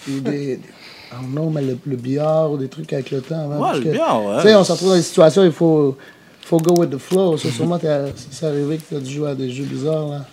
ou 0.08 0.20
des. 0.20 0.56
des- 0.56 0.60
I 1.10 1.14
don't 1.20 1.30
know, 1.32 1.50
mais 1.50 1.60
le, 1.60 1.76
le 1.84 1.96
billard 1.96 2.52
ou 2.52 2.56
des 2.56 2.68
trucs 2.68 2.90
avec 2.92 3.10
le 3.10 3.20
temps. 3.20 3.34
hein, 3.52 3.58
Ouais, 3.60 3.74
le 3.78 3.84
que, 3.84 3.88
billard, 3.90 4.24
ouais. 4.24 4.36
Tu 4.36 4.48
sais, 4.48 4.54
on 4.54 4.64
se 4.64 4.72
retrouve 4.72 4.88
dans 4.90 4.94
des 4.96 5.02
situations, 5.02 5.44
il 5.44 5.52
faut, 5.52 5.94
faut 6.40 6.56
go 6.58 6.74
with 6.80 6.88
the 6.90 6.96
flow. 6.96 7.36
Ça, 7.36 7.50
sûrement, 7.50 7.78
c'est 8.30 8.46
arrivé 8.46 8.78
que 8.78 8.82
tu 8.88 8.96
as 8.96 9.00
dû 9.00 9.12
jouer 9.12 9.28
à 9.30 9.34
des 9.34 9.50
jeux 9.50 9.64
bizarres, 9.64 10.08
là. 10.08 10.24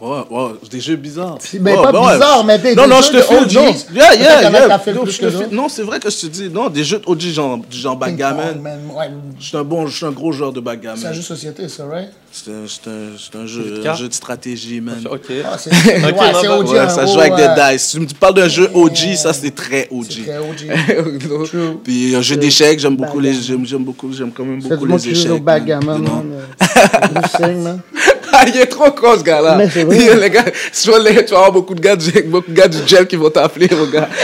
Ouais, 0.00 0.20
ouais, 0.30 0.50
des 0.70 0.80
jeux 0.80 0.96
bizarres. 0.96 1.36
Mais 1.60 1.74
pas 1.74 1.92
ouais. 1.92 2.14
bizarres, 2.14 2.42
mais 2.42 2.58
des- 2.58 2.74
Non, 2.74 2.84
des 2.84 2.88
non, 2.88 2.96
jeux 3.02 3.02
je 3.02 3.18
te 3.18 3.34
de. 3.34 3.44
OGs. 3.44 3.54
Non, 3.54 3.74
yeah, 3.94 4.14
yeah, 4.14 4.50
yeah. 4.50 4.78
fait 4.78 4.94
Non, 4.94 5.02
plus 5.02 5.12
je 5.12 5.20
que. 5.20 5.54
Non, 5.54 5.68
c'est 5.68 5.82
vrai 5.82 6.00
que 6.00 6.08
je 6.08 6.16
te 6.16 6.26
dis. 6.26 6.48
Non, 6.48 6.70
des 6.70 6.84
jeux 6.84 7.00
de 7.00 7.04
OG, 7.06 7.20
genre, 7.20 7.58
du 7.58 7.76
genre 7.78 7.96
backgammon. 7.96 8.62
Ouais. 8.96 9.10
Je 9.38 9.44
suis 9.44 9.56
un 9.58 9.62
bon, 9.62 9.86
je 9.86 9.94
suis 9.96 10.06
un 10.06 10.10
gros 10.10 10.32
joueur 10.32 10.52
de 10.52 10.56
C'est 10.56 10.60
un 10.60 10.64
backgammon. 10.64 11.12
jeu 11.12 11.18
de 11.18 11.20
société, 11.22 11.68
ça, 11.68 11.84
right? 11.84 12.08
C'est 12.32 12.50
un, 12.50 12.64
c'est 12.66 12.88
un, 12.88 12.92
c'est 13.18 13.36
un 13.38 13.44
Jeu 13.46 13.62
de 13.62 13.82
jeu, 13.82 13.88
un 13.90 13.94
jeu 13.94 14.08
de 14.08 14.14
stratégie, 14.14 14.80
man. 14.80 15.06
Ok. 15.10 15.20
Ah, 15.44 15.58
c'est 15.58 15.70
ouais, 15.70 16.14
c'est. 16.40 16.48
OG. 16.48 16.68
Ouais, 16.70 16.80
en 16.80 16.88
ça 16.88 17.04
joue 17.04 17.20
avec 17.20 17.34
ouais. 17.34 17.48
des 17.54 17.72
dice. 17.72 17.82
Si 17.88 17.96
tu 17.96 18.00
me 18.00 18.06
parles 18.18 18.34
d'un 18.34 18.48
jeu 18.48 18.70
OG, 18.72 19.16
ça 19.16 19.34
c'est 19.34 19.54
très 19.54 19.86
C'est 19.90 19.94
OG. 19.94 20.26
très 20.86 20.98
OG. 20.98 21.18
True. 21.48 21.58
Puis 21.84 22.14
un 22.16 22.22
jeu 22.22 22.36
d'échecs, 22.36 22.78
j'aime 22.78 22.96
beaucoup 22.96 23.20
les, 23.20 23.32
Backgammon. 23.32 23.46
j'aime, 23.46 23.66
j'aime 23.66 23.84
beaucoup, 23.84 24.12
j'aime 24.14 24.30
quand 24.32 24.44
même 24.44 24.62
C'est 24.62 24.68
beaucoup 24.70 24.86
du 24.86 24.90
monde 24.92 25.00
les 25.02 25.08
qui 25.10 25.14
joue 25.14 25.20
échecs. 25.26 25.32
au 25.32 25.40
backgammon, 25.40 25.98
know? 25.98 26.22
man. 26.22 27.80
Ah, 28.32 28.44
il 28.46 28.56
est 28.56 28.66
trop 28.66 28.90
con 28.92 29.18
ce 29.18 29.22
gars-là. 29.24 29.56
Mais 29.56 29.68
c'est 29.68 29.84
vrai. 29.84 30.14
les 30.16 30.30
gars, 30.30 30.44
tu 30.44 30.90
vas, 30.90 30.98
les- 30.98 31.24
tu 31.24 31.30
vas 31.32 31.38
avoir 31.38 31.52
beaucoup 31.52 31.74
de 31.74 31.80
gars, 31.80 31.96
du, 31.96 32.10
beaucoup 32.22 32.50
de 32.50 32.56
gars 32.56 32.68
du 32.68 32.78
gel 32.86 33.06
qui 33.06 33.16
vont 33.16 33.30
t'appeler, 33.30 33.68
mon 33.72 33.86
gars. 33.86 34.08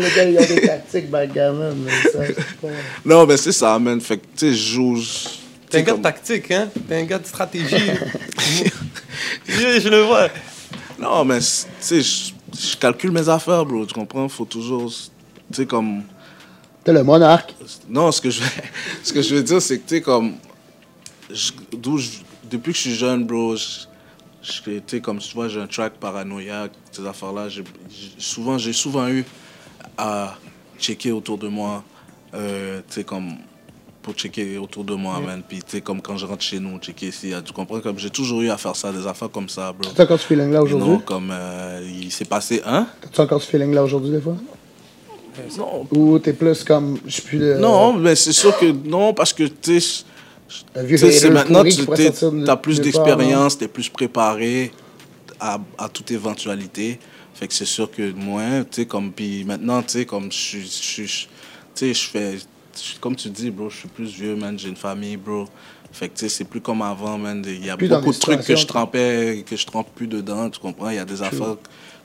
Les 0.00 0.10
gars, 0.14 0.24
ils 0.24 0.38
ont 0.52 0.54
des 0.54 0.60
tactiques 0.66 1.10
backgammon, 1.10 1.74
mais 1.84 1.92
ça. 2.10 2.18
Non, 3.04 3.26
mais 3.26 3.36
c'est 3.36 3.50
ça, 3.52 3.78
man. 3.78 4.00
Fait 4.00 4.16
que, 4.18 4.22
tu 4.36 4.46
sais, 4.46 4.52
je 4.54 4.74
joue. 4.74 4.96
je- 4.96 5.28
T'es 5.70 5.78
un 5.78 5.82
gars 5.82 5.92
de 5.94 6.02
tactique, 6.02 6.50
hein? 6.52 6.68
T'es 6.88 6.94
un 6.96 7.04
gars 7.04 7.18
de 7.18 7.26
stratégie. 7.26 7.74
je, 9.46 9.80
je 9.80 9.88
le 9.88 10.02
vois. 10.02 10.28
Non, 10.98 11.24
mais, 11.24 11.38
tu 11.40 11.44
sais, 11.80 12.00
je, 12.00 12.32
je 12.70 12.76
calcule 12.76 13.10
mes 13.10 13.28
affaires, 13.28 13.64
bro. 13.64 13.84
Tu 13.86 13.94
comprends? 13.94 14.28
Faut 14.28 14.44
toujours. 14.44 14.88
Tu 14.90 15.56
sais, 15.56 15.66
comme. 15.66 16.02
T'es 16.84 16.92
le 16.92 17.02
monarque. 17.02 17.54
Non, 17.88 18.10
ce 18.12 18.20
que 18.20 18.30
je, 18.30 18.40
ce 19.02 19.12
que 19.12 19.20
je 19.22 19.34
veux 19.34 19.42
dire, 19.42 19.60
c'est 19.60 19.78
que, 19.78 19.88
tu 19.88 19.96
sais, 19.96 20.00
comme. 20.00 20.34
je- 21.30 21.52
d'où 21.76 21.98
je- 21.98 22.08
depuis 22.50 22.72
que 22.72 22.76
je 22.78 22.82
suis 22.82 22.94
jeune, 22.94 23.24
bro, 23.24 23.56
je, 23.56 23.86
je- 24.42 24.98
comme 24.98 25.18
tu 25.18 25.34
vois, 25.34 25.48
j'ai 25.48 25.60
un 25.60 25.66
track 25.66 25.94
paranoïaque, 25.94 26.72
ces 26.92 27.06
affaires-là. 27.06 27.48
j'ai- 27.48 27.64
souvent, 28.18 28.58
j'ai 28.58 28.72
souvent 28.72 29.08
eu 29.08 29.24
à 29.96 30.36
checker 30.78 31.12
autour 31.12 31.38
de 31.38 31.48
moi, 31.48 31.82
euh, 32.34 32.80
tu 32.88 32.94
sais, 32.94 33.04
comme. 33.04 33.32
Pour 34.00 34.14
checker 34.14 34.56
autour 34.56 34.84
de 34.84 34.94
moi, 34.94 35.20
man. 35.20 35.42
Puis, 35.46 35.58
tu 35.58 35.64
sais, 35.72 35.80
comme 35.82 36.00
quand 36.00 36.16
je 36.16 36.24
rentre 36.24 36.42
chez 36.42 36.58
nous, 36.60 36.78
checker 36.78 37.08
ici. 37.08 37.32
Tu 37.44 37.52
comprends? 37.52 37.80
Comme 37.80 37.98
j'ai 37.98 38.08
toujours 38.08 38.40
eu 38.40 38.48
à 38.48 38.56
faire 38.56 38.74
ça, 38.74 38.90
des 38.90 39.06
affaires 39.06 39.30
comme 39.30 39.50
ça, 39.50 39.70
bro. 39.72 39.90
T'as 39.94 40.04
encore 40.04 40.18
ce 40.18 40.24
feeling-là 40.26 40.62
aujourd'hui? 40.62 40.88
non, 40.88 40.98
comme 41.00 41.30
euh, 41.30 41.86
il 41.86 42.10
s'est 42.10 42.24
passé 42.24 42.62
un. 42.64 42.86
T'as 43.12 43.24
encore 43.24 43.42
ce 43.42 43.48
feeling-là 43.50 43.82
aujourd'hui, 43.84 44.12
des 44.12 44.20
fois? 44.20 44.36
Non, 45.58 45.86
Ou 45.92 46.18
t'es 46.18 46.32
plus 46.32 46.64
comme, 46.64 46.98
je 47.06 47.10
suis 47.12 47.22
plus 47.22 47.38
non, 47.58 47.92
mais 47.92 48.16
c'est 48.16 48.32
sûr 48.32 48.56
que 48.58 48.66
non, 48.66 49.12
parce 49.12 49.32
que 49.32 49.44
tu 49.44 49.80
sais, 49.80 50.04
c'est 50.48 51.30
maintenant, 51.30 51.62
pourri 51.62 52.10
tu 52.12 52.50
as 52.50 52.56
plus 52.56 52.80
d'expérience, 52.80 53.58
tu 53.58 53.64
es 53.64 53.68
plus 53.68 53.88
préparé 53.88 54.72
à, 55.38 55.58
à 55.76 55.88
toute 55.88 56.10
éventualité. 56.10 56.98
Fait 57.34 57.46
que 57.46 57.54
c'est 57.54 57.64
sûr 57.66 57.90
que 57.90 58.12
moi, 58.12 58.64
tu 58.68 58.82
sais, 58.82 58.86
comme, 58.86 59.12
puis 59.12 59.44
maintenant, 59.44 59.80
tu 59.82 59.90
sais, 59.90 60.04
comme 60.04 60.32
je 60.32 60.58
suis, 60.58 60.66
tu 60.98 61.08
sais, 61.74 61.94
je 61.94 62.08
fais, 62.08 62.38
comme 63.00 63.14
tu 63.14 63.28
dis, 63.28 63.50
bro, 63.50 63.70
je 63.70 63.76
suis 63.76 63.88
plus 63.88 64.10
vieux, 64.12 64.34
man, 64.34 64.58
j'ai 64.58 64.68
une 64.68 64.76
famille, 64.76 65.16
bro. 65.16 65.44
Fait 65.92 66.08
que, 66.08 66.14
tu 66.14 66.20
sais, 66.20 66.28
c'est 66.28 66.44
plus 66.44 66.60
comme 66.60 66.82
avant, 66.82 67.16
man. 67.16 67.42
Il 67.46 67.64
y 67.64 67.70
a 67.70 67.76
Plus 67.76 67.88
beaucoup 67.88 68.12
de 68.12 68.18
trucs 68.18 68.42
que 68.42 68.56
je 68.56 68.66
trempais, 68.66 69.44
que 69.48 69.56
je 69.56 69.66
trempe 69.66 69.88
plus 69.94 70.08
dedans, 70.08 70.50
tu 70.50 70.58
comprends? 70.58 70.90
Il 70.90 70.96
y 70.96 70.98
a 70.98 71.04
des 71.04 71.22
affaires 71.22 71.56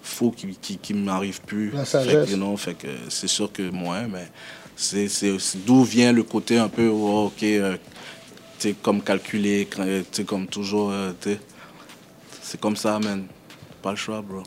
faux 0.03 0.31
qui, 0.31 0.47
qui, 0.61 0.77
qui 0.77 0.93
m'arrivent 0.93 1.41
plus. 1.41 1.71
La 1.71 1.85
Fait 1.85 2.25
que, 2.25 2.29
you 2.29 2.37
know, 2.37 2.55
fait 2.55 2.75
que 2.75 2.87
c'est 3.09 3.27
sûr 3.27 3.51
que 3.51 3.69
moi, 3.71 4.01
mais 4.07 4.27
c'est 4.75 5.07
d'où 5.65 5.83
vient 5.83 6.11
le 6.11 6.23
côté 6.23 6.57
un 6.57 6.69
peu, 6.69 6.87
oh, 6.89 7.25
ok, 7.27 7.43
euh, 7.43 7.77
sais, 8.70 8.76
comme 8.82 8.99
cra- 8.99 9.20
tu 9.20 9.66
sais, 10.11 10.24
comme 10.24 10.47
toujours, 10.47 10.91
euh. 10.91 11.11
C'est 12.41 12.59
comme 12.59 12.76
ça, 12.76 12.99
man. 12.99 13.26
Pas 13.82 13.91
le 13.91 13.95
choix, 13.97 14.22
bro. 14.22 14.43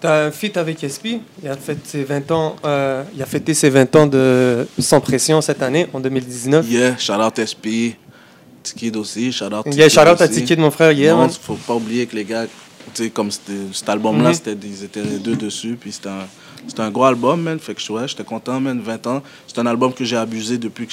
T'as 0.00 0.26
un 0.26 0.30
feat 0.30 0.56
avec 0.56 0.80
SP. 0.84 1.20
Il 1.42 1.48
a, 1.48 1.56
fait 1.56 1.78
ses 1.86 2.04
20 2.04 2.30
ans, 2.30 2.56
euh, 2.64 3.02
il 3.14 3.22
a 3.22 3.26
fêté 3.26 3.54
ses 3.54 3.70
20 3.70 3.96
ans 3.96 4.06
de 4.06 4.66
Sans 4.78 5.00
Pression 5.00 5.40
cette 5.40 5.62
année, 5.62 5.86
en 5.94 6.00
2019. 6.00 6.66
Yeah, 6.70 6.96
shout 6.98 7.12
out 7.14 7.40
SP, 7.40 7.96
Tikid 8.62 8.96
aussi, 8.96 9.32
shout 9.32 9.46
out 9.46 9.62
Il 9.66 9.74
y 9.76 9.82
a 9.82 9.88
shout 9.88 10.00
out 10.00 10.20
à 10.20 10.24
aussi. 10.24 10.34
Tiki 10.40 10.56
de 10.56 10.60
mon 10.60 10.70
frère 10.70 10.92
hier. 10.92 11.14
non, 11.16 11.22
man. 11.22 11.30
faut 11.30 11.54
pas 11.54 11.74
oublier 11.74 12.06
que 12.06 12.16
les 12.16 12.24
gars, 12.24 12.44
tu 12.92 13.04
sais, 13.04 13.10
comme 13.10 13.30
cet 13.30 13.88
album-là, 13.88 14.28
Mhm. 14.28 14.34
c'était, 14.34 14.56
ils 14.62 14.84
étaient 14.84 15.02
les 15.02 15.18
deux 15.18 15.36
dessus, 15.36 15.78
puis 15.80 15.90
c'était 15.92 16.10
un, 16.10 16.26
c'était 16.68 16.80
un 16.82 16.90
gros 16.90 17.04
album, 17.04 17.42
man. 17.42 17.58
Fait 17.58 17.74
que 17.74 17.80
je- 17.80 17.92
ouais, 17.92 18.06
j'étais 18.08 18.24
content, 18.24 18.60
man, 18.60 18.80
20 18.80 19.06
ans. 19.06 19.22
C'est 19.46 19.58
un 19.58 19.66
album 19.66 19.92
que 19.92 20.04
j'ai 20.04 20.16
abusé 20.16 20.58
depuis 20.58 20.86
que 20.86 20.92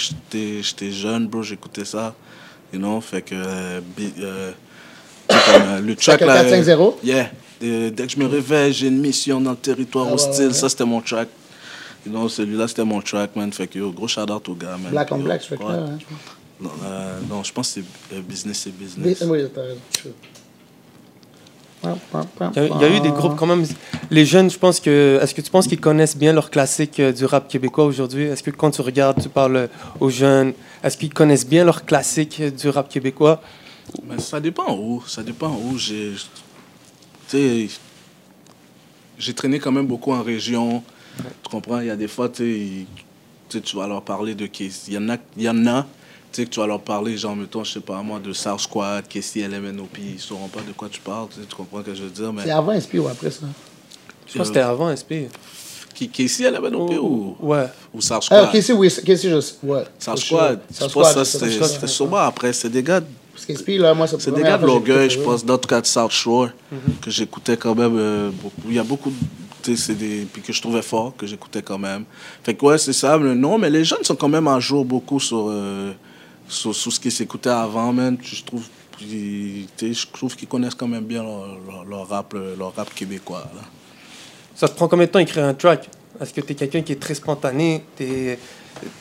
j'étais, 0.62 0.92
jeune, 0.92 1.28
bro, 1.28 1.44
j'écoutais 1.44 1.86
ça, 1.86 2.14
you 2.74 2.80
know, 2.80 3.02
fait 3.02 3.22
que, 3.22 3.36
euh, 3.36 3.80
euh, 4.20 4.52
comme, 5.30 5.62
euh, 5.64 5.80
le 5.82 5.96
track 5.96 6.22
là. 6.22 6.44
4-5-0? 6.44 6.98
Yeah. 7.04 7.30
Euh, 7.64 7.90
dès 7.92 8.08
que 8.08 8.12
je 8.14 8.18
me 8.18 8.26
réveille, 8.26 8.74
j'ai 8.74 8.88
une 8.88 9.00
mission 9.00 9.40
dans 9.40 9.52
le 9.52 9.58
territoire 9.58 10.06
Ah 10.08 10.10
ouais, 10.10 10.14
hostile. 10.16 10.48
ouais. 10.48 10.54
Ça, 10.54 10.68
c'était 10.70 10.86
mon 10.86 11.00
track. 11.02 11.28
You 12.06 12.12
know, 12.12 12.28
celui-là, 12.28 12.68
c'était 12.68 12.84
mon 12.84 13.00
track, 13.02 13.36
man. 13.36 13.54
Fait 13.54 13.68
que, 13.68 13.78
yo, 13.78 13.92
gros 13.92 14.08
shout 14.08 14.22
out 14.32 14.50
au 14.50 14.56
gars, 14.56 14.78
man. 14.82 14.92
Black 14.92 15.12
on 15.12 15.18
Yo, 15.18 15.24
Black, 15.24 15.42
ce 15.44 15.52
ouais. 15.52 15.58
truc-là. 15.58 15.76
hein? 15.78 15.98
Non, 16.60 16.72
euh, 16.84 17.20
non, 17.30 17.44
je 17.44 17.52
pense 17.54 17.74
que 17.74 17.82
c'est 18.10 18.16
euh, 18.16 18.22
business, 18.22 18.62
c'est 18.64 18.76
business. 18.76 19.24
Oui, 19.28 19.40
t'as 19.54 19.62
raison. 19.62 19.80
Il 21.84 21.90
y, 21.90 22.60
a, 22.60 22.66
il 22.66 22.82
y 22.82 22.84
a 22.84 22.96
eu 22.96 23.00
des 23.00 23.10
groupes 23.10 23.36
quand 23.36 23.48
même. 23.48 23.66
Les 24.12 24.26
jeunes, 24.26 24.50
je 24.52 24.58
pense 24.58 24.80
que. 24.80 25.20
Est-ce 25.22 25.34
que 25.34 25.42
tu 25.42 25.50
penses 25.50 25.68
qu'ils 25.68 25.80
connaissent 25.80 26.18
bien 26.18 26.32
leurs 26.32 26.52
classiques 26.52 27.00
euh, 27.00 27.12
du 27.12 27.26
rap 27.26 27.48
québécois 27.48 27.86
aujourd'hui? 27.86 28.26
Est-ce 28.26 28.44
que 28.44 28.52
quand 28.52 28.72
tu 28.72 28.82
regardes, 28.82 29.22
tu 29.22 29.30
parles 29.30 29.68
aux 30.00 30.10
jeunes, 30.10 30.54
est-ce 30.84 30.98
qu'ils 30.98 31.14
connaissent 31.14 31.48
bien 31.48 31.66
leurs 31.66 31.86
classiques 31.86 32.40
euh, 32.40 32.52
du 32.52 32.70
rap 32.70 32.88
québécois? 32.88 33.42
Mais 34.08 34.20
ça 34.20 34.40
dépend 34.40 34.76
où. 34.78 35.04
Ça 35.08 35.24
dépend 35.24 35.50
où. 35.50 35.78
J'ai. 35.78 36.14
J'ai 39.18 39.34
traîné 39.34 39.60
quand 39.60 39.72
même 39.72 39.88
beaucoup 39.88 40.12
en 40.12 40.22
région. 40.22 40.84
Tu 41.18 41.50
comprends? 41.50 41.80
Il 41.80 41.88
y 41.88 41.92
a 41.92 41.96
des 41.96 42.08
fois, 42.08 42.30
tu 42.30 42.86
vas 43.76 43.88
leur 43.88 44.04
parler 44.04 44.36
de 44.36 44.46
Casey. 44.46 44.90
Il 44.90 44.94
y 44.94 44.98
en 44.98 45.10
a, 45.10 45.18
il 45.38 45.44
y 45.44 45.50
en 45.50 45.66
a 45.68 45.88
tu 46.32 46.42
sais, 46.42 46.46
que 46.46 46.52
tu 46.52 46.60
vas 46.60 46.68
leur 46.68 46.80
parler, 46.82 47.18
genre, 47.18 47.36
mettons, 47.36 47.64
je 47.64 47.74
sais 47.74 47.80
pas 47.80 48.02
moi, 48.02 48.20
de 48.20 48.32
South 48.34 48.60
Squad, 48.62 49.08
Casey, 49.08 49.48
LMNOP. 49.48 49.98
Ils 50.00 50.20
sauront 50.20 50.48
pas 50.48 50.62
de 50.62 50.72
quoi 50.74 50.88
tu 50.90 51.00
parles. 51.02 51.28
Tu, 51.34 51.42
sais, 51.42 51.48
tu 51.48 51.56
comprends 51.56 51.80
ce 51.82 51.86
que 51.88 51.96
je 51.96 52.04
veux 52.04 52.10
dire? 52.10 52.32
Mais 52.34 52.44
C'est 52.44 52.52
avant 52.52 52.80
SP 52.80 52.96
ou 53.00 53.08
après 53.08 53.32
ça? 53.32 53.46
Je 54.28 54.38
pense 54.38 54.48
que 54.48 54.54
c'était 54.54 54.60
avant 54.66 54.96
SP. 54.96 55.28
Casey, 56.14 56.50
LMNOP 56.50 56.94
ou, 57.02 57.36
Ouais. 57.42 57.66
ou 57.94 58.02
South 58.02 58.24
Ah, 58.32 58.48
Squad? 58.50 58.62
si, 58.62 58.74
oui, 58.74 58.90
si, 58.90 59.02
je 59.06 59.40
sais. 59.42 59.56
Ouais. 59.62 59.84
Squad. 60.00 60.18
sure. 60.72 60.88
Je 60.90 60.94
pense 60.94 61.14
que 61.14 61.24
c'était 61.24 61.88
sûrement 61.88 62.18
après. 62.18 62.54
C'est 62.54 62.70
des 62.70 62.82
gars 62.82 63.02
Parce 63.34 63.46
qu'SP, 63.46 63.78
là, 63.80 63.94
moi, 63.94 64.08
c'est 64.08 64.20
C'est 64.22 64.32
des 64.32 64.42
gars 64.42 64.58
de 64.58 64.66
Longueuil, 64.66 65.10
je 65.10 65.20
pense, 65.20 65.44
dans 65.46 65.58
tout 65.58 65.68
cas 65.68 65.80
de 65.82 65.86
South 65.86 66.12
Shore, 66.12 66.50
Mhm. 66.72 66.80
que 67.02 67.10
j'écoutais 67.12 67.56
quand 67.58 67.76
même 67.76 67.96
euh, 67.98 68.30
beaucoup. 68.32 68.62
Il 68.68 68.74
y 68.74 68.80
a 68.80 68.84
beaucoup 68.84 69.10
de. 69.10 69.16
tu 69.64 69.76
sais, 69.76 69.82
c'est 69.88 69.96
des. 69.96 70.26
Puis 70.32 70.42
que 70.42 70.52
je 70.54 70.62
trouvais 70.62 70.82
fort, 70.82 71.14
que 71.16 71.26
j'écoutais 71.28 71.62
quand 71.62 71.78
même. 71.78 72.04
Fait 72.44 72.54
que 72.56 72.66
ouais, 72.66 72.78
c'est 72.78 72.94
ça. 72.94 73.18
Mais 73.20 73.36
non, 73.36 73.58
mais 73.60 73.70
les 73.70 73.84
jeunes 73.84 74.04
sont 74.04 74.16
quand 74.16 74.30
même 74.30 74.48
à 74.48 74.60
jour 74.60 74.84
beaucoup 74.86 75.20
sur, 75.20 75.48
euh, 75.50 75.92
sur, 76.52 76.76
sur 76.76 76.92
ce 76.92 77.00
qui 77.00 77.10
s'écoutait 77.12 77.50
avant, 77.50 77.92
man. 77.94 78.18
Je 78.22 78.44
trouve. 78.44 80.36
qu'ils 80.36 80.48
connaissent 80.48 80.76
quand 80.76 80.88
même 80.88 81.04
bien 81.06 81.24
leur, 81.24 81.48
leur, 81.68 81.86
leur 81.86 82.08
rap, 82.10 82.36
leur 82.58 82.76
rap 82.76 82.94
québécois. 82.94 83.50
Là. 83.56 83.62
Ça 84.56 84.68
te 84.68 84.76
prend 84.76 84.88
combien 84.88 85.06
de 85.06 85.12
temps 85.12 85.20
écrire 85.20 85.46
un 85.46 85.54
track? 85.54 85.90
Est-ce 86.20 86.34
que 86.34 86.42
tu 86.42 86.52
es 86.52 86.56
quelqu'un 86.56 86.82
qui 86.82 86.92
est 86.92 87.00
très 87.02 87.16
spontané? 87.16 87.84
T'es- 87.96 88.38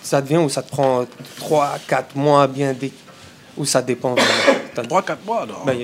Ça 0.02 0.20
devient 0.22 0.38
ou 0.38 0.48
ça 0.48 0.62
te 0.62 0.70
prend 0.70 1.04
3, 1.36 1.78
4 1.86 2.16
mois 2.16 2.46
bien 2.46 2.72
dé... 2.72 2.92
Ou 3.56 3.64
ça 3.64 3.82
dépend 3.82 4.14
vraiment? 4.14 4.58
T'as- 4.74 4.82
3-4 4.82 5.16
mois, 5.26 5.44
non? 5.44 5.54
Ben. 5.66 5.76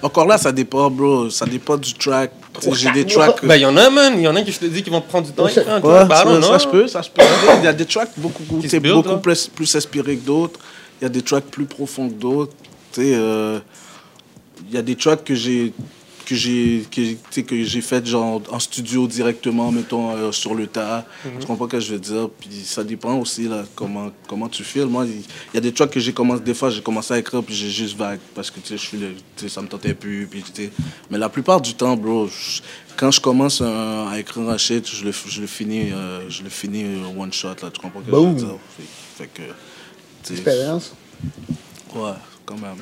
Encore 0.00 0.26
là, 0.26 0.38
ça 0.38 0.52
dépend, 0.52 0.88
bro. 0.90 1.28
Ça 1.28 1.44
dépend 1.44 1.76
du 1.76 1.92
track. 1.94 2.30
J'ai 2.72 2.90
des 2.92 3.04
tracks. 3.04 3.44
Ben, 3.44 3.56
il 3.56 3.62
y 3.62 3.66
en 3.66 3.76
a, 3.76 3.90
man. 3.90 4.14
Il 4.16 4.22
y 4.22 4.28
en 4.28 4.36
a 4.36 4.42
qui 4.42 4.52
je 4.52 4.60
te 4.60 4.64
dis 4.66 4.82
qui 4.82 4.90
vont 4.90 5.00
prendre 5.00 5.26
du 5.26 5.32
temps. 5.32 5.44
Ouais. 5.44 5.52
Ben, 5.54 6.08
ça, 6.08 6.24
non, 6.24 6.40
ça 6.40 6.52
non. 6.52 6.58
se 6.58 6.68
peut, 6.68 6.86
ça 6.86 7.02
se 7.02 7.10
peut. 7.10 7.22
Il 7.58 7.64
y 7.64 7.66
a 7.66 7.72
des 7.72 7.84
tracks 7.84 8.12
beaucoup, 8.16 8.42
beaucoup 8.44 9.18
plus, 9.18 9.48
plus 9.48 9.74
inspirés 9.76 10.16
que 10.16 10.24
d'autres. 10.24 10.60
Il 11.00 11.04
y 11.04 11.06
a 11.06 11.08
des 11.10 11.22
tracks 11.22 11.46
plus 11.46 11.64
profonds 11.66 12.08
que 12.08 12.14
d'autres. 12.14 12.52
Sais, 12.92 13.12
euh, 13.14 13.58
il 14.68 14.74
y 14.74 14.78
a 14.78 14.82
des 14.82 14.96
tracks 14.96 15.24
que 15.24 15.34
j'ai 15.34 15.72
que 16.26 16.36
j'ai 16.36 16.84
que, 16.92 17.40
que 17.40 17.64
j'ai 17.64 17.80
fait 17.80 18.06
genre 18.06 18.40
en 18.52 18.60
studio 18.60 19.08
directement 19.08 19.72
mettons 19.72 20.14
euh, 20.14 20.30
sur 20.30 20.54
le 20.54 20.68
tas. 20.68 21.04
Mhm. 21.24 21.40
tu 21.40 21.46
comprends 21.46 21.64
ce 21.66 21.70
que 21.72 21.80
je 21.80 21.92
veux 21.94 21.98
dire? 21.98 22.28
Puis 22.38 22.50
ça 22.64 22.84
dépend 22.84 23.14
aussi 23.18 23.48
là 23.48 23.64
comment 23.74 24.10
comment 24.28 24.48
tu 24.48 24.62
filmes 24.62 24.90
moi 24.90 25.06
il 25.06 25.12
il 25.20 25.54
y 25.54 25.58
a 25.58 25.60
des 25.60 25.72
tracks 25.72 25.90
que 25.90 25.98
j'ai 25.98 26.12
commencé 26.12 26.42
des 26.44 26.54
fois 26.54 26.70
j'ai 26.70 26.82
commencé 26.82 27.14
à 27.14 27.18
écrire 27.18 27.42
puis 27.42 27.54
j'ai 27.54 27.70
juste 27.70 27.96
vague 27.96 28.20
parce 28.34 28.48
que 28.50 28.60
tu 28.60 28.68
sais 28.68 28.76
je 28.76 28.86
suis 28.86 28.98
le- 28.98 29.48
ça 29.48 29.60
me 29.62 29.66
tentait 29.66 29.94
plus 29.94 30.28
puis 30.30 30.42
tu 30.42 30.52
sais. 30.64 30.70
Mais 31.10 31.18
la 31.18 31.28
plupart 31.28 31.60
du 31.60 31.74
temps 31.74 31.96
bro 31.96 32.28
je- 32.28 32.60
quand 32.96 33.10
je 33.10 33.20
commence 33.20 33.60
un- 33.60 34.06
à 34.08 34.18
écrire 34.20 34.48
un 34.48 34.58
shit 34.58 34.88
je 34.88 35.04
le 35.06 35.12
je 35.26 35.40
le 35.40 35.46
finis 35.48 35.90
euh, 35.92 36.28
je 36.28 36.44
le 36.44 36.50
finis 36.50 36.84
euh, 36.84 37.20
one 37.20 37.32
shot 37.32 37.56
là 37.62 37.70
tu 37.72 37.80
comprends 37.80 38.00
ce 38.06 38.10
que 38.10 38.12
je 38.12 38.16
veux 38.28 38.34
dire? 38.34 38.56
Fait, 38.76 38.84
fait 39.24 39.30
que 39.34 39.42
tu 39.42 39.48
sais, 39.48 39.54
Expérience. 40.30 40.92
ouais 41.94 42.12
quand 42.46 42.58
même 42.58 42.76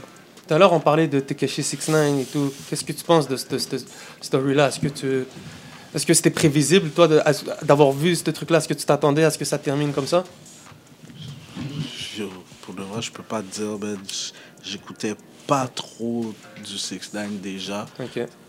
Tout 0.47 0.55
à 0.55 0.59
l'heure, 0.59 0.72
on 0.72 0.80
parlait 0.80 1.09
de 1.09 1.20
Tekashi 1.20 1.62
69 1.62 2.20
et 2.20 2.24
tout. 2.24 2.53
Qu'est-ce 2.68 2.84
que 2.84 2.93
tu 2.93 3.05
penses 3.05 3.28
de 3.28 3.36
cette, 3.36 3.59
cette 3.59 3.86
story-là? 4.20 4.68
Est-ce 4.68 4.80
que 4.80 4.89
tu. 4.89 5.24
Est-ce 5.95 6.05
que 6.07 6.12
c'était 6.14 6.30
prévisible, 6.30 6.91
toi, 6.91 7.09
d'avoir 7.62 7.93
vu 7.93 8.14
ce 8.14 8.30
truc-là? 8.30 8.59
Est-ce 8.59 8.68
que 8.68 8.74
tu 8.74 8.84
t'attendais 8.84 9.24
à 9.24 9.30
ce 9.30 9.39
que 9.39 9.45
ça 9.45 9.59
termine 9.59 9.93
comme 9.93 10.07
ça? 10.07 10.24
Yo, 12.18 12.28
pour 12.62 12.74
de 12.74 12.82
vrai, 12.82 13.01
je 13.03 13.11
peux 13.11 13.22
pas 13.22 13.41
te 13.43 13.61
dire, 13.61 13.78
ben, 13.78 13.97
j'écoutais 14.62 15.14
pas 15.47 15.66
trop 15.68 16.34
du 16.64 16.76
6 16.78 17.12
9 17.14 17.41
déjà. 17.41 17.86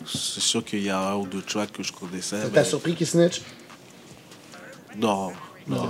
C'est 0.06 0.42
sûr 0.42 0.66
qu'il 0.66 0.84
y 0.84 0.90
a 0.90 1.00
un 1.12 1.16
ou 1.16 1.28
deux 1.28 1.42
tracks 1.42 1.72
que 1.72 1.82
je 1.84 1.94
connaissais. 1.94 2.42
T'as 2.54 2.62
mais- 2.62 2.66
surpris 2.66 2.94
qu'il 2.96 3.08
snitch? 3.08 3.42
Non, 4.98 5.32
non. 5.68 5.90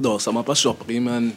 Non, 0.00 0.18
ça 0.18 0.32
m'a 0.32 0.42
pas 0.42 0.54
surpris, 0.54 1.00
man. 1.00 1.30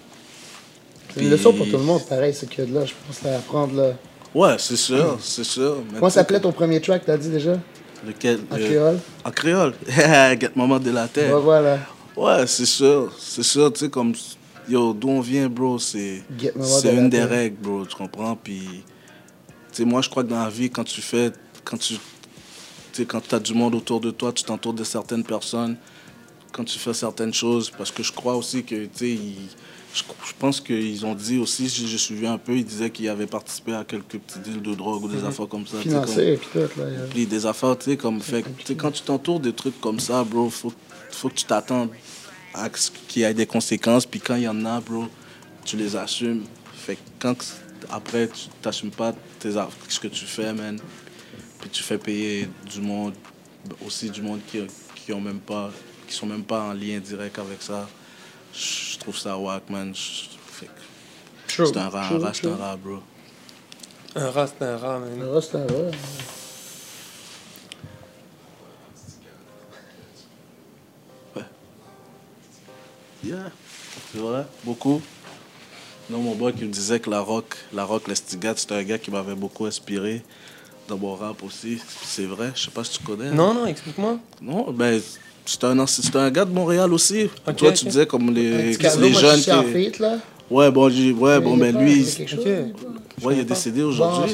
C'est 1.14 1.22
une 1.22 1.28
Puis- 1.28 1.38
leçon 1.38 1.54
pour 1.54 1.66
tout 1.66 1.78
le 1.78 1.84
monde, 1.84 2.06
pareil, 2.08 2.34
ce 2.34 2.46
qu'il 2.46 2.60
y 2.60 2.68
a 2.68 2.70
de 2.70 2.74
là. 2.76 2.86
Je 2.86 2.94
pense 3.08 3.26
à 3.26 3.38
apprendre 3.38 3.76
là. 3.76 3.94
Ouais, 4.34 4.56
c'est 4.58 4.76
sûr, 4.76 5.18
c'est 5.22 5.44
sûr. 5.46 5.78
Mais 5.94 6.00
Comment 6.00 6.10
s'appelait 6.10 6.40
ton 6.42 6.52
premier 6.52 6.82
track, 6.82 7.04
t'as 7.06 7.18
dit 7.18 7.30
déjà? 7.30 7.58
Lequel? 8.06 8.40
En 8.52 8.56
euh, 8.56 8.68
créole? 8.68 9.00
En 9.24 9.32
créole. 9.32 9.74
Get 10.40 10.52
Maman 10.56 10.80
de 10.80 10.92
la 10.92 11.08
terre. 11.08 11.34
Ouais, 11.36 11.42
voilà. 11.42 11.80
Ouais, 12.18 12.46
c'est 12.48 12.66
sûr. 12.66 13.12
C'est 13.18 13.44
sûr, 13.44 13.72
tu 13.72 13.80
sais, 13.86 13.90
comme. 13.90 14.14
Yo, 14.68 14.94
d'où 14.94 15.10
on 15.10 15.22
vient, 15.22 15.48
bro, 15.48 15.80
c'est. 15.80 16.24
Get 16.38 16.52
Maman 16.56 16.68
C'est 16.68 16.92
de 16.92 16.96
la 16.96 17.02
une 17.02 17.10
des 17.10 17.18
terre. 17.18 17.30
règles, 17.30 17.56
bro, 17.62 17.86
tu 17.86 17.96
comprends? 17.96 18.36
Puis. 18.36 18.62
Tu 19.72 19.78
sais, 19.78 19.86
moi, 19.86 20.02
je 20.02 20.10
crois 20.10 20.24
que 20.24 20.30
dans 20.30 20.44
la 20.44 20.50
vie, 20.50 20.70
quand 20.70 20.84
tu 20.84 21.02
fais. 21.02 21.32
Quand 21.64 21.78
tu. 21.78 21.94
Tu 21.94 22.00
sais, 22.92 23.06
quand 23.06 23.22
tu 23.26 23.34
as 23.36 23.40
du 23.40 23.54
monde 23.54 23.74
autour 23.76 24.02
de 24.02 24.12
toi, 24.12 24.32
tu 24.34 24.44
t'entoures 24.44 24.74
de 24.74 24.84
certaines 24.84 25.24
personnes. 25.24 25.78
Quand 26.56 26.64
tu 26.64 26.80
fais 26.80 26.94
certaines 26.94 27.34
choses, 27.34 27.70
parce 27.78 27.92
que 27.92 28.02
je 28.02 28.14
crois 28.14 28.36
aussi 28.36 28.64
que, 28.64 28.86
tu 28.86 28.90
sais, 28.94 29.18
je, 29.94 30.04
je 30.28 30.34
pense 30.40 30.62
qu'ils 30.62 31.06
ont 31.06 31.14
dit 31.16 31.38
aussi, 31.38 31.70
si 31.70 31.86
j'ai 31.86 31.98
suivi 31.98 32.26
un 32.28 32.38
peu, 32.38 32.56
ils 32.56 32.64
disaient 32.64 32.90
qu'ils 32.90 33.10
avaient 33.10 33.28
participé 33.28 33.74
à 33.74 33.84
quelques 33.84 34.18
petits 34.20 34.40
deals 34.40 34.62
de 34.62 34.74
drogue 34.74 35.04
ou 35.04 35.08
des 35.10 35.24
affaires 35.26 35.48
comme 35.50 35.68
ça. 35.68 35.74
comme- 35.84 35.92
Financé 35.92 36.34
et 36.34 36.38
tout, 36.38 36.58
là. 36.60 36.86
a- 36.86 37.08
puis 37.10 37.26
des 37.26 37.46
affaires, 37.46 37.78
tu 37.78 37.86
sais, 37.92 37.98
comme 37.98 38.22
fait. 38.22 38.42
que, 38.44 38.48
tu 38.62 38.68
sais, 38.68 38.76
quand 38.76 38.92
tu 38.92 39.02
t'entoures 39.02 39.42
de 39.42 39.52
trucs 39.52 39.80
comme 39.82 40.00
ça, 40.00 40.24
bro, 40.24 40.50
faut, 40.50 40.72
faut 41.12 41.28
que 41.30 41.36
tu 41.36 41.44
t'attendes 41.46 41.90
à 42.54 42.70
ce 42.74 42.90
qu'il 43.08 43.24
y 43.24 43.26
ait 43.26 43.34
des 43.34 43.46
conséquences. 43.46 44.06
Puis 44.06 44.22
quand 44.22 44.36
il 44.36 44.44
y 44.44 44.48
en 44.48 44.66
a, 44.66 44.80
bro, 44.80 45.08
tu 45.66 45.76
les 45.76 45.94
assumes. 45.98 46.44
Fait 46.74 46.96
que 46.96 47.02
quand 47.20 47.36
après, 47.92 48.30
tu 48.30 48.48
t'assumes 48.62 48.92
pas 48.92 49.14
tes 49.40 49.52
ce 49.90 50.00
que 50.00 50.08
tu 50.08 50.26
fais, 50.26 50.54
man. 50.54 50.80
Puis 51.60 51.70
tu 51.70 51.84
fais 51.84 51.98
payer 51.98 52.48
du 52.74 52.80
monde, 52.80 53.14
aussi 53.86 54.10
du 54.10 54.22
monde 54.22 54.40
qui, 54.50 54.60
qui 54.96 55.12
ont 55.14 55.22
même 55.22 55.40
pas, 55.40 55.72
qui 56.06 56.14
sont 56.14 56.26
même 56.26 56.44
pas 56.44 56.62
en 56.62 56.74
lien 56.74 57.00
direct 57.00 57.38
avec 57.40 57.62
ça. 57.62 57.88
Je 58.54 58.98
trouve 59.00 59.18
ça 59.18 59.38
whack, 59.38 59.70
man. 59.70 59.94
C'est 61.48 61.78
un 61.78 61.90
rat, 61.90 62.08
un 62.08 62.20
rat, 62.20 62.34
c'est 62.34 62.48
un 62.48 62.56
rat, 62.56 62.78
bro. 62.78 63.00
Un 64.16 64.30
rat, 64.30 64.48
c'est 64.48 64.66
un 64.66 64.78
rat, 64.78 65.00
man. 65.00 65.22
Un 65.22 65.32
rat, 65.32 65.42
c'est 65.42 65.58
un 65.58 65.68
rat. 65.68 65.92
Yeah, 73.24 73.52
c'est 74.12 74.20
vrai, 74.20 74.46
beaucoup. 74.64 75.02
Non, 76.12 76.20
mon 76.20 76.36
boy 76.36 76.54
qui 76.54 76.64
me 76.64 76.72
disait 76.72 77.00
que 77.00 77.10
la 77.10 77.22
rock, 77.22 77.58
la 77.74 77.84
rock 77.84 78.08
Lestigate, 78.08 78.60
c'était 78.60 78.76
un 78.76 78.84
gars 78.84 79.00
qui 79.00 79.10
m'avait 79.10 79.34
beaucoup 79.34 79.66
inspiré 79.66 80.22
dans 80.88 80.98
mon 80.98 81.16
rap 81.16 81.42
aussi. 81.42 81.82
C'est 82.04 82.26
vrai, 82.26 82.52
je 82.54 82.66
sais 82.66 82.72
pas 82.72 82.84
si 82.84 83.00
tu 83.00 83.04
connais. 83.04 83.32
Non, 83.32 83.56
non, 83.56 83.66
explique-moi. 83.66 84.20
Non, 84.42 84.70
ben, 84.72 85.02
c'est 85.46 85.64
un, 85.64 85.78
un 85.80 86.32
gars 86.32 86.46
de 86.46 86.52
Montréal 86.54 86.92
aussi. 86.94 87.30
Toi, 87.58 87.72
tu 87.72 87.86
disais 87.86 88.06
comme 88.06 88.34
les, 88.34 88.76
cadeau, 88.78 89.02
les 89.02 89.10
moi, 89.12 89.22
jeunes 89.22 89.38
je 89.38 89.42
suis 89.42 89.52
en 89.52 89.64
qui. 89.64 89.72
feat, 89.74 90.00
là. 90.00 90.18
Ouais, 90.50 90.70
bon, 90.70 90.90
ouais, 90.90 91.40
bon, 91.40 91.58
ben 91.58 91.76
lui, 91.78 92.02
il 92.02 92.22
est 92.22 92.36
pas- 92.36 93.28
ouais, 93.28 93.34
il 93.36 93.40
est 93.40 93.44
décédé 93.46 93.82
aujourd'hui. 93.82 94.32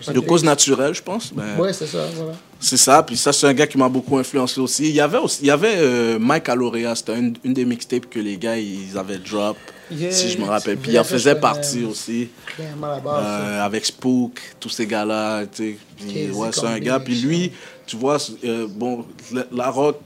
je- 0.00 0.12
De 0.12 0.20
cause 0.20 0.44
naturelle, 0.44 0.94
je 0.94 1.02
pense. 1.02 1.32
Ben, 1.32 1.58
Ouais, 1.58 1.72
c'est 1.72 1.86
ça, 1.88 2.06
voilà. 2.14 2.32
C'est 2.60 2.76
ça, 2.76 3.02
puis 3.02 3.16
ça, 3.16 3.32
c'est 3.32 3.46
un 3.48 3.52
gars 3.54 3.66
qui 3.66 3.78
m'a 3.78 3.88
beaucoup 3.88 4.16
influencé 4.16 4.60
aussi. 4.60 4.88
Il 4.88 4.94
y 4.94 5.00
avait, 5.00 5.18
aussi, 5.18 5.38
il 5.42 5.48
y 5.48 5.50
avait 5.50 5.74
euh, 5.76 6.18
Mike 6.20 6.48
Alorea, 6.48 6.94
c'était 6.94 7.18
une, 7.18 7.34
une 7.44 7.52
des 7.52 7.64
mixtapes 7.64 8.08
que 8.08 8.20
les 8.20 8.36
gars, 8.36 8.56
ils 8.56 8.96
avaient 8.96 9.18
drop, 9.18 9.56
Yeah. 9.90 10.10
si 10.12 10.28
je 10.28 10.36
me 10.38 10.44
rappelle. 10.44 10.76
Puis 10.76 10.92
il 10.92 10.98
en 10.98 11.04
faisait 11.04 11.34
partie 11.34 11.82
aussi, 11.84 12.28
base. 12.58 13.02
ça. 13.04 13.18
euh, 13.20 13.64
avec 13.64 13.86
Spook, 13.86 14.38
tous 14.60 14.68
ces 14.68 14.86
gars-là. 14.86 15.46
tu 15.46 15.56
sais. 15.72 15.78
Puis, 15.96 16.30
ouais, 16.30 16.48
c'est 16.52 16.66
un 16.66 16.78
gars. 16.78 17.00
Puis 17.00 17.14
lui, 17.22 17.52
tu 17.86 17.96
vois, 17.96 18.18
euh, 18.44 18.66
bon, 18.68 19.06
la, 19.32 19.46
la 19.50 19.70
rock, 19.70 19.98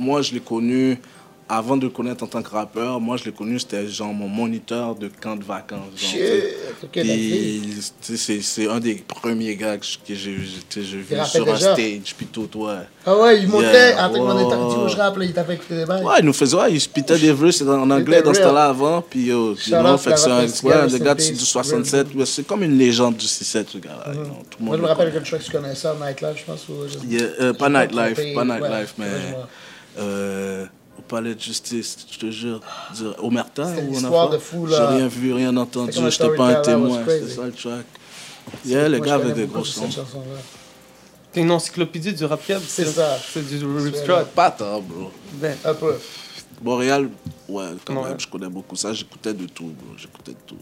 moi, 0.00 0.22
je 0.22 0.32
l'ai 0.32 0.40
connu 0.40 0.98
avant 1.52 1.76
de 1.76 1.86
le 1.86 1.90
connaître 1.90 2.22
en 2.22 2.28
tant 2.28 2.42
que 2.42 2.50
rappeur. 2.50 3.00
Moi, 3.00 3.16
je 3.16 3.24
l'ai 3.24 3.32
connu, 3.32 3.58
c'était 3.58 3.86
genre 3.88 4.14
mon 4.14 4.28
moniteur 4.28 4.94
de 4.94 5.08
camp 5.08 5.34
de 5.34 5.42
vacances. 5.42 5.80
c'est 8.00 8.68
un 8.68 8.78
des 8.78 8.94
premiers 8.94 9.56
gars 9.56 9.76
que 9.76 10.14
j'ai 10.14 10.30
vu 10.30 10.46
sur 11.26 11.52
un 11.52 11.56
stage, 11.56 12.14
puis 12.16 12.26
tout, 12.26 12.48
ouais. 12.54 12.74
Ah 13.04 13.16
ouais, 13.16 13.40
il 13.40 13.48
montait 13.48 13.70
Yeah, 13.70 14.06
en 14.06 14.12
tant 14.12 14.14
que 14.14 14.32
mon 14.32 14.46
état 14.46 14.58
wow. 14.58 14.70
dit 14.70 14.76
où 14.76 14.88
je 14.88 14.96
rappe, 14.96 15.16
là, 15.16 15.24
il 15.24 15.32
t'a 15.32 15.44
fait 15.44 15.54
écouter 15.54 15.76
des 15.76 15.84
bails. 15.84 16.04
Ouais, 16.04 16.14
il 16.20 16.24
nous 16.24 16.32
faisait, 16.32 16.56
ouais, 16.56 16.72
il 16.72 16.80
spitait 16.80 17.18
des 17.18 17.32
verses 17.32 17.62
en 17.62 17.90
anglais 17.90 18.22
dans 18.22 18.34
ce 18.34 18.40
temps-là 18.40 18.66
avant. 18.66 19.02
Puis, 19.02 19.24
yo, 19.24 19.52
out 19.52 19.58
fait 19.98 20.12
que 20.12 20.18
c'est 20.18 20.30
un 20.30 20.42
ouais, 20.42 20.88
le 20.88 20.98
gars 20.98 21.14
du 21.14 21.22
67. 21.22 22.14
ouais, 22.14 22.26
C'est 22.26 22.46
comme 22.46 22.62
une 22.62 22.78
légende 22.78 23.16
du 23.16 23.26
6-7, 23.26 23.64
ce 23.68 23.78
gars-là. 23.78 24.12
le 24.12 24.18
Moi, 24.60 24.76
je 24.76 24.82
me 24.82 24.86
le 24.86 24.86
rappelle 24.86 25.12
que 25.12 25.18
le 25.18 25.24
track 25.24 25.42
tu 25.42 25.50
connais 25.50 25.74
ça, 25.74 25.96
Nightlife, 26.00 26.38
je 26.38 26.44
pense. 26.44 26.66
Yeah, 27.08 27.22
euh, 27.40 27.52
pas 27.52 27.68
Nightlife, 27.68 28.34
pas 28.34 28.44
Nightlife, 28.44 28.94
mais. 28.98 29.06
Euh, 29.98 30.66
au 30.98 31.02
palais 31.02 31.34
de 31.34 31.40
justice, 31.40 31.96
je 32.10 32.18
te 32.18 32.30
jure. 32.30 32.60
Dire, 32.94 33.14
Omerta 33.22 33.64
ou 33.64 33.96
on 33.96 34.04
a 34.04 34.38
J'ai 34.68 34.96
rien 34.96 35.08
vu, 35.08 35.32
rien 35.32 35.56
entendu, 35.56 35.92
comme 35.92 36.04
un 36.06 36.10
j'étais 36.10 36.34
pas 36.36 36.58
un 36.58 36.62
témoin, 36.62 37.02
c'est 37.06 37.28
ça 37.28 37.44
le 37.46 37.52
track. 37.52 37.86
Yeah, 38.64 38.88
le 38.88 38.98
Moi, 38.98 39.06
gars 39.06 39.16
je 39.18 39.22
connais 39.22 39.34
des 39.34 39.46
gros 39.46 39.64
sons. 39.64 39.88
T'es 41.32 41.40
une 41.42 41.50
encyclopédie 41.52 42.12
du 42.12 42.24
rap. 42.24 42.40
C'est 42.66 42.84
ça. 42.86 43.16
C'est 43.32 43.46
du 43.46 43.58
Strut. 43.94 44.26
Pas 44.34 44.50
tant, 44.50 44.80
bro. 44.80 45.10
Ben, 45.34 45.56
Un 45.64 45.74
peu. 45.74 45.94
Montréal, 46.62 47.08
ouais, 47.48 47.64
quand 47.84 48.02
Ouais. 48.02 48.08
même, 48.10 48.20
je 48.20 48.26
connais 48.26 48.48
beaucoup 48.48 48.76
ça. 48.76 48.92
J'écoutais 48.92 49.32
de 49.32 49.46
tout, 49.46 49.66
bro. 49.68 49.96
J'écoutais 49.96 50.32
de 50.32 50.36
tout. 50.46 50.56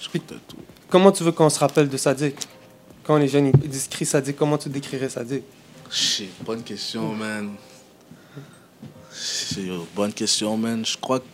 J'écoutais 0.00 0.34
de 0.36 0.40
tout. 0.46 0.56
comment 0.88 1.10
tu 1.12 1.24
veux 1.24 1.32
qu'on 1.32 1.50
se 1.50 1.58
rappelle 1.58 1.88
de 1.88 1.96
Sadik 1.96 2.36
Quand 3.04 3.18
les 3.18 3.28
jeunes 3.28 3.52
ils 3.62 3.68
disent 3.68 3.88
Sadik, 4.04 4.36
comment 4.36 4.56
tu 4.56 4.68
décrirais 4.68 5.08
Sadik 5.08 5.42
Shit, 5.90 6.30
bonne 6.44 6.62
question, 6.62 7.14
man. 7.14 7.56
Bonne 9.94 10.12
question, 10.12 10.56
man. 10.56 10.84
Je 10.84 10.96
crois 10.98 11.20
que, 11.20 11.24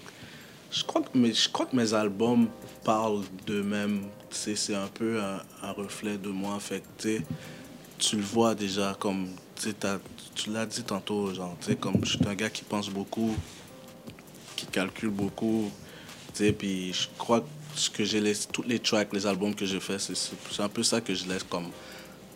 je 0.70 0.84
crois 0.84 1.02
que, 1.02 1.18
mes, 1.18 1.34
je 1.34 1.48
crois 1.48 1.66
que 1.66 1.74
mes 1.74 1.92
albums 1.92 2.48
parlent 2.84 3.24
d'eux-mêmes. 3.46 4.02
C'est 4.30 4.74
un 4.74 4.86
peu 4.86 5.20
un, 5.20 5.72
reflet 5.72 6.18
de 6.18 6.28
moi. 6.28 6.58
Fait 6.60 6.82
tu 7.98 8.16
le 8.16 8.22
vois 8.22 8.54
déjà 8.54 8.96
comme, 8.98 9.28
tu 9.56 10.50
l'as 10.50 10.66
dit 10.66 10.82
tantôt, 10.82 11.32
genre, 11.34 11.56
tu 11.64 11.74
comme 11.76 12.04
je 12.04 12.16
suis 12.16 12.28
un 12.28 12.34
gars 12.34 12.50
qui 12.50 12.62
pense 12.62 12.88
beaucoup, 12.88 13.34
qui 14.56 14.66
calcule 14.66 15.10
beaucoup, 15.10 15.70
tu 16.34 16.52
puis 16.52 16.92
je 16.92 17.08
crois 17.16 17.40
que 17.40 17.46
ce 17.76 17.90
que 17.90 18.04
j'ai 18.04 18.20
laissé, 18.20 18.48
tous 18.52 18.62
les 18.62 18.78
tracks, 18.78 19.12
les 19.12 19.26
albums 19.26 19.54
que 19.54 19.66
j'ai 19.66 19.80
fait, 19.80 19.98
c'est 19.98 20.62
un 20.62 20.68
peu 20.68 20.82
ça 20.82 21.00
que 21.00 21.14
je 21.14 21.26
laisse 21.26 21.44
comme, 21.44 21.70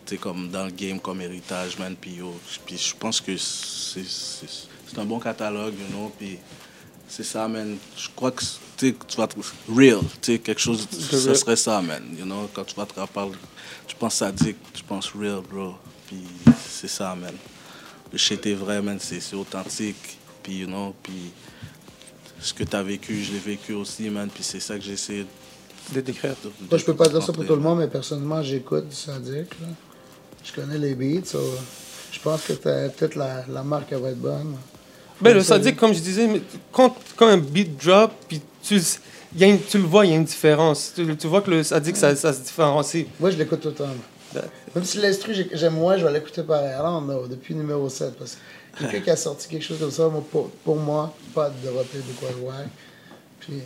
sais, 0.09 0.17
comme 0.17 0.49
dans 0.49 0.65
le 0.65 0.71
game, 0.71 0.99
comme 0.99 1.21
héritage, 1.21 1.77
man, 1.77 1.95
puis 1.99 2.15
yo, 2.15 2.33
puis 2.65 2.77
je 2.77 2.95
pense 2.95 3.21
que 3.21 3.35
c'est 3.37 4.97
un 4.97 5.05
bon 5.05 5.19
catalogue, 5.19 5.73
you 5.79 5.87
know, 5.95 6.11
puis 6.17 6.37
c'est 7.07 7.23
ça, 7.23 7.47
man. 7.47 7.77
Je 7.97 8.07
crois 8.15 8.31
que 8.31 8.43
tu 8.77 8.95
vas 9.17 9.27
te 9.27 9.35
real, 9.67 9.99
tu 10.21 10.33
sais, 10.33 10.39
quelque 10.39 10.61
chose, 10.61 10.87
ça 10.91 11.35
serait 11.35 11.55
ça, 11.55 11.81
man. 11.81 12.03
You 12.17 12.25
know, 12.25 12.49
quand 12.53 12.63
tu 12.63 12.75
vas 12.75 12.85
te 12.85 12.93
parler, 13.11 13.33
tu 13.87 13.95
penses 13.95 14.15
sadique, 14.15 14.57
tu 14.73 14.83
penses 14.83 15.11
real, 15.11 15.41
bro. 15.41 15.75
Puis 16.07 16.23
c'est 16.69 16.87
ça, 16.87 17.15
man. 17.15 17.33
Le 18.11 18.17
shit 18.17 18.45
est 18.45 18.53
vrai, 18.55 18.81
man, 18.81 18.97
c'est 18.99 19.35
authentique. 19.35 20.17
Puis, 20.41 20.59
you 20.59 20.67
know, 20.67 20.95
puis 21.03 21.31
ce 22.41 22.53
que 22.53 22.63
tu 22.63 22.75
as 22.75 22.83
vécu, 22.83 23.23
je 23.23 23.33
l'ai 23.33 23.39
vécu 23.39 23.73
aussi, 23.73 24.09
man. 24.09 24.29
Puis 24.33 24.43
c'est 24.43 24.59
ça 24.59 24.75
que 24.77 24.83
j'essaie 24.83 25.19
de, 25.19 25.95
de 25.95 26.01
décrire 26.01 26.35
Moi, 26.69 26.77
je 26.77 26.85
peux 26.85 26.95
pas 26.95 27.07
dire 27.07 27.21
ça 27.21 27.33
pour 27.33 27.45
tout 27.45 27.55
le 27.55 27.61
monde, 27.61 27.79
mais 27.79 27.87
personnellement, 27.87 28.41
j'écoute 28.41 28.91
Sadiq. 28.91 29.49
là. 29.61 29.67
Je 30.43 30.53
connais 30.53 30.77
les 30.77 30.95
beats. 30.95 31.25
so, 31.25 31.39
je 32.11 32.19
pense 32.19 32.41
que 32.43 32.53
t'as- 32.53 32.89
peut-être 32.89 33.15
la, 33.15 33.43
la 33.47 33.63
marque 33.63 33.91
elle 33.91 33.99
va 33.99 34.09
être 34.09 34.19
bonne. 34.19 34.55
Ben, 35.21 35.33
le 35.33 35.41
Ça, 35.41 35.55
Sadik, 35.55 35.75
comme 35.77 35.93
je 35.93 35.99
disais, 35.99 36.27
mais 36.27 36.41
quand, 36.71 36.95
quand 37.17 37.27
un 37.27 37.37
beat 37.37 37.77
drop, 37.83 38.11
puis 38.27 38.41
tu, 38.63 38.81
y 39.35 39.43
a 39.43 39.47
une- 39.47 39.61
tu 39.61 39.77
le 39.77 39.83
vois, 39.83 40.05
il 40.05 40.11
y 40.11 40.13
a 40.13 40.17
une 40.17 40.23
différence. 40.23 40.93
Tu, 40.95 41.15
tu 41.17 41.27
vois 41.27 41.41
que 41.41 41.51
le 41.51 41.63
Sadik, 41.63 41.97
ça, 41.97 42.15
ça 42.15 42.31
se 42.33 42.39
différencie. 42.39 43.05
Moi, 43.19 43.31
je 43.31 43.37
l'écoute 43.37 43.59
tout 43.61 43.67
le 43.69 43.73
temps. 43.73 43.87
Ben. 44.33 44.43
Même 44.75 44.83
si 44.85 44.97
l'instru, 44.99 45.33
j'ai- 45.33 45.49
j'aime 45.53 45.73
moins, 45.73 45.97
je 45.97 46.05
vais 46.05 46.13
l'écouter 46.13 46.43
pareil. 46.43 46.69
Alors, 46.71 47.01
non, 47.01 47.27
depuis 47.27 47.53
numéro 47.53 47.89
7. 47.89 48.13
Parce 48.17 48.37
que 48.77 48.83
quelqu'un 48.85 49.01
qui 49.01 49.09
a 49.09 49.15
sorti 49.17 49.47
quelque 49.49 49.63
chose 49.65 49.79
comme 49.79 49.91
ça, 49.91 50.07
moi, 50.07 50.23
pour, 50.31 50.49
pour 50.63 50.77
moi, 50.77 51.13
pas 51.35 51.49
de 51.49 51.67
dropper 51.69 51.97
de 51.97 52.13
quoi 52.19 52.29
ouais. 52.29 52.65
Puis, 53.41 53.61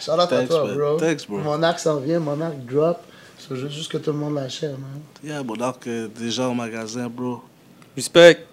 shout 0.00 0.10
out 0.12 0.32
à 0.32 0.46
toi, 0.46 0.66
bro. 0.74 0.96
Thanks, 0.98 1.26
bro. 1.28 1.38
Mon 1.38 1.62
arc 1.62 1.78
s'en 1.78 1.96
vient, 1.98 2.18
mon 2.18 2.38
arc 2.40 2.56
drop. 2.66 2.98
C'est 3.48 3.56
juste, 3.56 3.72
juste 3.72 3.90
que 3.90 3.98
tout 3.98 4.12
le 4.12 4.18
monde 4.18 4.34
l'achète, 4.34 4.72
man. 4.72 5.00
Yeah, 5.24 5.42
bon, 5.42 5.54
donc, 5.54 5.86
euh, 5.86 6.08
déjà 6.08 6.48
au 6.48 6.54
magasin, 6.54 7.08
bro. 7.08 7.42
Respect. 7.96 8.46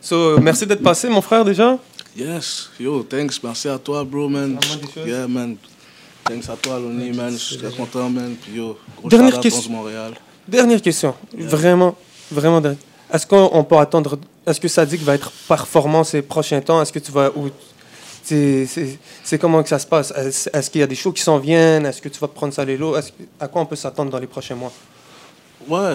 So, 0.00 0.38
merci 0.38 0.66
d'être 0.66 0.82
passé, 0.82 1.08
mon 1.08 1.20
frère, 1.20 1.44
déjà. 1.44 1.78
Yes, 2.16 2.70
yo, 2.78 3.02
thanks, 3.02 3.42
merci 3.42 3.68
à 3.68 3.78
toi, 3.78 4.04
bro, 4.04 4.28
man. 4.28 4.58
Yeah, 5.04 5.26
man. 5.26 5.56
Thanks 6.24 6.48
à 6.48 6.56
toi, 6.56 6.78
Loni, 6.78 7.10
man. 7.10 7.32
Je 7.32 7.36
suis 7.36 7.56
très 7.56 7.70
content, 7.70 8.08
man. 8.08 8.34
Puis 8.40 8.54
yo, 8.54 8.78
gros 8.98 9.08
Dernière 9.08 9.40
question. 9.40 9.60
11 9.60 9.68
Montréal. 9.70 10.12
Dernière 10.46 10.80
question. 10.80 11.14
Vraiment, 11.36 11.96
vraiment 12.30 12.60
dernière. 12.60 12.80
Est-ce 13.12 13.26
qu'on 13.26 13.50
on 13.52 13.64
peut 13.64 13.76
attendre. 13.76 14.18
Est-ce 14.46 14.60
que 14.60 14.68
Sadik 14.68 15.02
va 15.02 15.14
être 15.14 15.32
performant 15.48 16.04
ces 16.04 16.22
prochains 16.22 16.60
temps? 16.60 16.80
Est-ce 16.80 16.92
que 16.92 16.98
tu 16.98 17.10
vas. 17.10 17.30
Ou, 17.36 17.50
C'est 18.22 19.38
comment 19.40 19.62
que 19.62 19.68
ça 19.68 19.78
se 19.78 19.86
passe? 19.86 20.12
Est-ce 20.12 20.70
qu'il 20.70 20.80
y 20.80 20.84
a 20.84 20.86
des 20.86 20.94
shows 20.94 21.12
qui 21.12 21.22
s'en 21.22 21.38
viennent? 21.38 21.86
Est-ce 21.86 22.00
que 22.00 22.08
tu 22.08 22.18
vas 22.20 22.28
prendre 22.28 22.52
ça 22.54 22.64
les 22.64 22.76
que- 22.76 23.24
À 23.40 23.48
quoi 23.48 23.62
on 23.62 23.66
peut 23.66 23.76
s'attendre 23.76 24.10
dans 24.10 24.18
les 24.18 24.26
prochains 24.26 24.54
mois? 24.54 24.72
Ouais, 25.68 25.94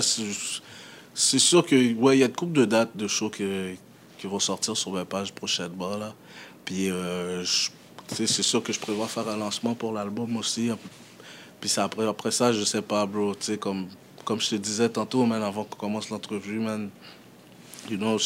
c'est 1.13 1.39
sûr 1.39 1.65
que 1.65 1.93
ouais, 1.95 2.17
y 2.19 2.23
a 2.23 2.27
une 2.27 2.33
couple 2.33 2.53
de 2.53 2.65
dates 2.65 2.95
de 2.95 3.07
shows 3.07 3.29
que- 3.29 3.73
qui 4.17 4.27
vont 4.27 4.39
sortir 4.39 4.75
sur 4.75 4.91
ma 4.91 5.05
page 5.05 5.31
prochainement 5.33 5.97
là. 5.97 6.13
Puis 6.65 6.89
euh, 6.89 7.43
c'est 8.13 8.27
sûr 8.43 8.61
que 8.63 8.73
je 8.73 8.79
prévois 8.79 9.07
faire 9.07 9.27
un 9.27 9.37
lancement 9.37 9.73
pour 9.73 9.93
l'album 9.93 10.35
aussi. 10.37 10.69
Puis 11.59 11.73
après, 11.77 12.07
après 12.07 12.31
ça, 12.31 12.51
je 12.53 12.63
sais 12.63 12.81
pas, 12.81 13.05
bro. 13.05 13.33
Comme, 13.59 13.87
comme 14.25 14.39
je 14.39 14.49
te 14.51 14.55
disais 14.55 14.89
tantôt, 14.89 15.25
man, 15.25 15.41
avant 15.41 15.63
qu'on 15.63 15.77
commence 15.77 16.09
l'entrevue, 16.09 16.59
man. 16.59 16.89
You 17.89 17.97
know, 17.97 18.17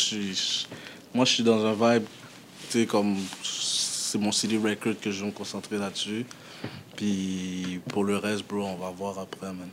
moi, 1.14 1.26
je 1.26 1.32
suis 1.34 1.43
dans 1.43 1.64
un 1.66 1.74
vibe, 1.74 2.06
comme 2.88 3.16
c'est 4.12 4.18
mon 4.18 4.32
CD 4.34 4.57
record 4.57 4.93
que 5.01 5.09
je 5.09 5.22
vais 5.22 5.28
me 5.28 5.32
concentrer 5.32 5.78
là-dessus. 5.78 6.26
Puis 6.97 7.80
pour 7.88 8.03
le 8.03 8.18
reste, 8.18 8.45
bro, 8.47 8.66
on 8.66 8.76
va 8.76 8.89
voir 8.91 9.18
après, 9.20 9.47
man. 9.47 9.70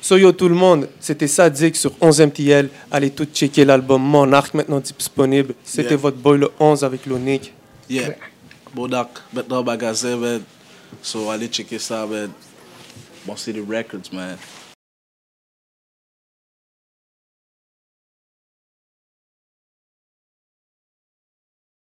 So 0.00 0.16
yo 0.16 0.32
tout 0.32 0.48
le 0.48 0.54
monde, 0.54 0.88
c'était 1.00 1.28
Sadik 1.28 1.76
sur 1.76 1.92
11MTL. 2.00 2.68
Allez 2.90 3.10
tout 3.10 3.26
checker 3.32 3.64
l'album 3.64 4.02
Monarch 4.02 4.52
maintenant 4.54 4.80
disponible. 4.80 5.54
C'était 5.64 5.90
Yeah. 5.90 5.96
votre 5.96 6.16
boy 6.16 6.38
le 6.38 6.50
11 6.58 6.84
avec 6.84 7.06
l'Onic. 7.06 7.52
Yeah. 7.88 8.14
Bodak, 8.74 9.08
maintenant 9.32 9.62
magasin, 9.62 10.16
man. 10.16 10.42
So 11.00 11.30
allez 11.30 11.48
checker 11.48 11.78
ça, 11.78 12.04
man. 12.06 12.30
Bon, 13.24 13.36
c'est 13.36 13.52
les 13.52 13.60
records, 13.60 14.12
man. 14.12 14.36